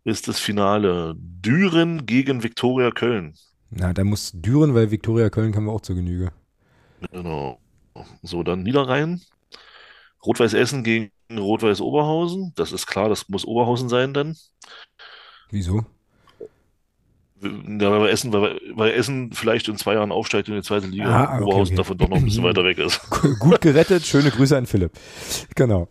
[0.05, 1.15] ist das Finale.
[1.17, 3.35] Düren gegen Viktoria Köln.
[3.71, 6.33] Na, da muss Düren, weil Viktoria Köln kann man auch zur Genüge.
[7.13, 7.61] Genau.
[8.23, 9.21] So, dann Niederrhein.
[10.25, 12.53] Rot-Weiß Essen gegen Rot-Weiß Oberhausen.
[12.57, 14.37] Das ist klar, das muss Oberhausen sein dann.
[15.51, 15.87] Wieso?
[17.41, 21.05] Ja, weil Essen, weil, weil Essen vielleicht in zwei Jahren aufsteigt in die zweite Liga,
[21.05, 21.77] ah, okay, Oberhausen okay.
[21.77, 23.01] davon doch noch ein bisschen weiter weg ist.
[23.39, 24.93] Gut gerettet, schöne Grüße an Philipp.
[25.55, 25.89] Genau.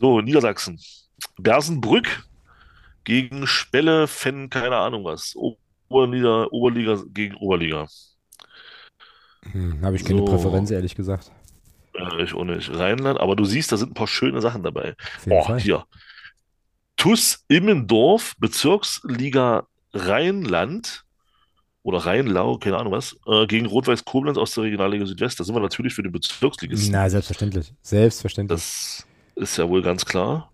[0.00, 0.80] So, Niedersachsen.
[1.36, 2.24] Bersenbrück
[3.04, 5.36] gegen Spelle, Fenn, keine Ahnung was.
[5.88, 7.86] Oberliga, Oberliga gegen Oberliga.
[9.52, 10.24] Hm, Habe ich keine so.
[10.24, 11.30] Präferenz, ehrlich gesagt.
[11.94, 12.70] Äh, ich auch nicht.
[12.72, 14.94] Rheinland, aber du siehst, da sind ein paar schöne Sachen dabei.
[15.28, 15.84] Oh, hier.
[16.98, 21.04] TUS Immendorf, Bezirksliga Rheinland
[21.82, 25.40] oder Rheinlau, keine Ahnung was, äh, gegen Rot-Weiß Koblenz aus der Regionalliga Südwest.
[25.40, 26.92] Da sind wir natürlich für den Bezirksligisten.
[26.92, 27.72] Na, selbstverständlich.
[27.80, 28.58] Selbstverständlich.
[28.60, 29.06] Das
[29.36, 30.52] ist ja wohl ganz klar.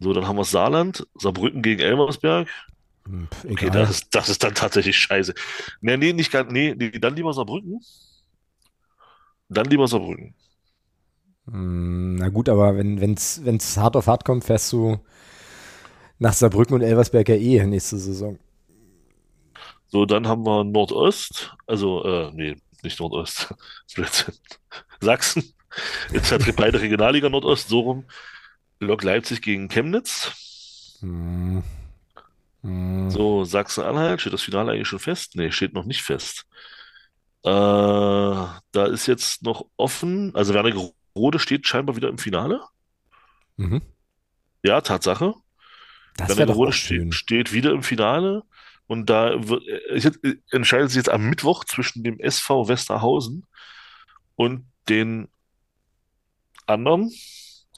[0.00, 2.48] So, dann haben wir Saarland, Saarbrücken gegen Elmersberg.
[3.06, 5.34] Hm, pff, okay, das ist, das ist dann tatsächlich scheiße.
[5.80, 7.80] Nee, nee, nicht ganz, nee, nee, dann lieber Saarbrücken.
[9.48, 10.34] Dann lieber Saarbrücken.
[11.46, 14.98] Hm, na gut, aber wenn es hart auf hart kommt, fährst du
[16.18, 18.38] nach Saarbrücken und Elversberg ja eh nächste Saison.
[19.88, 23.54] So, dann haben wir Nordost, also, äh, nee, nicht Nordost,
[25.00, 25.52] Sachsen.
[26.12, 28.04] Jetzt hat beide Regionalliga Nordost, so rum.
[28.80, 30.98] Lok Leipzig gegen Chemnitz.
[31.00, 31.62] Hm.
[32.62, 33.10] Hm.
[33.10, 35.36] So, Sachsen-Anhalt, steht das Finale eigentlich schon fest?
[35.36, 36.46] Nee, steht noch nicht fest.
[37.44, 42.60] Äh, da ist jetzt noch offen, also Wernigerode steht scheinbar wieder im Finale.
[43.56, 43.82] Mhm.
[44.62, 45.34] Ja, Tatsache.
[46.16, 47.12] Das wäre doch auch schön.
[47.12, 48.42] steht, wieder im Finale.
[48.86, 53.46] Und da wird, äh, äh, entscheidet sich jetzt am Mittwoch zwischen dem SV Westerhausen
[54.36, 55.28] und den
[56.66, 57.10] anderen.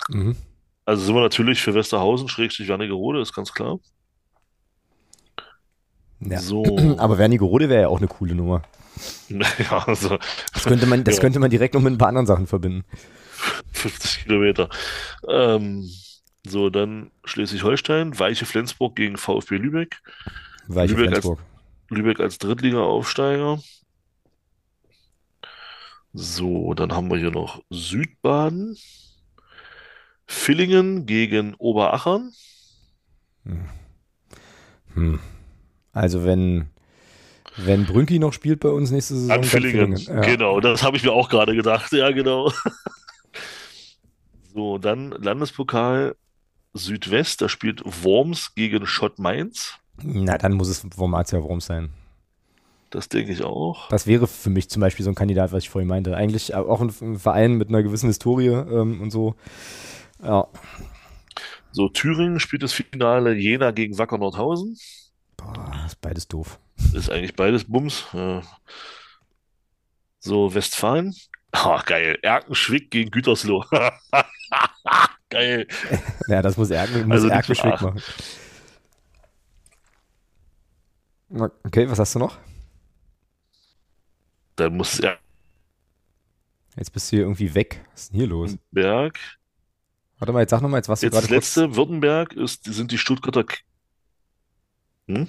[0.09, 0.37] Mhm.
[0.85, 3.79] Also sind wir natürlich für Westerhausen, Schrägstrich Wernigerode, ist ganz klar.
[6.21, 6.41] Ja.
[6.41, 6.65] So.
[6.99, 8.63] Aber Wernigerode wäre ja auch eine coole Nummer.
[9.29, 10.19] Ja, also
[10.53, 11.21] Das könnte man, das Ja.
[11.21, 12.85] könnte man direkt noch mit ein paar anderen Sachen verbinden.
[13.73, 14.69] 50 Kilometer.
[15.29, 15.91] Ähm,
[16.47, 20.03] so, dann Schleswig-Holstein, Weiche Flensburg gegen VfB Lübeck.
[20.69, 21.39] Weiche Lübeck als- Flensburg.
[21.91, 23.61] Lübeck als Drittliga-Aufsteiger.
[26.13, 28.77] So, dann haben wir hier noch Südbaden.
[30.27, 32.33] Villingen gegen Oberachern.
[34.95, 35.19] Hm.
[35.93, 36.69] Also wenn,
[37.57, 39.97] wenn Brünki noch spielt bei uns nächste Saison, An dann Villingen.
[39.97, 40.21] Ja.
[40.21, 41.93] Genau, das habe ich mir auch gerade gedacht.
[41.93, 42.53] Ja, genau.
[44.57, 46.15] So, dann Landespokal
[46.75, 47.41] Südwest.
[47.41, 49.79] Da spielt Worms gegen Schott Mainz.
[50.03, 51.91] Na, dann muss es Wormatia Worms sein.
[52.91, 53.89] Das denke ich auch.
[53.89, 56.17] Das wäre für mich zum Beispiel so ein Kandidat, was ich vorhin meinte.
[56.17, 59.35] Eigentlich auch ein, ein Verein mit einer gewissen Historie ähm, und so.
[60.23, 60.47] Ja.
[61.73, 64.79] So, Thüringen spielt das Finale Jena gegen Wacker Nordhausen.
[65.37, 66.61] Boah, ist beides doof.
[66.93, 68.05] Ist eigentlich beides Bums.
[68.13, 68.43] Ja.
[70.21, 71.15] So, Westfalen.
[71.51, 72.19] Ah, geil.
[72.23, 73.65] Erkenschwick gegen Gütersloh.
[75.35, 75.67] Geil.
[76.29, 78.03] Ja, das muss Erken, muss Also Erken nichts mit Schwick machen.
[81.65, 82.39] Okay, was hast du noch?
[84.57, 84.99] Dann muss
[86.77, 87.85] Jetzt bist du hier irgendwie weg.
[87.93, 88.53] Was ist denn hier los?
[88.53, 89.19] Erkenberg.
[90.19, 92.99] Warte mal, jetzt sag nochmal, jetzt du Jetzt gerade das letzte, Württemberg, ist, sind die
[92.99, 93.45] Stuttgarter.
[93.45, 93.57] K-
[95.09, 95.29] Hm?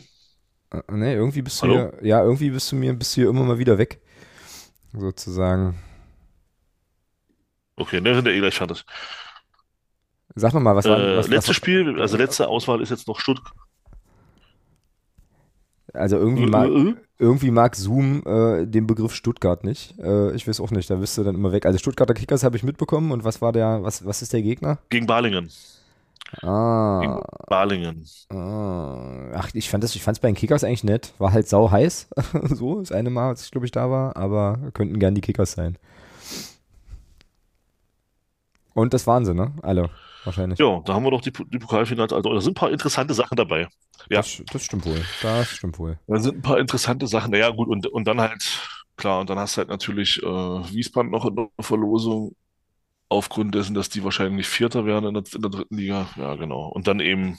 [0.91, 1.91] Nee, irgendwie bist du Hallo?
[1.99, 4.02] hier, ja, irgendwie bist du mir, bist du hier immer mal wieder weg.
[4.94, 5.77] Sozusagen.
[7.77, 8.86] Okay, ne, sind ja eh gleich fertig.
[10.36, 13.53] Sag nochmal, was war Äh, was, letztes Spiel, also letzte Auswahl ist jetzt noch Stuttgart.
[15.94, 19.98] Also irgendwie Äh, mag, äh, irgendwie mag Zoom äh, den Begriff Stuttgart nicht.
[19.99, 21.66] Äh, ich weiß auch nicht, da bist du dann immer weg.
[21.66, 24.80] Also Stuttgarter Kickers habe ich mitbekommen und was war der, was, was ist der Gegner?
[24.90, 25.52] Gegen Balingen.
[26.99, 28.06] Gegen Ah, Balingen.
[28.30, 29.32] ah.
[29.36, 31.14] ach, ich fand das, ich fand es bei den Kickers eigentlich nett.
[31.20, 32.07] War halt sau heiß.
[32.44, 35.53] so, das eine Mal, als ich glaube ich da war, aber könnten gern die Kickers
[35.53, 35.78] sein.
[38.74, 39.53] Und das waren sie, ne?
[39.62, 39.90] Alle,
[40.26, 40.60] wahrscheinlich.
[40.60, 42.14] Ja, da haben wir doch die, die Pokalfinals.
[42.14, 43.68] Also, da sind ein paar interessante Sachen dabei.
[44.10, 44.18] Ja.
[44.18, 45.04] Das, das stimmt wohl.
[45.22, 46.00] Das stimmt wohl.
[46.08, 47.32] Da sind ein paar interessante Sachen.
[47.32, 48.44] Naja, gut, und, und dann halt,
[48.98, 52.36] klar, und dann hast du halt natürlich äh, Wiesbaden noch in der Verlosung,
[53.10, 56.10] aufgrund dessen, dass die wahrscheinlich Vierter werden in der, in der dritten Liga.
[56.16, 56.68] Ja, genau.
[56.70, 57.38] Und dann eben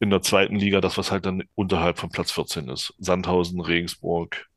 [0.00, 2.94] in der zweiten Liga, das, was halt dann unterhalb von Platz 14 ist.
[2.98, 4.48] Sandhausen, Regensburg,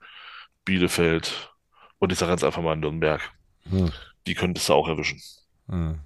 [0.63, 1.53] Bielefeld
[1.99, 3.21] und ich sage jetzt einfach mal Nürnberg.
[3.69, 3.91] Hm.
[4.25, 5.21] Die könntest du auch erwischen.
[5.69, 5.99] Hm.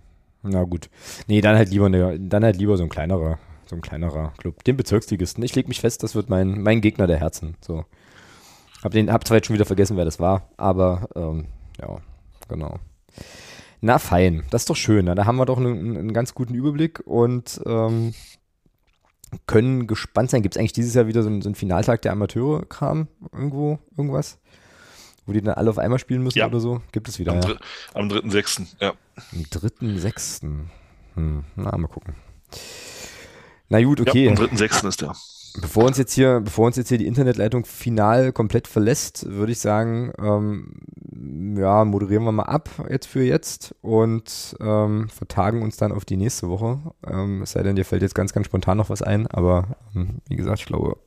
[0.44, 0.90] Na gut.
[1.28, 4.64] Nee, dann halt lieber eine, dann halt lieber so ein kleinerer, so ein kleinerer Club.
[4.64, 5.44] Den Bezirksligisten.
[5.44, 7.56] Ich leg mich fest, das wird mein, mein Gegner der Herzen.
[7.61, 7.86] So.
[8.84, 11.48] Hab den, hab zwar jetzt schon wieder vergessen, wer das war, aber ähm,
[11.82, 11.98] ja,
[12.48, 12.80] genau.
[13.82, 15.06] Na fein, das ist doch schön.
[15.06, 18.14] Da haben wir doch einen, einen ganz guten Überblick und ähm,
[19.48, 20.41] können gespannt sein.
[20.41, 24.40] Gibt es eigentlich dieses Jahr wieder so einen, so einen Finaltag der Amateure-Kram irgendwo, irgendwas?
[25.30, 26.48] Wo die dann alle auf einmal spielen müssen Ja.
[26.48, 26.82] oder so?
[26.92, 27.56] Gibt es wieder, Am, ja.
[27.94, 28.66] am 3.6.
[28.82, 28.94] Ja.
[29.32, 30.42] Am 3.6.
[31.14, 32.16] Hm, na, mal gucken.
[33.70, 34.26] Na gut, okay.
[34.26, 34.88] Ja, am 3.6.
[34.88, 35.16] ist der.
[35.62, 39.60] Bevor uns jetzt hier, bevor uns jetzt hier die Internetleitung final komplett verlässt, würde ich
[39.60, 45.92] sagen, ähm, ja, moderieren wir mal ab jetzt für jetzt und ähm, vertagen uns dann
[45.92, 46.80] auf die nächste Woche.
[47.06, 50.22] Ähm, es sei denn, dir fällt jetzt ganz, ganz spontan noch was ein, aber ähm,
[50.28, 50.98] wie gesagt, ich glaube,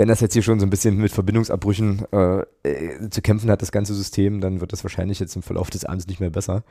[0.00, 3.60] wenn das jetzt hier schon so ein bisschen mit Verbindungsabbrüchen äh, äh, zu kämpfen hat,
[3.60, 6.62] das ganze System, dann wird das wahrscheinlich jetzt im Verlauf des Abends nicht mehr besser.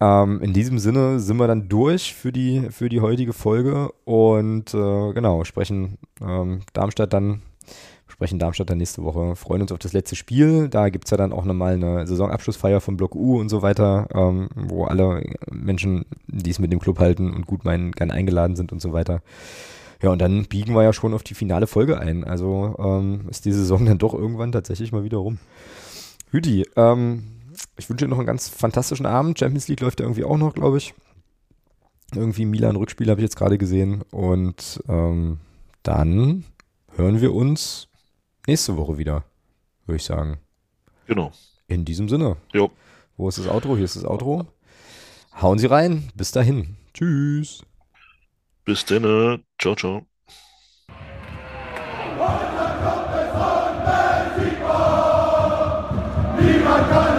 [0.00, 4.74] Ähm, in diesem Sinne sind wir dann durch für die, für die heutige Folge und
[4.74, 7.42] äh, genau, sprechen ähm, Darmstadt dann,
[8.08, 10.68] sprechen Darmstadt dann nächste Woche, freuen uns auf das letzte Spiel.
[10.68, 14.08] Da gibt es ja dann auch nochmal eine Saisonabschlussfeier vom Block U und so weiter,
[14.12, 15.22] ähm, wo alle
[15.52, 18.92] Menschen, die es mit dem Club halten und gut meinen, gern eingeladen sind und so
[18.92, 19.22] weiter.
[20.02, 22.24] Ja, und dann biegen wir ja schon auf die finale Folge ein.
[22.24, 25.38] Also ähm, ist die Saison dann doch irgendwann tatsächlich mal wieder rum.
[26.30, 27.24] Hüdi, ähm,
[27.76, 29.38] ich wünsche dir noch einen ganz fantastischen Abend.
[29.38, 30.94] Champions League läuft ja irgendwie auch noch, glaube ich.
[32.14, 34.02] Irgendwie Milan-Rückspiel habe ich jetzt gerade gesehen.
[34.10, 35.38] Und ähm,
[35.82, 36.44] dann
[36.96, 37.88] hören wir uns
[38.46, 39.24] nächste Woche wieder,
[39.86, 40.38] würde ich sagen.
[41.06, 41.32] Genau.
[41.68, 42.36] In diesem Sinne.
[42.52, 42.70] Jo.
[43.16, 43.76] Wo ist das Outro?
[43.76, 44.46] Hier ist das Outro.
[45.40, 46.10] Hauen Sie rein.
[46.14, 46.76] Bis dahin.
[46.94, 47.62] Tschüss.
[48.64, 49.44] Bis dann.
[49.58, 50.06] Ciao, ciao.
[56.38, 57.09] Niemand kann